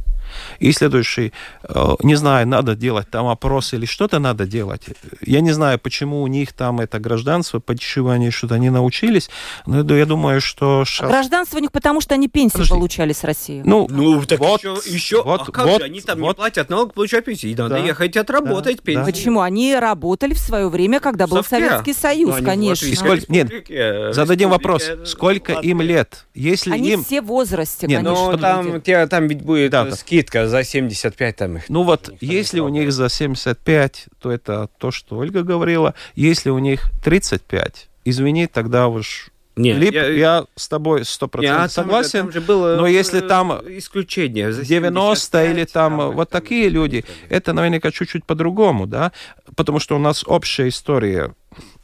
И 0.59 0.73
следующий, 0.73 1.33
э, 1.63 1.95
не 2.03 2.15
знаю, 2.17 2.47
надо 2.49 2.75
делать 2.75 3.09
там 3.11 3.27
опрос 3.27 3.73
или 3.75 3.87
что-то 3.87 4.19
надо 4.19 4.47
делать. 4.47 4.83
Я 5.21 5.41
не 5.41 5.53
знаю, 5.53 5.79
почему 5.79 6.23
у 6.23 6.27
них 6.27 6.53
там 6.53 6.81
это 6.81 6.99
гражданство, 6.99 7.59
почему 7.61 8.09
они 8.11 8.31
что-то 8.31 8.59
не 8.59 8.71
научились, 8.71 9.31
но 9.67 9.83
я 9.95 10.07
думаю, 10.07 10.41
что... 10.41 10.81
А 10.81 10.85
щас- 10.85 11.09
Гражданство 11.09 11.57
у 11.59 11.61
них 11.61 11.73
потому, 11.73 12.01
что 12.01 12.15
они 12.15 12.29
пенсии 12.29 12.53
Подожди. 12.53 12.75
получали 12.75 13.13
с 13.13 13.25
России. 13.25 13.63
Ну, 13.65 13.87
Ну, 13.91 14.23
так 14.25 14.39
вот, 14.41 14.61
еще, 14.63 14.77
еще 14.87 15.23
вот, 15.23 15.43
а 15.49 15.53
как 15.53 15.67
вот, 15.67 15.81
же, 15.81 15.85
они 15.87 16.01
там 16.01 16.19
вот. 16.21 16.29
не 16.29 16.35
платят 16.35 16.71
налог, 16.71 16.95
получают 16.95 17.25
пенсию. 17.27 17.53
И 17.53 17.55
надо 17.55 17.77
Да. 17.77 17.79
ехать 17.79 18.17
отработать 18.17 18.77
Да, 18.79 18.83
пенсию. 18.83 19.05
да. 19.07 19.13
Почему? 19.13 19.41
Они 19.41 19.75
работали 19.77 20.35
в 20.35 20.39
свое 20.39 20.69
время, 20.69 21.01
когда 21.01 21.27
был 21.27 21.39
Совке. 21.43 21.69
Советский 21.69 21.93
Союз, 21.95 22.31
Ну, 22.31 22.35
они 22.37 22.43
в 22.43 22.47
конечно. 22.47 22.87
И 22.87 22.95
сколько- 22.95 23.33
нет, 23.33 23.51
республике, 23.51 24.13
зададим 24.13 24.51
вопрос, 24.51 24.85
сколько 25.05 25.53
им 25.53 25.79
Латвия. 25.79 25.89
лет? 25.95 26.27
Если 26.35 26.73
Они 26.73 26.93
им... 26.93 27.05
все 27.05 27.21
в 27.23 27.27
возрасте, 27.27 27.87
Нет, 27.87 28.03
конечно. 28.03 28.25
Ну, 28.25 28.31
люди. 28.33 28.43
там, 28.43 28.81
те- 28.83 29.07
там 29.07 29.27
ведь 29.29 29.43
будет 29.43 29.71
Да, 29.71 29.87
э, 29.87 29.91
да. 29.91 29.97
Скидка 30.19 30.49
за 30.49 30.65
75 30.65 31.37
там 31.37 31.57
их. 31.57 31.63
Ну 31.69 31.83
вот, 31.83 32.11
если 32.21 32.61
у 32.61 32.69
них 32.69 32.93
за 32.93 33.09
75, 33.09 34.07
то 34.21 34.31
это 34.31 34.69
то, 34.79 34.91
что 34.91 35.17
Ольга 35.17 35.43
говорила. 35.43 35.95
Если 36.17 36.51
у 36.51 36.59
них 36.59 36.91
35, 37.05 37.89
извини, 38.05 38.47
тогда 38.47 38.89
уж... 38.89 39.31
Нет, 39.57 39.77
Филипп, 39.77 39.95
я- 39.95 40.09
я, 40.09 40.45
с 40.55 40.69
тобой 40.69 41.01
100% 41.01 41.43
Я- 41.43 41.59
там 41.59 41.69
согласен. 41.69 42.11
же- 42.11 42.23
там 42.25 42.33
же 42.33 42.41
было 42.41 42.77
но 42.77 42.87
если 42.87 43.19
э, 43.25 43.27
там 43.29 43.61
исключение 43.79 44.53
за 44.53 44.65
90 44.65 45.45
или 45.45 45.65
75, 45.65 45.73
там 45.73 45.99
там 45.99 46.11
вот 46.13 46.31
такие 46.31 46.69
люди, 46.69 47.05
это 47.29 47.53
наверняка 47.53 47.91
чуть-чуть 47.91 48.25
по-другому, 48.25 48.87
да? 48.87 49.11
Потому 49.57 49.81
что 49.81 49.97
у 49.97 49.99
нас 49.99 50.23
общая 50.27 50.69
история 50.69 51.35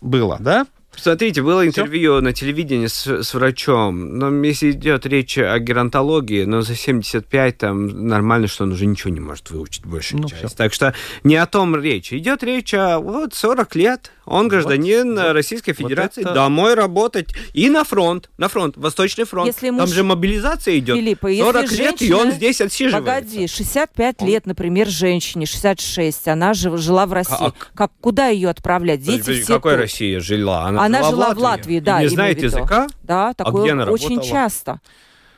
была, 0.00 0.38
да? 0.38 0.66
Смотрите, 0.96 1.42
было 1.42 1.66
интервью 1.66 2.20
на 2.20 2.32
телевидении 2.32 2.86
с, 2.86 3.06
с 3.06 3.34
врачом. 3.34 4.18
Но 4.18 4.30
если 4.44 4.70
идет 4.72 5.06
речь 5.06 5.36
о 5.38 5.58
геронтологии, 5.58 6.44
но 6.44 6.62
за 6.62 6.74
75 6.74 7.58
там 7.58 8.08
нормально, 8.08 8.46
что 8.48 8.64
он 8.64 8.72
уже 8.72 8.86
ничего 8.86 9.10
не 9.12 9.20
может 9.20 9.50
выучить 9.50 9.84
большую 9.84 10.22
Ну, 10.22 10.28
часть. 10.28 10.44
всё. 10.44 10.56
Так 10.56 10.72
что 10.72 10.94
не 11.24 11.36
о 11.36 11.46
том 11.46 11.76
речь. 11.76 12.12
Идет 12.12 12.42
речь 12.42 12.72
о 12.74 12.98
вот 13.00 13.34
40 13.34 13.74
лет. 13.76 14.10
Он 14.26 14.48
гражданин 14.48 15.14
вот. 15.14 15.32
Российской 15.32 15.72
Вот 15.72 15.78
Федерации, 15.78 16.22
это- 16.22 16.32
домой 16.32 16.74
работать 16.74 17.34
и 17.52 17.68
на 17.68 17.84
фронт, 17.84 18.30
на 18.38 18.48
фронт, 18.48 18.74
Восточный 18.78 19.24
фронт. 19.24 19.46
Если 19.48 19.66
там 19.66 19.76
муж- 19.80 19.90
же 19.90 20.02
мобилизация 20.02 20.78
идет. 20.78 20.96
Филиппа, 20.96 21.26
если 21.26 21.42
40 21.44 21.72
лет, 21.72 22.00
и 22.02 22.12
он 22.12 22.20
женщина- 22.22 22.32
здесь 22.36 22.60
отсиживается. 22.62 23.04
Погоди, 23.12 23.46
65 23.46 24.22
лет, 24.22 24.46
например, 24.46 24.88
женщине, 24.88 25.44
66, 25.44 26.26
она 26.28 26.54
жила 26.54 27.04
в 27.04 27.12
России. 27.12 27.34
А- 27.38 27.52
как, 27.74 27.92
куда 28.00 28.28
ее 28.28 28.48
отправлять? 28.48 29.02
Дети 29.02 29.20
Подожди, 29.20 29.42
все 29.42 29.54
какой 29.56 29.72
тут. 29.72 29.80
Россия 29.82 30.20
жила? 30.20 30.64
Она 30.64 30.83
жила 31.10 31.34
в 31.34 31.38
Латвии, 31.38 31.80
да, 31.80 32.00
И 32.00 32.04
не 32.04 32.08
знает 32.08 32.42
языка? 32.42 32.86
Да, 33.02 33.34
такое 33.34 33.62
где 33.62 33.72
она 33.72 33.84
очень 33.84 34.16
работала? 34.16 34.30
часто. 34.30 34.72
а 34.72 34.76
как 34.76 34.82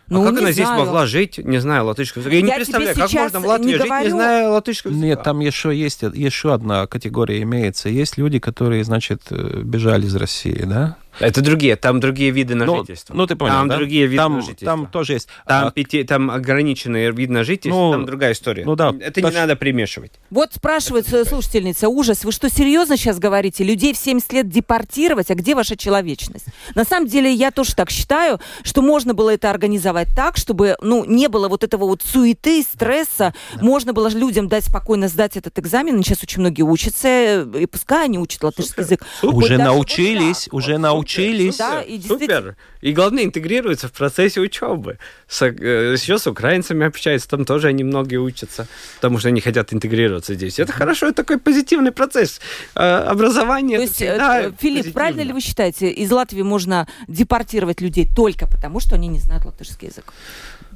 Ну, 0.09 0.31
не 0.31 0.39
она 0.39 0.53
здесь 0.53 0.67
знаю. 0.67 0.85
могла 0.85 1.07
жить, 1.07 1.39
не 1.39 1.59
зная 1.59 1.83
латышского 1.83 2.21
языка? 2.21 2.37
Я, 2.37 2.43
не 2.43 2.49
Я 2.49 2.55
тебе 2.55 2.65
представляю, 2.65 2.97
как 2.97 3.13
можно 3.13 3.41
в 3.41 3.47
Латвии 3.47 3.67
не 3.67 3.73
жить, 3.75 3.83
говорю- 3.87 4.05
не 4.05 4.11
зная 4.11 4.49
латышского 4.51 4.91
языка. 4.93 5.07
Нет, 5.07 5.23
там 5.25 5.41
еще 5.41 5.77
есть 5.77 6.03
еще 6.03 6.55
одна 6.55 6.87
категория 6.87 7.43
имеется. 7.43 7.89
Есть 7.89 8.17
люди, 8.17 8.39
которые, 8.39 8.85
значит, 8.85 9.23
э, 9.31 9.63
бежали 9.65 10.07
из 10.07 10.15
России, 10.15 10.63
да? 10.65 10.97
Это 11.21 11.41
другие, 11.43 11.77
там 11.77 12.01
другие 12.01 12.31
виды 12.31 12.55
на 12.55 12.65
Ну, 12.65 12.79
жительство. 12.79 13.15
ну, 13.15 13.27
ты 13.27 13.37
понял, 13.37 13.55
Там 13.55 13.69
да? 13.69 13.77
другие 13.77 14.07
виды 14.07 14.17
там, 14.17 14.35
на 14.37 14.41
жительство. 14.41 14.67
Там 14.67 14.87
тоже 14.87 15.15
есть. 15.15 15.29
Там, 15.47 15.67
А, 15.69 15.71
пяти, 15.71 16.03
там 16.05 16.31
ограниченный 16.31 17.11
вид 17.11 17.31
на 17.31 17.45
жительство, 17.45 17.79
Ну, 17.79 17.93
там 17.93 18.05
другая 18.07 18.33
история. 18.33 18.65
ну 18.65 18.77
да, 18.77 18.95
Это 19.01 19.21
то 19.21 19.31
не 19.31 19.35
надо 19.37 19.57
примешивать. 19.57 20.13
Вот 20.31 20.53
спрашивает 20.55 21.13
э, 21.13 21.25
слушательница, 21.25 21.89
ужас, 21.89 22.25
вы 22.25 22.33
что, 22.33 22.49
серьезно 22.49 22.97
сейчас 22.97 23.19
говорите? 23.19 23.65
Людей 23.65 23.93
в 23.95 23.97
70 23.97 24.33
лет 24.33 24.49
депортировать? 24.49 25.31
А 25.31 25.35
где 25.35 25.55
ваша 25.55 25.77
человечность? 25.77 26.47
На 26.75 26.85
самом 26.85 27.07
деле, 27.09 27.33
я 27.33 27.51
тоже 27.51 27.75
так 27.75 27.91
считаю, 27.91 28.41
что 28.63 28.83
можно 28.83 29.15
было 29.15 29.31
это 29.31 29.51
организовать 29.51 30.09
так, 30.15 30.37
чтобы, 30.37 30.77
ну, 30.83 31.05
не 31.05 31.29
было 31.29 31.49
вот 31.49 31.65
этого 31.65 31.85
вот 31.87 32.03
суеты, 32.03 32.63
стресса. 32.63 33.35
Можно 33.61 33.93
было 33.93 34.09
людям 34.09 34.49
дать 34.49 34.65
спокойно 34.65 35.09
сдать 35.09 35.37
этот 35.37 35.59
экзамен. 35.59 36.03
Сейчас 36.03 36.23
очень 36.23 36.41
многие 36.41 36.63
учатся, 36.63 37.09
э, 37.09 37.47
и 37.61 37.67
пускай 37.67 38.05
они 38.05 38.19
учат 38.19 38.43
латышский 38.45 38.83
язык. 38.83 39.03
Супер. 39.21 39.35
уже 39.37 39.57
вот 39.57 39.65
научились, 39.65 40.45
так 40.45 40.55
уже 40.55 40.67
Супер, 40.67 40.81
научились. 41.07 41.57
Да, 41.57 41.83
и 41.83 41.99
действительно- 41.99 42.37
Супер. 42.37 42.57
И 42.81 42.93
главное, 42.93 43.25
интегрируются 43.25 43.89
в 43.89 43.93
процессе 43.93 44.41
учебы. 44.41 44.99
С, 45.29 45.43
э, 45.43 45.93
еще 45.93 46.19
с 46.19 46.27
украинцами 46.27 46.87
общаются, 46.87 47.29
там 47.29 47.45
тоже 47.45 47.69
они 47.69 47.85
многие 47.85 48.17
учатся, 48.17 48.67
потому 48.97 49.19
что 49.19 49.29
они 49.29 49.41
хотят 49.41 49.73
интегрироваться 49.73 50.35
здесь. 50.35 50.59
Это 50.59 50.73
хорошо, 50.73 51.07
это 51.07 51.17
такой 51.23 51.39
позитивный 51.39 51.93
процесс. 51.93 52.41
Э, 52.75 53.07
Образование 53.09 53.79
То 53.79 53.83
есть, 53.85 54.03
э, 54.03 54.53
Филипп, 54.59 54.59
позитивно. 54.61 54.93
правильно 54.93 55.21
ли 55.23 55.33
вы 55.33 55.41
считаете, 55.41 55.91
из 55.91 56.11
Латвии 56.13 56.43
можно 56.43 56.87
депортировать 57.09 57.81
людей 57.81 58.09
только 58.15 58.47
потому, 58.47 58.81
что 58.81 58.95
они 58.95 59.09
не 59.09 59.19
знают 59.19 59.45
латышский 59.45 59.89
язык? 59.89 60.13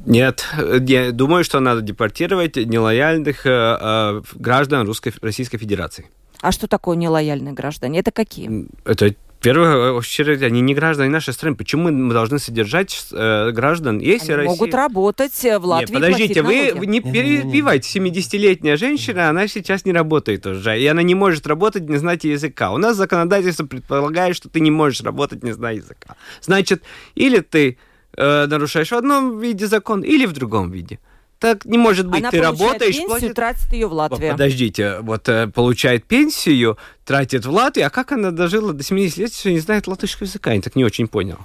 Нет, 0.06 0.46
я 0.88 1.12
думаю, 1.12 1.44
что 1.44 1.60
надо 1.60 1.82
депортировать 1.82 2.56
нелояльных 2.56 3.44
э, 3.46 3.50
э, 3.50 4.22
граждан 4.34 4.86
Русской, 4.86 5.12
Российской 5.20 5.58
Федерации. 5.58 6.06
А 6.40 6.52
что 6.52 6.66
такое 6.66 6.96
нелояльные 6.96 7.52
граждане? 7.52 7.98
Это 8.00 8.10
какие? 8.10 8.66
Это 8.86 9.14
в 9.40 9.42
первую 9.42 9.94
очередь, 9.94 10.42
они 10.42 10.60
не 10.60 10.74
граждане 10.74 11.08
нашей 11.08 11.32
страны. 11.32 11.56
Почему 11.56 11.90
мы 11.90 12.12
должны 12.12 12.38
содержать 12.38 13.06
э, 13.10 13.52
граждан, 13.52 13.98
если 13.98 14.32
Они 14.32 14.42
Россия... 14.42 14.50
могут 14.50 14.74
работать 14.74 15.44
э, 15.46 15.58
в 15.58 15.64
Латвии. 15.64 15.94
Нет, 15.94 15.94
подождите, 15.94 16.42
вы, 16.42 16.86
не 16.86 17.00
перебивайте. 17.00 17.98
70-летняя 17.98 18.76
женщина, 18.76 19.30
она 19.30 19.48
сейчас 19.48 19.86
не 19.86 19.92
работает 19.92 20.46
уже, 20.46 20.78
и 20.78 20.86
она 20.86 21.02
не 21.02 21.14
может 21.14 21.46
работать, 21.46 21.88
не 21.88 21.96
знать 21.96 22.24
языка. 22.24 22.70
У 22.70 22.76
нас 22.76 22.98
законодательство 22.98 23.64
предполагает, 23.64 24.36
что 24.36 24.50
ты 24.50 24.60
не 24.60 24.70
можешь 24.70 25.00
работать, 25.00 25.42
не 25.42 25.52
зная 25.52 25.76
языка. 25.76 26.16
Значит, 26.42 26.82
или 27.14 27.40
ты 27.40 27.78
э, 28.18 28.46
нарушаешь 28.46 28.90
в 28.90 28.94
одном 28.94 29.38
виде 29.38 29.66
закон, 29.66 30.02
или 30.02 30.26
в 30.26 30.34
другом 30.34 30.70
виде. 30.70 30.98
Так 31.40 31.64
не 31.64 31.78
может 31.78 32.06
быть. 32.06 32.20
Она 32.20 32.30
ты 32.30 32.40
работаешь, 32.40 32.94
пенсию, 32.96 33.08
платит... 33.08 33.34
тратит 33.34 33.72
ее 33.72 33.86
в 33.88 33.94
Латвии. 33.94 34.30
Подождите, 34.30 34.98
вот 35.00 35.26
э, 35.28 35.48
получает 35.48 36.04
пенсию, 36.04 36.76
тратит 37.06 37.46
в 37.46 37.50
Латвии, 37.50 37.82
а 37.82 37.88
как 37.88 38.12
она 38.12 38.30
дожила 38.30 38.74
до 38.74 38.84
70 38.84 39.16
лет, 39.16 39.30
если 39.30 39.52
не 39.52 39.60
знает 39.60 39.86
латышского 39.86 40.26
языка? 40.26 40.52
Я 40.52 40.60
так 40.60 40.76
не 40.76 40.84
очень 40.84 41.08
понял. 41.08 41.38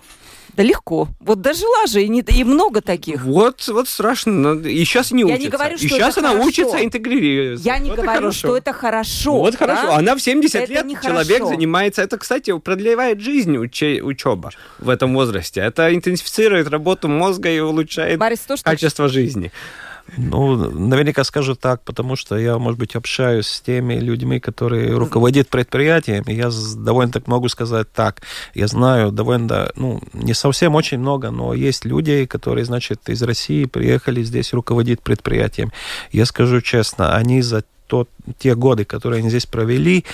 Да 0.55 0.63
легко. 0.63 1.09
Вот 1.19 1.41
дожила 1.41 1.85
же, 1.87 2.01
и, 2.03 2.07
не, 2.07 2.21
и 2.21 2.43
много 2.45 2.81
таких. 2.81 3.23
Вот, 3.25 3.67
вот 3.67 3.89
страшно. 3.89 4.53
И 4.65 4.85
сейчас 4.85 5.11
не 5.11 5.21
Я 5.21 5.25
учится. 5.27 5.43
не 5.43 5.49
говорю, 5.49 5.75
и 5.75 5.77
что 5.77 5.87
сейчас 5.89 6.11
это 6.11 6.19
она 6.21 6.29
хорошо. 6.29 6.47
учится 6.47 6.85
интегрироваться. 6.85 7.65
Я 7.65 7.77
не 7.79 7.89
Вот 7.89 7.99
и 7.99 8.01
говорю, 8.01 8.19
хорошо. 8.21 8.37
что 8.39 8.57
это 8.57 8.73
хорошо. 8.73 9.37
Вот 9.37 9.55
хорошо. 9.55 9.87
да? 9.87 9.95
Она 9.97 10.15
в 10.15 10.21
70 10.21 10.55
Это 10.55 10.71
лет 10.73 11.01
человек 11.03 11.27
хорошо. 11.39 11.47
занимается. 11.47 12.01
Это, 12.03 12.17
кстати, 12.17 12.57
продлевает 12.57 13.19
жизнь 13.19 13.55
уче- 13.57 13.99
учеба 14.01 14.51
в 14.79 14.89
этом 14.89 15.13
возрасте. 15.13 15.59
Это 15.61 15.93
интенсифицирует 15.93 16.69
работу 16.69 17.07
мозга 17.09 17.49
и 17.49 17.59
улучшает 17.59 18.17
Борис, 18.17 18.39
то, 18.39 18.55
что 18.55 18.63
качество 18.69 19.09
жизни. 19.09 19.51
Ну, 20.17 20.55
наверняка 20.71 21.23
скажу 21.23 21.55
так, 21.55 21.81
потому 21.83 22.15
что 22.15 22.37
я, 22.37 22.57
может 22.57 22.79
быть, 22.79 22.95
общаюсь 22.95 23.47
с 23.47 23.61
теми 23.61 23.95
людьми, 23.95 24.39
которые 24.39 24.95
руководят 24.95 25.49
предприятиями. 25.49 26.31
Я 26.31 26.51
с- 26.51 26.75
довольно 26.75 27.11
так 27.11 27.27
могу 27.27 27.49
сказать 27.49 27.91
так. 27.91 28.21
Я 28.53 28.67
знаю 28.67 29.11
довольно, 29.11 29.71
ну, 29.75 30.01
не 30.13 30.33
совсем 30.33 30.75
очень 30.75 30.99
много, 30.99 31.31
но 31.31 31.53
есть 31.53 31.85
люди, 31.85 32.25
которые, 32.25 32.65
значит, 32.65 33.09
из 33.09 33.21
России 33.23 33.65
приехали 33.65 34.23
здесь 34.23 34.53
руководить 34.53 35.01
предприятием. 35.01 35.71
Я 36.11 36.25
скажу 36.25 36.61
честно, 36.61 37.15
они 37.15 37.41
за 37.41 37.63
тот, 37.87 38.09
те 38.37 38.55
годы, 38.55 38.85
которые 38.85 39.19
они 39.19 39.29
здесь 39.29 39.45
провели, 39.45 40.05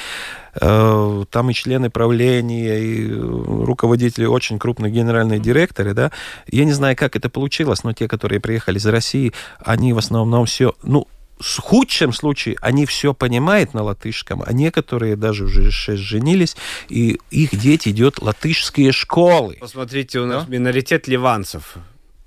э, 0.60 1.24
там 1.30 1.50
и 1.50 1.54
члены 1.54 1.90
правления, 1.90 2.80
и 2.80 3.10
э, 3.10 3.14
руководители 3.14 4.26
очень 4.26 4.60
крупных 4.60 4.92
генеральных 4.92 5.42
директоры, 5.42 5.94
да, 5.94 6.12
я 6.48 6.66
не 6.66 6.74
знаю, 6.74 6.96
как 6.96 7.16
это 7.16 7.30
получилось, 7.30 7.84
но 7.84 7.94
те, 7.94 8.08
которые 8.08 8.40
приехали 8.40 8.78
из 8.78 8.86
России, 8.86 9.34
они 9.64 9.94
в 9.94 9.98
основном 9.98 10.46
все, 10.46 10.74
ну, 10.84 11.08
в 11.40 11.60
худшем 11.60 12.14
случае 12.14 12.56
они 12.62 12.86
все 12.86 13.14
понимают 13.14 13.74
на 13.74 13.84
латышском, 13.84 14.44
а 14.46 14.54
некоторые 14.54 15.16
даже 15.16 15.46
уже 15.46 15.72
шесть 15.72 16.04
женились, 16.04 16.56
и 16.88 17.20
их 17.32 17.56
дети 17.56 17.90
идут 17.90 18.20
в 18.20 18.24
латышские 18.24 18.92
школы. 18.92 19.58
Посмотрите, 19.60 20.20
у 20.20 20.26
нас 20.28 20.46
Да? 20.46 20.52
миноритет 20.52 21.08
ливанцев 21.08 21.78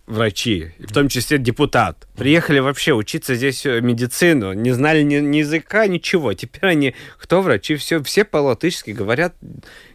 врачи, 0.07 0.73
в 0.79 0.93
том 0.93 1.09
числе 1.09 1.39
депутат. 1.39 2.07
Приехали 2.17 2.59
вообще 2.59 2.93
учиться 2.93 3.35
здесь 3.35 3.65
э, 3.67 3.81
медицину, 3.81 4.53
не 4.53 4.73
знали 4.73 5.03
ни, 5.03 5.17
ни 5.17 5.39
языка, 5.39 5.87
ничего. 5.87 6.35
Теперь 6.35 6.71
они, 6.71 6.95
кто 7.19 7.43
врачи, 7.43 7.77
все, 7.77 8.03
все 8.03 8.25
по-латышски 8.25 8.91
говорят. 8.91 9.35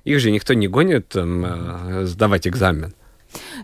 Их 0.03 0.19
же 0.19 0.31
никто 0.31 0.53
не 0.53 0.67
гонит 0.67 1.09
там, 1.09 1.45
э, 1.45 2.05
сдавать 2.05 2.47
экзамен. 2.47 2.93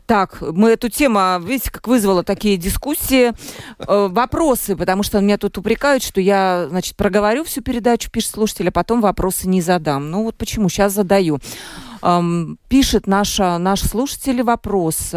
Так, 0.06 0.41
мы 0.41 0.72
эту 0.72 0.89
тему, 0.89 1.18
а, 1.20 1.41
видите, 1.43 1.72
как 1.72 1.88
вызвала 1.88 2.24
такие 2.24 2.58
дискуссии, 2.58 3.32
э, 3.80 4.08
вопросы, 4.12 4.76
потому 4.76 5.02
что 5.02 5.20
меня 5.20 5.38
тут 5.38 5.58
упрекают, 5.58 6.04
что 6.04 6.22
я, 6.22 6.68
значит, 6.70 6.96
проговорю 6.96 7.43
всю 7.43 7.62
передачу, 7.62 8.12
пишет 8.12 8.32
слушатель, 8.32 8.70
а 8.70 8.72
потом 8.72 9.02
вопросы 9.02 9.48
не 9.48 9.62
задам. 9.62 10.12
Ну 10.12 10.24
вот 10.24 10.36
почему, 10.36 10.70
сейчас 10.70 10.93
задаю. 10.93 11.39
Пишет 12.68 13.08
наша, 13.08 13.58
наш 13.58 13.82
слушатель 13.82 14.43
вопрос. 14.43 15.14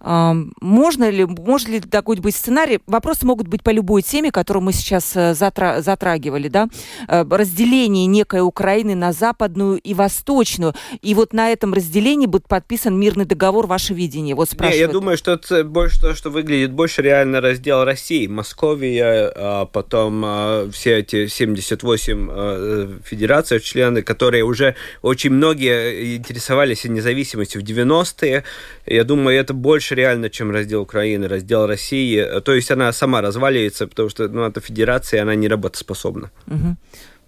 Можно 0.00 1.10
ли, 1.10 1.24
может 1.24 1.68
ли 1.68 1.80
такой 1.80 2.16
быть 2.16 2.36
сценарий? 2.36 2.80
Вопросы 2.86 3.26
могут 3.26 3.48
быть 3.48 3.62
по 3.62 3.70
любой 3.70 4.02
теме, 4.02 4.30
которую 4.30 4.62
мы 4.62 4.72
сейчас 4.72 5.16
э, 5.16 5.32
затра- 5.32 5.80
затрагивали, 5.80 6.48
да? 6.48 6.68
Э, 7.08 7.24
разделение 7.28 8.06
некой 8.06 8.42
Украины 8.42 8.94
на 8.94 9.12
западную 9.12 9.78
и 9.78 9.94
восточную. 9.94 10.74
И 11.02 11.14
вот 11.14 11.32
на 11.32 11.50
этом 11.50 11.74
разделении 11.74 12.26
будет 12.26 12.46
подписан 12.46 12.98
мирный 12.98 13.24
договор. 13.24 13.66
Ваше 13.66 13.92
видение? 13.92 14.34
Вот 14.34 14.48
Не, 14.50 14.54
спрашивают. 14.54 14.80
я 14.80 14.88
думаю, 14.92 15.16
что 15.16 15.32
это 15.32 15.64
больше 15.64 16.00
то, 16.00 16.14
что 16.14 16.30
выглядит 16.30 16.72
больше 16.72 17.02
реально 17.02 17.40
раздел 17.40 17.84
России. 17.84 18.26
Московия, 18.26 19.32
а 19.34 19.66
потом 19.66 20.22
а, 20.24 20.70
все 20.72 20.98
эти 20.98 21.26
78 21.26 22.28
а, 22.30 22.98
федераций, 23.04 23.60
члены, 23.60 24.02
которые 24.02 24.44
уже 24.44 24.76
очень 25.02 25.30
многие 25.30 26.17
интересовались 26.18 26.84
независимостью 26.84 27.62
в 27.62 27.64
90-е. 27.64 28.44
Я 28.86 29.04
думаю, 29.04 29.38
это 29.38 29.54
больше 29.54 29.94
реально, 29.94 30.28
чем 30.30 30.50
раздел 30.50 30.82
Украины, 30.82 31.28
раздел 31.28 31.66
России. 31.66 32.40
То 32.40 32.54
есть 32.54 32.70
она 32.70 32.92
сама 32.92 33.20
разваливается, 33.20 33.86
потому 33.86 34.08
что 34.08 34.28
ну, 34.28 34.42
эта 34.42 34.60
федерация, 34.60 35.22
она 35.22 35.34
не 35.34 35.48
работоспособна. 35.48 36.30
Мгм. 36.46 36.76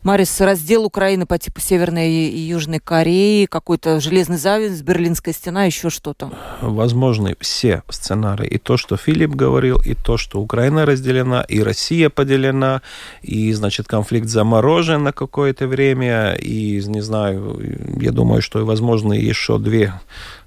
Марис, 0.03 0.41
раздел 0.41 0.87
Украины 0.87 1.27
по 1.27 1.37
типу 1.37 1.61
Северной 1.61 2.09
и 2.11 2.39
Южной 2.39 2.79
Кореи, 2.79 3.45
какой-то 3.45 4.01
железный 4.01 4.39
завис, 4.39 4.81
Берлинская 4.81 5.35
стена, 5.35 5.65
еще 5.65 5.91
что-то. 5.91 6.33
возможны 6.63 7.37
все 7.39 7.83
сценарии. 7.91 8.47
И 8.47 8.57
то, 8.57 8.79
что 8.79 8.97
Филипп 8.97 9.33
говорил, 9.33 9.79
и 9.85 9.95
то, 9.95 10.17
что 10.17 10.41
Украина 10.41 10.87
разделена, 10.87 11.43
и 11.43 11.61
Россия 11.63 12.09
поделена, 12.09 12.81
и, 13.21 13.53
значит, 13.53 13.89
конфликт 13.89 14.29
заморожен 14.29 15.03
на 15.03 15.13
какое-то 15.13 15.67
время, 15.67 16.33
и, 16.33 16.83
не 16.87 17.03
знаю, 17.03 17.61
я 18.01 18.11
думаю, 18.11 18.41
что 18.41 18.65
возможны 18.65 19.13
еще 19.13 19.59
две 19.59 19.93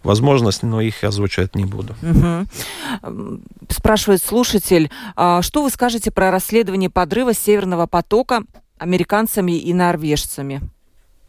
возможности, 0.01 0.65
но 0.65 0.81
их 0.81 1.03
озвучивать 1.03 1.55
не 1.55 1.65
буду. 1.65 1.95
М, 2.01 3.43
Спрашивает 3.69 4.23
слушатель, 4.23 4.89
а 5.15 5.41
что 5.43 5.61
вы 5.61 5.69
скажете 5.69 6.09
про 6.09 6.31
расследование 6.31 6.89
подрыва 6.89 7.33
Северного 7.35 7.85
потока 7.85 8.43
американцами 8.83 9.53
и 9.53 9.73
норвежцами? 9.73 10.61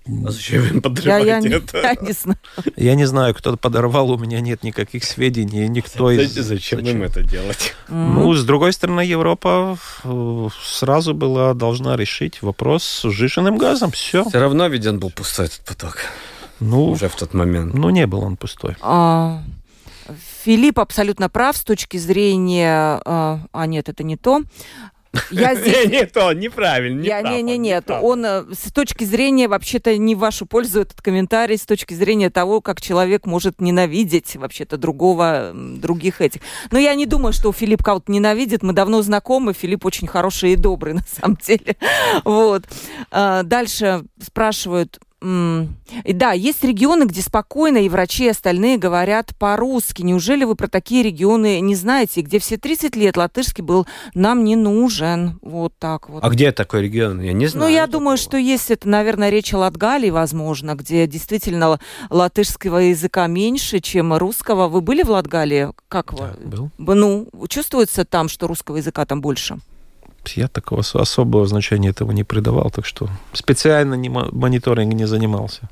А 0.07 0.31
зачем 0.31 0.65
им 0.67 0.75
Я, 0.75 0.81
подрывать 0.83 1.27
я, 1.27 1.41
не, 1.41 1.49
это? 1.49 1.79
я 1.79 1.95
не 1.95 2.13
знаю. 2.13 2.39
Я 2.77 2.95
не 2.95 3.07
знаю, 3.07 3.35
кто 3.35 3.57
подорвал, 3.57 4.11
у 4.11 4.19
меня 4.19 4.41
нет 4.41 4.63
никаких 4.63 5.03
сведений, 5.03 5.67
никто 5.67 6.11
из... 6.11 6.31
Зачем 6.35 6.81
им 6.81 7.03
это 7.03 7.23
делать? 7.23 7.75
Ну, 7.89 8.35
с 8.35 8.45
другой 8.45 8.75
стороны, 8.75 9.01
Европа 9.01 9.79
э, 10.05 10.49
сразу 10.63 11.15
была 11.15 11.55
должна 11.55 11.97
решить 11.97 12.43
вопрос 12.43 12.85
с 12.85 13.09
сжиженным 13.09 13.57
газом. 13.57 13.93
Все. 13.93 14.25
Все 14.29 14.39
равно 14.39 14.67
ведь 14.67 14.87
он 14.87 14.99
был 14.99 15.11
пустой, 15.11 15.47
этот 15.47 15.61
поток, 15.65 15.97
Ну, 16.61 16.91
уже 16.91 17.09
в 17.09 17.17
тот 17.17 17.33
момент. 17.33 17.73
ну, 17.73 17.89
не 17.89 18.07
был 18.07 18.25
он 18.25 18.37
пустой. 18.37 18.77
А, 18.83 19.43
Филипп 20.45 20.81
абсолютно 20.81 21.31
прав 21.31 21.57
с 21.57 21.65
точки 21.65 21.97
зрения... 21.97 23.01
А, 23.07 23.41
а, 23.53 23.67
нет, 23.67 23.89
это 23.89 24.03
не 24.05 24.19
то. 24.19 24.43
Я 25.31 25.55
здесь... 25.61 25.87
Не, 25.87 25.99
не 25.99 26.07
то, 26.07 26.33
неправильно. 26.33 27.03
Я, 27.03 27.21
прав 27.21 27.33
не, 27.33 27.43
не, 27.43 27.59
нет, 27.59 27.91
он 27.91 28.25
э, 28.25 28.45
с 28.53 28.73
точки 28.73 29.05
зрения 29.05 29.49
вообще-то 29.49 29.97
не 29.97 30.15
в 30.15 30.19
вашу 30.19 30.47
пользу 30.47 30.81
этот 30.81 31.01
комментарий, 31.01 31.57
с 31.57 31.67
точки 31.67 31.95
зрения 31.95 32.31
того, 32.31 32.61
как 32.61 32.81
человек 32.81 33.27
может 33.27 33.61
ненавидеть 33.61 34.37
вообще-то 34.37 34.77
другого, 34.77 35.53
других 35.55 36.21
этих. 36.21 36.41
Но 36.71 36.79
я 36.79 36.95
не 36.95 37.07
думаю, 37.07 37.33
что 37.33 37.53
Филипп 37.53 37.83
кого-то 37.83 38.11
ненавидит. 38.11 38.63
Мы 38.63 38.73
давно 38.73 39.03
знакомы. 39.03 39.53
Филипп 39.53 39.85
очень 39.85 40.07
хороший 40.07 40.53
и 40.53 40.57
добрый 40.57 40.95
на 40.95 41.03
самом 41.03 41.37
деле. 41.37 41.77
Вот. 42.25 42.65
А, 43.11 43.43
Дальше 43.43 44.05
спрашивают. 44.21 44.99
И 45.25 46.13
Да, 46.13 46.33
есть 46.33 46.63
регионы, 46.65 47.05
где 47.05 47.23
спокойно 47.23 47.79
и 47.79 47.89
врачи, 47.89 48.27
и 48.27 48.29
остальные 48.29 48.79
говорят 48.79 49.35
по-русски. 49.39 50.03
Неужели 50.03 50.45
вы 50.45 50.55
про 50.55 50.69
такие 50.69 51.03
регионы 51.03 51.61
не 51.61 51.75
знаете, 51.75 52.21
где 52.21 52.39
все 52.39 52.57
30 52.57 52.97
лет 52.97 53.17
латышский 53.17 53.63
был 53.63 53.87
нам 54.15 54.45
не 54.45 54.57
нужен? 54.57 55.39
Вот 55.43 55.73
так 55.79 56.09
вот. 56.09 56.23
А 56.23 56.29
где 56.29 56.53
такой 56.53 56.83
регион? 56.83 57.21
Я 57.21 57.33
не 57.33 57.47
знаю. 57.47 57.67
Ну, 57.67 57.73
я 57.73 57.83
такого. 57.87 57.93
думаю, 57.93 58.17
что 58.17 58.37
есть 58.37 58.71
это, 58.71 58.89
наверное, 58.89 59.31
речь 59.31 59.55
о 59.55 59.59
Латгалии, 59.59 60.11
возможно, 60.11 60.75
где 60.75 61.07
действительно 61.07 61.79
латышского 62.11 62.79
языка 62.79 63.27
меньше, 63.27 63.81
чем 63.81 64.15
русского. 64.15 64.69
Вы 64.69 64.81
были 64.81 65.03
в 65.03 65.11
Латгалии? 65.11 65.71
Как 65.89 66.13
вы? 66.13 66.29
Был. 66.45 66.71
Ну, 66.79 67.29
чувствуется 67.49 68.05
там, 68.05 68.29
что 68.29 68.47
русского 68.47 68.77
языка 68.77 69.05
там 69.07 69.21
больше? 69.21 69.59
Я 70.29 70.49
такого 70.49 70.81
ос- 70.81 70.95
особого 70.97 71.47
значения 71.47 71.91
этого 71.91 72.13
не 72.13 72.25
придавал, 72.25 72.71
так 72.71 72.87
что 72.87 73.09
специально 73.33 73.95
не 73.95 74.09
мо- 74.09 74.29
мониторинг 74.33 74.95
не 74.95 75.07
занимался. 75.07 75.69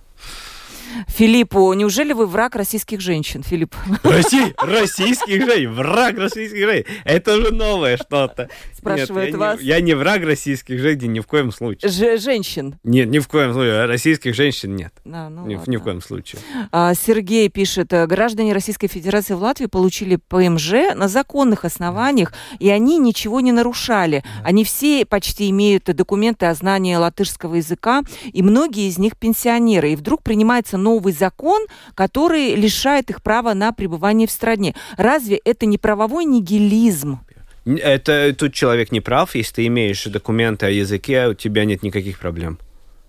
Филиппу, 1.08 1.72
неужели 1.74 2.12
вы 2.12 2.26
враг 2.26 2.56
российских 2.56 3.00
женщин, 3.00 3.42
Филипп? 3.42 3.74
Россий, 4.02 4.54
российских 4.58 5.44
женщин, 5.44 5.72
враг 5.72 6.18
российских 6.18 6.58
женщин. 6.58 6.86
Это 7.04 7.36
уже 7.36 7.52
новое 7.52 7.96
что-то. 7.96 8.48
Спрашивает 8.76 9.26
Нет, 9.26 9.34
я 9.34 9.38
вас. 9.38 9.60
Не, 9.60 9.66
я 9.66 9.80
не 9.80 9.94
враг 9.94 10.22
российских 10.24 10.80
женщин 10.80 11.12
ни 11.12 11.20
в 11.20 11.26
коем 11.26 11.52
случае. 11.52 11.90
Ж- 11.90 12.20
женщин. 12.20 12.78
Нет, 12.84 13.08
ни 13.08 13.18
в 13.18 13.28
коем 13.28 13.52
случае. 13.52 13.86
Российских 13.86 14.34
женщин 14.34 14.76
нет. 14.76 14.92
Да, 15.04 15.28
ну 15.28 15.46
ни, 15.46 15.56
ладно. 15.56 15.70
ни 15.70 15.76
в 15.76 15.82
коем 15.82 16.00
случае. 16.00 16.40
А, 16.70 16.94
Сергей 16.94 17.48
пишет, 17.48 17.92
э, 17.92 18.06
граждане 18.06 18.52
Российской 18.52 18.88
Федерации 18.88 19.34
в 19.34 19.42
Латвии 19.42 19.66
получили 19.66 20.16
ПМЖ 20.16 20.94
на 20.94 21.08
законных 21.08 21.64
основаниях, 21.64 22.32
и 22.58 22.70
они 22.70 22.98
ничего 22.98 23.40
не 23.40 23.52
нарушали. 23.52 24.22
Они 24.44 24.64
все 24.64 25.04
почти 25.06 25.50
имеют 25.50 25.84
документы 25.84 26.46
о 26.46 26.54
знании 26.54 26.94
латышского 26.94 27.56
языка, 27.56 28.02
и 28.32 28.42
многие 28.42 28.88
из 28.88 28.98
них 28.98 29.16
пенсионеры. 29.16 29.92
И 29.92 29.96
вдруг 29.96 30.22
принимается 30.22 30.76
новый 30.76 30.91
закон, 31.12 31.66
который 31.94 32.54
лишает 32.54 33.10
их 33.10 33.22
права 33.22 33.54
на 33.54 33.72
пребывание 33.72 34.26
в 34.26 34.30
стране. 34.30 34.74
Разве 34.96 35.40
это 35.44 35.66
не 35.66 35.78
правовой 35.78 36.24
нигилизм? 36.24 37.20
Это 37.64 38.34
тут 38.36 38.52
человек 38.54 38.92
не 38.92 39.00
прав. 39.00 39.34
Если 39.34 39.54
ты 39.54 39.66
имеешь 39.66 40.04
документы 40.04 40.66
о 40.66 40.70
языке, 40.70 41.28
у 41.28 41.34
тебя 41.34 41.64
нет 41.64 41.82
никаких 41.82 42.18
проблем. 42.18 42.58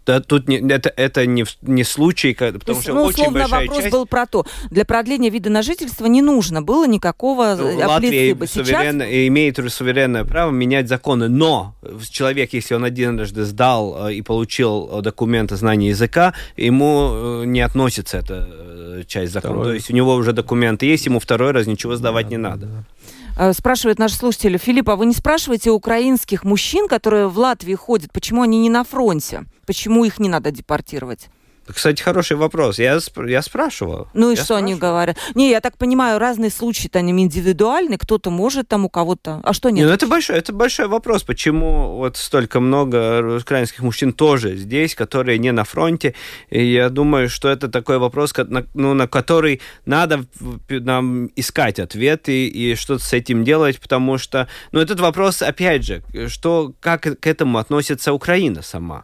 Да, 0.05 0.19
тут 0.19 0.47
не, 0.49 0.57
это, 0.57 0.91
это 0.95 1.25
не, 1.25 1.45
не 1.61 1.83
случай, 1.83 2.33
потому 2.33 2.61
есть, 2.67 2.83
что 2.83 2.93
ну, 2.93 3.03
очень 3.03 3.31
большая 3.31 3.61
вопрос 3.61 3.83
часть... 3.83 3.91
был 3.91 4.05
про 4.05 4.25
то, 4.25 4.45
для 4.69 4.85
продления 4.85 5.29
вида 5.29 5.49
на 5.49 5.61
жительство 5.61 6.05
не 6.07 6.21
нужно 6.21 6.61
было 6.61 6.85
никакого 6.85 7.55
Ну, 7.57 7.77
Латвия 7.77 8.35
суверенно, 8.45 9.03
Сейчас 9.05 9.27
имеет 9.27 9.71
суверенное 9.71 10.25
право 10.25 10.51
менять 10.51 10.87
законы, 10.87 11.29
но 11.29 11.75
человек, 12.09 12.53
если 12.53 12.75
он 12.75 12.83
однажды 12.83 13.45
сдал 13.45 14.07
э, 14.07 14.15
и 14.15 14.21
получил 14.21 14.89
э, 14.91 15.01
документы 15.01 15.55
знания 15.55 15.89
языка, 15.89 16.33
ему 16.57 17.43
не 17.43 17.61
относится 17.61 18.17
эта 18.17 19.03
часть 19.07 19.33
закона. 19.33 19.53
Второй. 19.53 19.69
То 19.69 19.73
есть 19.75 19.89
у 19.89 19.93
него 19.93 20.15
уже 20.15 20.33
документы 20.33 20.85
есть, 20.85 21.05
ему 21.05 21.19
второй 21.19 21.51
раз 21.51 21.67
ничего 21.67 21.95
сдавать 21.95 22.29
не 22.29 22.37
надо. 22.37 22.67
э, 22.67 23.02
спрашивает 23.53 23.99
наш 23.99 24.13
слушатель 24.13 24.57
Филипп, 24.57 24.89
а 24.89 24.95
вы 24.95 25.05
не 25.05 25.13
спрашиваете 25.13 25.71
украинских 25.71 26.43
мужчин, 26.43 26.87
которые 26.87 27.27
в 27.27 27.37
Латвии 27.37 27.75
ходят, 27.75 28.11
почему 28.11 28.41
они 28.41 28.59
не 28.59 28.69
на 28.69 28.83
фронте? 28.83 29.45
Почему 29.65 30.05
их 30.05 30.19
не 30.19 30.29
надо 30.29 30.51
депортировать? 30.51 31.29
Кстати, 31.67 32.01
хороший 32.03 32.35
вопрос. 32.37 32.79
Я, 32.79 32.95
сп- 32.97 33.29
я 33.29 33.41
спрашивал. 33.41 34.07
Ну 34.13 34.31
и 34.31 34.35
Я 34.35 34.43
что 34.43 34.55
они 34.55 34.73
спрашивал. 34.75 34.79
говорят? 34.91 35.17
Не, 35.35 35.49
я 35.49 35.61
так 35.61 35.77
понимаю, 35.77 36.19
разные 36.19 36.49
случаи-то 36.49 36.99
они 36.99 37.11
индивидуальны, 37.23 37.97
кто-то 37.97 38.29
может 38.31 38.67
там 38.67 38.85
у 38.85 38.89
кого-то. 38.89 39.39
А 39.43 39.53
что 39.53 39.69
Не, 39.69 39.81
нет? 39.81 39.87
ну 39.87 39.93
это 39.93 40.07
большой, 40.07 40.37
это 40.37 40.51
большой 40.53 40.87
вопрос, 40.87 41.23
почему 41.23 41.95
вот 41.97 42.17
столько 42.17 42.59
много 42.59 43.37
украинских 43.39 43.79
мужчин 43.81 44.11
тоже 44.13 44.55
здесь, 44.57 44.95
которые 44.95 45.37
не 45.39 45.51
на 45.51 45.63
фронте. 45.63 46.13
И 46.49 46.63
я 46.65 46.89
думаю, 46.89 47.29
что 47.29 47.47
это 47.49 47.67
такой 47.69 47.97
вопрос, 47.97 48.33
ну, 48.73 48.93
на 48.93 49.07
который 49.07 49.61
надо 49.85 50.25
нам 50.69 51.29
искать 51.35 51.79
ответы 51.79 52.47
и 52.47 52.75
что-то 52.75 53.03
с 53.03 53.13
этим 53.13 53.43
делать, 53.43 53.79
потому 53.79 54.17
что, 54.17 54.47
ну, 54.71 54.79
этот 54.81 54.99
вопрос, 54.99 55.41
опять 55.41 55.83
же, 55.83 56.01
что, 56.27 56.73
как 56.79 57.01
к 57.19 57.27
этому 57.27 57.57
относится 57.57 58.11
Украина 58.13 58.61
сама. 58.61 59.03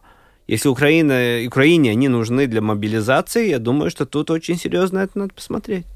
Если 0.50 0.68
Украина, 0.68 1.46
Украине 1.46 1.92
они 1.92 2.08
нужны 2.08 2.48
для 2.48 2.60
мобилизации, 2.60 3.50
я 3.50 3.60
думаю, 3.60 3.88
что 3.88 4.04
тут 4.04 4.32
очень 4.32 4.56
серьезно 4.56 4.98
это 4.98 5.16
надо 5.16 5.32
посмотреть. 5.32 5.86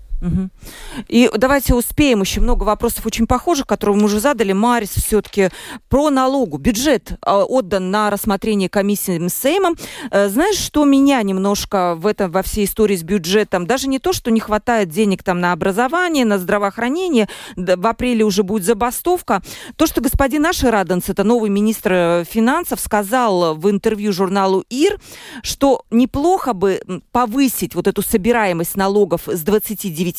И 1.08 1.30
давайте 1.36 1.74
успеем. 1.74 2.22
Еще 2.22 2.40
много 2.40 2.64
вопросов 2.64 3.06
очень 3.06 3.26
похожих, 3.26 3.66
которые 3.66 3.96
мы 3.96 4.04
уже 4.04 4.20
задали. 4.20 4.52
Марис, 4.52 4.90
все-таки 4.90 5.50
про 5.88 6.10
налогу. 6.10 6.58
Бюджет 6.58 7.12
э, 7.12 7.30
отдан 7.30 7.90
на 7.90 8.10
рассмотрение 8.10 8.68
комиссии 8.68 9.28
Сеймом. 9.28 9.76
Э, 10.10 10.28
знаешь, 10.28 10.56
что 10.56 10.84
меня 10.84 11.22
немножко 11.22 11.94
в 11.96 12.06
этом, 12.06 12.30
во 12.30 12.42
всей 12.42 12.64
истории 12.64 12.96
с 12.96 13.02
бюджетом, 13.02 13.66
даже 13.66 13.88
не 13.88 13.98
то, 13.98 14.12
что 14.12 14.30
не 14.30 14.40
хватает 14.40 14.88
денег 14.88 15.22
там 15.22 15.40
на 15.40 15.52
образование, 15.52 16.24
на 16.24 16.38
здравоохранение, 16.38 17.28
в 17.56 17.86
апреле 17.86 18.24
уже 18.24 18.42
будет 18.42 18.64
забастовка. 18.64 19.42
То, 19.76 19.86
что 19.86 20.00
господин 20.00 20.46
Ашераденс, 20.46 21.08
это 21.08 21.24
новый 21.24 21.50
министр 21.50 21.92
э, 21.92 22.24
финансов, 22.28 22.80
сказал 22.80 23.54
в 23.54 23.68
интервью 23.70 24.12
журналу 24.12 24.64
ИР, 24.70 24.98
что 25.42 25.82
неплохо 25.90 26.52
бы 26.52 26.80
повысить 27.12 27.74
вот 27.74 27.86
эту 27.86 28.02
собираемость 28.02 28.76
налогов 28.76 29.22
с 29.26 29.44
29%, 29.44 30.13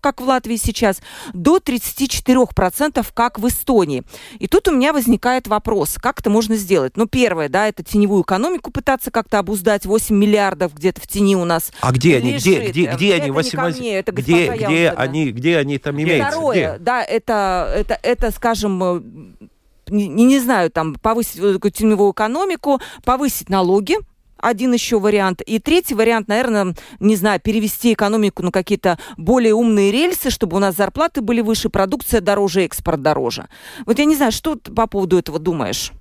как 0.00 0.20
в 0.20 0.24
Латвии 0.24 0.56
сейчас, 0.56 1.00
до 1.32 1.58
34%, 1.58 3.06
как 3.14 3.38
в 3.38 3.46
Эстонии. 3.48 4.02
И 4.38 4.46
тут 4.46 4.68
у 4.68 4.72
меня 4.72 4.92
возникает 4.92 5.48
вопрос, 5.48 5.96
как 6.00 6.20
это 6.20 6.30
можно 6.30 6.56
сделать? 6.56 6.96
Ну, 6.96 7.06
первое, 7.06 7.48
да, 7.48 7.68
это 7.68 7.82
теневую 7.82 8.22
экономику 8.22 8.70
пытаться 8.70 9.10
как-то 9.10 9.38
обуздать, 9.38 9.86
8 9.86 10.14
миллиардов 10.14 10.74
где-то 10.74 11.00
в 11.00 11.06
тени 11.06 11.36
у 11.36 11.44
нас 11.44 11.72
А 11.80 11.92
где 11.92 12.16
они? 12.16 12.34
Где, 12.34 12.68
где, 12.68 12.92
где 12.94 13.08
Это 13.14 13.22
они? 13.22 13.24
не 13.26 13.30
ко 13.30 13.34
18? 13.34 13.80
мне, 13.80 13.98
это 13.98 14.12
где, 14.12 14.52
где 14.54 14.90
они, 14.90 15.30
где 15.32 15.58
они 15.58 15.78
там 15.78 16.00
имеются? 16.00 16.30
Второе, 16.30 16.74
Где? 16.74 16.78
да, 16.78 17.02
это, 17.02 17.72
это, 17.74 17.98
это, 18.02 18.30
скажем, 18.30 18.82
э, 18.82 19.00
не, 19.90 20.08
не 20.08 20.38
знаю, 20.40 20.70
там, 20.70 20.94
повысить 20.94 21.36
эту 21.38 21.70
теневую 21.70 22.12
экономику, 22.12 22.80
повысить 23.04 23.48
налоги, 23.48 23.96
один 24.40 24.72
еще 24.72 24.98
вариант. 24.98 25.42
И 25.42 25.58
третий 25.58 25.94
вариант, 25.94 26.28
наверное, 26.28 26.74
не 27.00 27.16
знаю, 27.16 27.40
перевести 27.40 27.92
экономику 27.92 28.42
на 28.42 28.50
какие-то 28.50 28.98
более 29.16 29.54
умные 29.54 29.90
рельсы, 29.90 30.30
чтобы 30.30 30.56
у 30.56 30.60
нас 30.60 30.76
зарплаты 30.76 31.20
были 31.20 31.40
выше, 31.40 31.68
продукция 31.68 32.20
дороже, 32.20 32.64
экспорт 32.64 33.02
дороже. 33.02 33.48
Вот 33.86 33.98
я 33.98 34.04
не 34.04 34.16
знаю, 34.16 34.32
что 34.32 34.56
ты 34.56 34.72
по 34.72 34.86
поводу 34.86 35.18
этого 35.18 35.38
думаешь? 35.38 35.92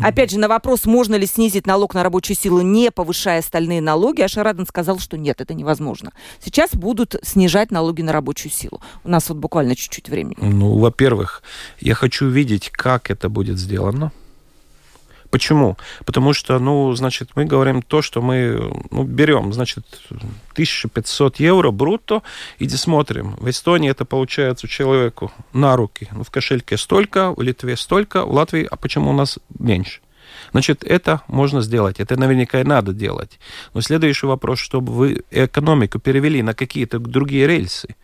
Опять 0.00 0.30
же, 0.30 0.38
на 0.38 0.48
вопрос, 0.48 0.86
можно 0.86 1.14
ли 1.14 1.26
снизить 1.26 1.66
налог 1.66 1.94
на 1.94 2.02
рабочую 2.02 2.36
силу, 2.36 2.60
не 2.60 2.90
повышая 2.90 3.38
остальные 3.38 3.80
налоги, 3.80 4.22
Ашараден 4.22 4.66
сказал, 4.66 4.98
что 4.98 5.16
нет, 5.16 5.40
это 5.40 5.54
невозможно. 5.54 6.12
Сейчас 6.44 6.70
будут 6.74 7.16
снижать 7.22 7.70
налоги 7.70 8.02
на 8.02 8.12
рабочую 8.12 8.50
силу. 8.50 8.80
У 9.04 9.08
нас 9.08 9.28
вот 9.28 9.38
буквально 9.38 9.76
чуть-чуть 9.76 10.08
времени. 10.08 10.36
Ну, 10.40 10.78
во-первых, 10.78 11.42
я 11.80 11.94
хочу 11.94 12.28
видеть, 12.28 12.70
как 12.70 13.10
это 13.10 13.28
будет 13.28 13.58
сделано. 13.58 14.12
Почему? 15.34 15.76
Потому 16.04 16.32
что, 16.32 16.60
ну, 16.60 16.94
значит, 16.94 17.30
мы 17.34 17.44
говорим 17.44 17.82
то, 17.82 18.02
что 18.02 18.22
мы 18.22 18.72
ну, 18.92 19.02
берем, 19.02 19.52
значит, 19.52 19.84
1500 20.52 21.40
евро 21.40 21.72
брутто, 21.72 22.22
и 22.60 22.68
смотрим. 22.68 23.34
В 23.40 23.50
Эстонии 23.50 23.90
это 23.90 24.04
получается 24.04 24.68
человеку 24.68 25.32
на 25.52 25.74
руки. 25.74 26.08
Ну, 26.12 26.22
в 26.22 26.30
кошельке 26.30 26.76
столько, 26.76 27.34
в 27.34 27.42
Литве 27.42 27.76
столько, 27.76 28.24
в 28.24 28.32
Латвии, 28.32 28.64
а 28.70 28.76
почему 28.76 29.10
у 29.10 29.12
нас 29.12 29.40
меньше? 29.58 30.02
Значит, 30.52 30.84
это 30.84 31.22
можно 31.26 31.62
сделать, 31.62 31.98
это 31.98 32.16
наверняка 32.16 32.60
и 32.60 32.64
надо 32.64 32.92
делать. 32.92 33.40
Но 33.74 33.80
следующий 33.80 34.26
вопрос, 34.26 34.60
чтобы 34.60 34.92
вы 34.92 35.24
экономику 35.32 35.98
перевели 35.98 36.42
на 36.42 36.54
какие-то 36.54 37.00
другие 37.00 37.48
рельсы. 37.48 37.96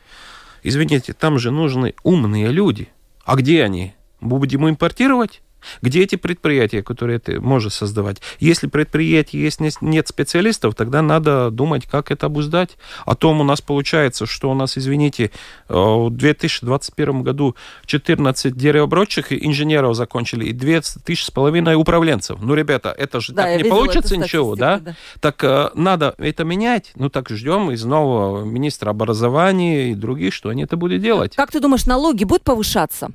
Извините, 0.65 1.13
там 1.13 1.39
же 1.39 1.53
нужны 1.53 1.95
умные 2.03 2.49
люди. 2.49 2.89
А 3.25 3.37
где 3.37 3.63
они? 3.63 3.95
Будем 4.21 4.69
импортировать? 4.69 5.43
Где 5.83 6.03
эти 6.03 6.17
предприятия, 6.17 6.83
которые 6.83 7.19
ты 7.19 7.41
можешь 7.41 7.75
создавать? 7.75 8.21
Если 8.39 8.67
предприятие 8.67 9.43
есть 9.43 9.61
не- 9.61 9.71
нет 9.81 10.09
специалистов, 10.09 10.75
тогда 10.75 11.03
надо 11.03 11.51
думать, 11.51 11.87
как 11.87 12.11
это 12.11 12.27
обуздать. 12.27 12.77
А 13.07 13.15
то 13.15 13.31
у 13.31 13.43
нас 13.45 13.61
получается, 13.61 14.27
что 14.27 14.51
у 14.51 14.55
нас, 14.55 14.77
извините, 14.77 15.31
э, 15.69 15.75
в 15.75 16.11
2021 16.11 17.23
году 17.23 17.57
14 17.87 18.57
деревооборотчих 18.57 19.33
инженеров 19.33 19.95
закончили 19.97 20.47
и 20.47 20.53
2 20.53 20.81
тысячи 21.05 21.25
с 21.25 21.31
половиной 21.31 21.75
управленцев. 21.75 22.39
Ну, 22.41 22.55
ребята, 22.55 22.95
это 22.97 23.21
же 23.21 23.33
Да, 23.33 23.45
так 23.45 23.63
не 23.63 23.69
получится 23.69 24.17
ничего, 24.17 24.57
да? 24.57 24.79
статистику, 24.79 25.01
Так 25.21 25.45
э, 25.45 25.71
надо 25.75 26.15
это 26.19 26.45
менять. 26.45 26.93
Ну, 26.97 27.09
так 27.09 27.29
ждем 27.31 27.71
из 27.71 27.85
нового 27.85 28.45
министра 28.45 28.91
образования 28.91 29.91
и 29.91 29.95
других, 29.95 30.35
что 30.35 30.49
они 30.49 30.65
это 30.65 30.77
будут 30.77 31.01
делать. 31.03 31.37
Как 31.37 31.51
ты 31.51 31.61
думаешь, 31.61 31.87
налоги 31.87 32.25
будут 32.25 32.43
повышаться? 32.45 33.11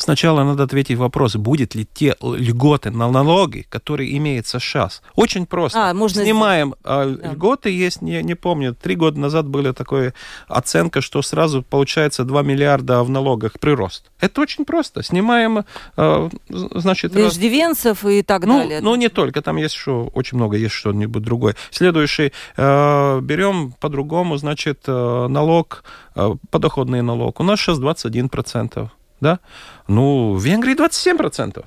Сначала 0.00 0.44
надо 0.44 0.62
ответить 0.62 0.96
вопрос, 0.96 1.34
будет 1.34 1.74
ли 1.74 1.84
те 1.92 2.14
льготы 2.22 2.90
на 2.92 3.10
налоги, 3.10 3.66
которые 3.68 4.16
имеются 4.16 4.60
сейчас. 4.60 5.02
Очень 5.16 5.44
просто. 5.44 5.90
А, 5.90 5.92
можно 5.94 6.22
Снимаем 6.22 6.76
а, 6.84 7.04
Да. 7.04 7.32
льготы, 7.32 7.70
есть, 7.70 8.00
не, 8.00 8.22
не 8.22 8.34
помню, 8.34 8.74
три 8.74 8.94
года 8.94 9.18
назад 9.18 9.48
была 9.48 9.72
такая 9.72 10.14
оценка, 10.46 11.00
что 11.00 11.20
сразу 11.22 11.62
получается 11.62 12.22
2 12.22 12.42
миллиарда 12.42 13.02
в 13.02 13.10
налогах 13.10 13.58
прирост. 13.58 14.10
Это 14.20 14.40
очень 14.40 14.64
просто. 14.64 15.02
Снимаем, 15.02 15.64
а, 15.96 16.28
значит... 16.48 17.16
раз- 17.16 17.32
Иждивенцев 17.32 18.04
и 18.04 18.22
так 18.22 18.44
ну, 18.46 18.58
далее. 18.58 18.80
ну, 18.80 18.94
не 18.94 19.08
только, 19.08 19.42
там 19.42 19.56
есть 19.56 19.74
еще 19.74 20.10
очень 20.14 20.38
много, 20.38 20.56
есть 20.56 20.74
что-нибудь 20.74 21.22
другое. 21.24 21.56
Следующий, 21.72 22.32
э, 22.56 23.20
берем 23.20 23.72
по-другому, 23.80 24.36
значит, 24.36 24.84
э, 24.86 25.26
налог, 25.28 25.82
э, 26.14 26.30
подоходный 26.50 27.02
налог. 27.02 27.40
У 27.40 27.42
нас 27.42 27.58
сейчас 27.58 27.78
21%, 27.80 28.90
да? 29.20 29.38
Ну, 29.86 30.34
в 30.34 30.44
Венгрии 30.44 30.74
27%. 30.74 31.64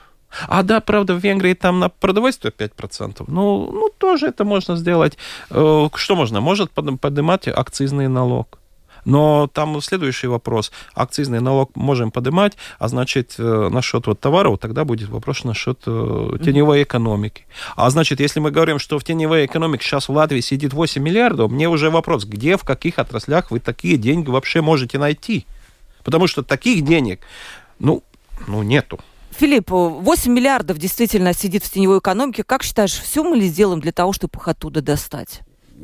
А 0.47 0.63
да, 0.63 0.79
правда, 0.79 1.13
в 1.13 1.17
Венгрии 1.17 1.53
там 1.53 1.79
на 1.79 1.89
продовольствие 1.89 2.53
5%. 2.57 3.25
Ну, 3.27 3.69
ну 3.71 3.89
тоже 3.97 4.27
это 4.27 4.45
можно 4.45 4.77
сделать. 4.77 5.17
Э, 5.49 5.89
Что 5.93 6.15
можно? 6.15 6.41
Может 6.41 6.71
под- 6.71 6.99
поднимать 6.99 7.47
акцизный 7.47 8.07
налог. 8.07 8.57
Но 9.05 9.49
там 9.51 9.81
следующий 9.81 10.27
вопрос. 10.27 10.71
Акцизный 10.93 11.39
налог 11.39 11.75
можем 11.75 12.11
поднимать, 12.11 12.53
а 12.79 12.87
значит, 12.87 13.35
э, 13.39 13.69
насчет 13.71 14.07
вот 14.07 14.19
товаров, 14.19 14.59
тогда 14.59 14.85
будет 14.85 15.09
вопрос 15.09 15.43
насчет 15.43 15.79
э, 15.87 16.37
теневой 16.43 16.83
экономики. 16.83 17.45
А 17.75 17.89
значит, 17.89 18.19
если 18.19 18.39
мы 18.39 18.51
говорим, 18.51 18.79
что 18.79 18.99
в 18.99 19.03
теневой 19.03 19.45
экономике 19.45 19.83
сейчас 19.83 20.07
в 20.07 20.11
Латвии 20.11 20.41
сидит 20.41 20.73
8 20.73 21.01
миллиардов, 21.01 21.51
мне 21.51 21.67
уже 21.67 21.89
вопрос, 21.89 22.25
где, 22.25 22.57
в 22.57 22.63
каких 22.63 22.99
отраслях 22.99 23.51
вы 23.51 23.59
такие 23.59 23.97
деньги 23.97 24.29
вообще 24.29 24.61
можете 24.61 24.97
найти? 24.99 25.45
Потому 26.03 26.27
что 26.27 26.43
таких 26.43 26.83
денег, 26.83 27.21
ну, 27.79 28.03
ну 28.47 28.63
нету. 28.63 28.99
Филипп, 29.31 29.69
8 29.69 30.31
миллиардов 30.31 30.77
действительно 30.77 31.33
сидит 31.33 31.63
в 31.63 31.71
теневой 31.71 31.99
экономике. 31.99 32.43
Как 32.43 32.63
считаешь, 32.63 32.91
все 32.91 33.23
мы 33.23 33.37
ли 33.37 33.47
сделаем 33.47 33.79
для 33.79 33.91
того, 33.91 34.13
чтобы 34.13 34.37
их 34.37 34.47
оттуда 34.47 34.81
достать? 34.81 35.41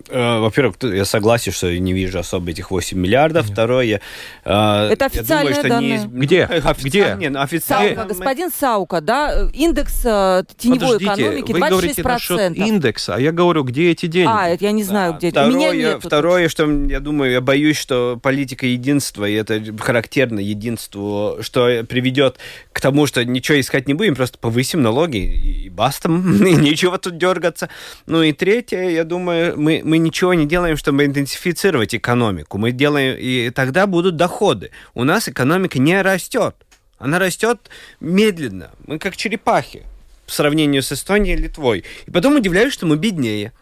Э, 0.09 0.39
во-первых, 0.39 0.75
я 0.81 1.05
согласен, 1.05 1.51
что 1.51 1.67
я 1.67 1.79
не 1.79 1.93
вижу 1.93 2.19
особо 2.19 2.51
этих 2.51 2.71
8 2.71 2.97
миллиардов. 2.97 3.45
Нет. 3.45 3.53
Второе, 3.53 4.01
э, 4.45 4.89
это 4.91 5.05
официальные 5.05 5.55
думаю, 5.55 5.69
данные. 5.69 5.99
Не... 5.99 6.25
Где? 6.25 6.43
Официально, 6.43 6.87
Где? 6.87 7.15
Не, 7.29 7.37
официально. 7.37 7.95
Саука, 7.95 8.09
господин 8.09 8.51
Саука, 8.51 9.01
да, 9.01 9.49
индекс 9.53 10.01
э, 10.05 10.43
теневой 10.57 10.99
Подождите, 10.99 11.05
экономики 11.05 11.51
26%. 11.51 11.53
вы 11.53 11.69
говорите 11.69 12.03
насчет 12.03 12.57
индекса, 12.57 13.15
а 13.15 13.19
я 13.19 13.31
говорю, 13.31 13.63
где 13.63 13.91
эти 13.91 14.05
деньги? 14.05 14.31
А, 14.31 14.49
это 14.49 14.63
я 14.65 14.71
не 14.71 14.83
знаю, 14.83 15.13
да. 15.13 15.17
где. 15.17 15.31
Второе, 15.31 15.53
Меня 15.53 15.71
нет 15.71 16.03
второе 16.03 16.49
что 16.49 16.69
я 16.69 16.99
думаю, 16.99 17.31
я 17.31 17.41
боюсь, 17.41 17.77
что 17.77 18.19
политика 18.21 18.65
единства, 18.65 19.25
и 19.25 19.33
это 19.33 19.61
характерно 19.79 20.39
единству, 20.39 21.37
что 21.41 21.83
приведет 21.87 22.37
к 22.71 22.81
тому, 22.81 23.07
что 23.07 23.23
ничего 23.25 23.59
искать 23.59 23.87
не 23.87 23.93
будем, 23.93 24.15
просто 24.15 24.37
повысим 24.37 24.81
налоги 24.81 25.17
и 25.17 25.69
баста, 25.69 26.09
и 26.09 26.55
нечего 26.55 26.97
тут 26.97 27.17
дергаться. 27.17 27.69
Ну 28.05 28.23
и 28.23 28.31
третье, 28.31 28.89
я 28.89 29.03
думаю, 29.03 29.59
мы, 29.59 29.81
мы 29.87 29.99
ничего 29.99 30.33
не 30.33 30.45
делаем, 30.45 30.75
чтобы 30.75 31.05
интенсифицировать 31.05 31.95
экономику. 31.95 32.57
Мы 32.57 32.71
делаем, 32.71 33.15
и 33.17 33.49
тогда 33.51 33.87
будут 33.87 34.17
доходы. 34.17 34.71
У 34.93 35.05
нас 35.05 35.29
экономика 35.29 35.79
не 35.79 36.01
растет. 36.01 36.55
Она 36.99 37.19
растет 37.19 37.69
медленно. 38.01 38.71
Мы 38.85 38.99
как 38.99 39.15
черепахи 39.15 39.83
в 40.25 40.33
сравнении 40.33 40.81
с 40.81 40.91
Эстонией 40.91 41.37
и 41.37 41.41
Литвой. 41.41 41.85
И 42.05 42.11
потом 42.11 42.35
удивляюсь, 42.35 42.73
что 42.73 42.85
мы 42.85 42.97
беднее. 42.97 43.53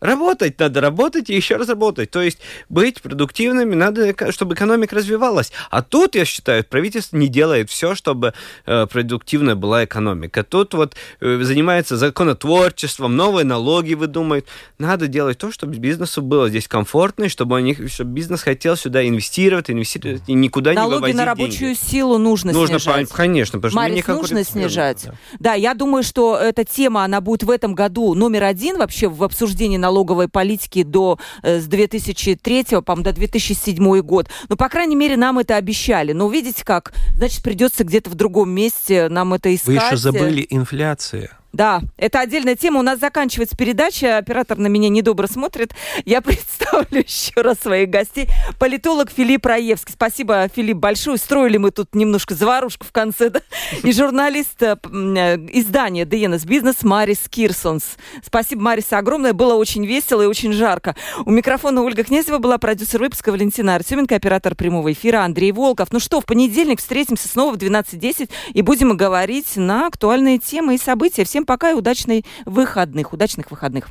Работать 0.00 0.58
надо, 0.58 0.80
работать 0.80 1.30
и 1.30 1.34
еще 1.34 1.56
раз 1.56 1.68
работать. 1.68 2.10
То 2.10 2.20
есть 2.20 2.38
быть 2.68 3.00
продуктивными 3.00 3.74
надо, 3.74 4.14
чтобы 4.30 4.54
экономика 4.54 4.94
развивалась. 4.96 5.52
А 5.70 5.82
тут, 5.82 6.14
я 6.14 6.24
считаю, 6.24 6.64
правительство 6.64 7.16
не 7.16 7.28
делает 7.28 7.70
все, 7.70 7.94
чтобы 7.94 8.34
э, 8.66 8.86
продуктивная 8.86 9.54
была 9.54 9.84
экономика. 9.84 10.44
Тут 10.44 10.74
вот 10.74 10.96
э, 11.20 11.40
занимается 11.42 11.96
законотворчеством, 11.96 13.16
новые 13.16 13.44
налоги 13.44 13.94
выдумывает. 13.94 14.46
Надо 14.78 15.08
делать 15.08 15.38
то, 15.38 15.50
чтобы 15.50 15.76
бизнесу 15.76 16.20
было 16.20 16.50
здесь 16.50 16.68
комфортно, 16.68 17.24
и 17.24 17.28
чтобы, 17.28 17.56
они, 17.56 17.74
чтобы 17.88 18.10
бизнес 18.12 18.42
хотел 18.42 18.76
сюда 18.76 19.06
инвестировать, 19.06 19.70
инвестировать 19.70 20.22
и 20.26 20.34
никуда 20.34 20.72
Налоги 20.72 20.90
не 20.90 20.94
вывозить 20.96 21.16
на 21.16 21.24
рабочую 21.24 21.74
деньги. 21.74 21.90
силу 21.90 22.18
нужно, 22.18 22.52
нужно 22.52 22.78
снижать. 22.78 23.08
Конечно, 23.08 23.58
потому 23.60 23.70
что 23.70 23.80
Марис, 23.80 24.06
нужно 24.06 24.44
снижать. 24.44 25.04
Да. 25.04 25.14
да, 25.38 25.54
я 25.54 25.72
думаю, 25.72 26.02
что 26.02 26.36
эта 26.36 26.64
тема, 26.64 27.04
она 27.04 27.20
будет 27.20 27.44
в 27.44 27.50
этом 27.50 27.74
году 27.74 28.14
номер 28.14 28.44
один 28.44 28.76
вообще 28.78 29.08
в 29.08 29.24
обсуждении 29.24 29.78
налоговой 29.86 30.28
политики 30.28 30.82
до, 30.82 31.18
э, 31.42 31.60
с 31.60 31.66
2003 31.66 32.82
по 32.82 32.96
до 32.96 33.12
2007 33.12 34.00
год. 34.00 34.28
Но, 34.48 34.56
по 34.56 34.68
крайней 34.68 34.96
мере, 34.96 35.16
нам 35.16 35.38
это 35.38 35.56
обещали. 35.56 36.12
Но 36.12 36.28
видите 36.28 36.64
как? 36.64 36.92
Значит, 37.16 37.42
придется 37.42 37.84
где-то 37.84 38.10
в 38.10 38.14
другом 38.14 38.50
месте 38.50 39.08
нам 39.08 39.34
это 39.34 39.54
искать. 39.54 39.68
Вы 39.68 39.74
еще 39.74 39.96
забыли 39.96 40.46
инфляция. 40.50 41.38
Да, 41.52 41.80
это 41.96 42.20
отдельная 42.20 42.56
тема. 42.56 42.80
У 42.80 42.82
нас 42.82 42.98
заканчивается 42.98 43.56
передача. 43.56 44.18
Оператор 44.18 44.58
на 44.58 44.66
меня 44.66 44.88
недобро 44.88 45.26
смотрит. 45.26 45.74
Я 46.04 46.20
представлю 46.22 47.00
еще 47.00 47.40
раз 47.40 47.58
своих 47.60 47.88
гостей. 47.88 48.28
Политолог 48.58 49.10
Филипп 49.10 49.46
Раевский. 49.46 49.94
Спасибо, 49.94 50.48
Филипп, 50.54 50.76
большое. 50.76 51.16
Строили 51.16 51.56
мы 51.56 51.70
тут 51.70 51.94
немножко 51.94 52.34
заварушку 52.34 52.84
в 52.84 52.92
конце. 52.92 53.30
Да? 53.30 53.40
И 53.82 53.92
журналист 53.92 54.62
э, 54.62 54.76
э, 54.84 55.36
издания 55.52 56.04
DNS 56.04 56.46
Бизнес 56.46 56.82
Марис 56.82 57.20
Кирсонс. 57.28 57.96
Спасибо, 58.24 58.62
Марис, 58.62 58.92
огромное. 58.92 59.32
Было 59.32 59.54
очень 59.54 59.86
весело 59.86 60.22
и 60.22 60.26
очень 60.26 60.52
жарко. 60.52 60.94
У 61.24 61.30
микрофона 61.30 61.82
Ольга 61.82 62.04
Князева 62.04 62.38
была 62.38 62.58
продюсер 62.58 63.00
выпуска 63.00 63.30
Валентина 63.32 63.76
Артеменко, 63.76 64.14
оператор 64.14 64.54
прямого 64.54 64.92
эфира 64.92 65.22
Андрей 65.22 65.52
Волков. 65.52 65.88
Ну 65.90 66.00
что, 66.00 66.20
в 66.20 66.26
понедельник 66.26 66.80
встретимся 66.80 67.28
снова 67.28 67.54
в 67.54 67.56
12.10 67.56 68.30
и 68.52 68.62
будем 68.62 68.96
говорить 68.96 69.56
на 69.56 69.86
актуальные 69.86 70.38
темы 70.38 70.74
и 70.74 70.78
события. 70.78 71.24
Всем 71.46 71.54
пока 71.54 71.70
и 71.70 71.74
удачных 71.74 72.24
выходных. 72.44 73.12
Удачных 73.12 73.50
выходных. 73.52 73.88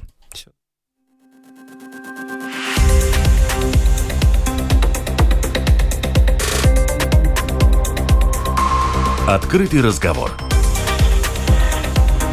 Открытый 9.25 9.81
разговор. 9.81 10.31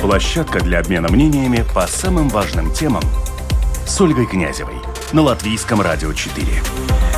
Площадка 0.00 0.60
для 0.60 0.80
обмена 0.80 1.08
мнениями 1.08 1.64
по 1.72 1.86
самым 1.86 2.28
важным 2.28 2.72
темам 2.72 3.02
с 3.86 4.00
Ольгой 4.00 4.26
Князевой 4.26 4.74
на 5.12 5.22
Латвийском 5.22 5.80
радио 5.80 6.12
4. 6.12 7.11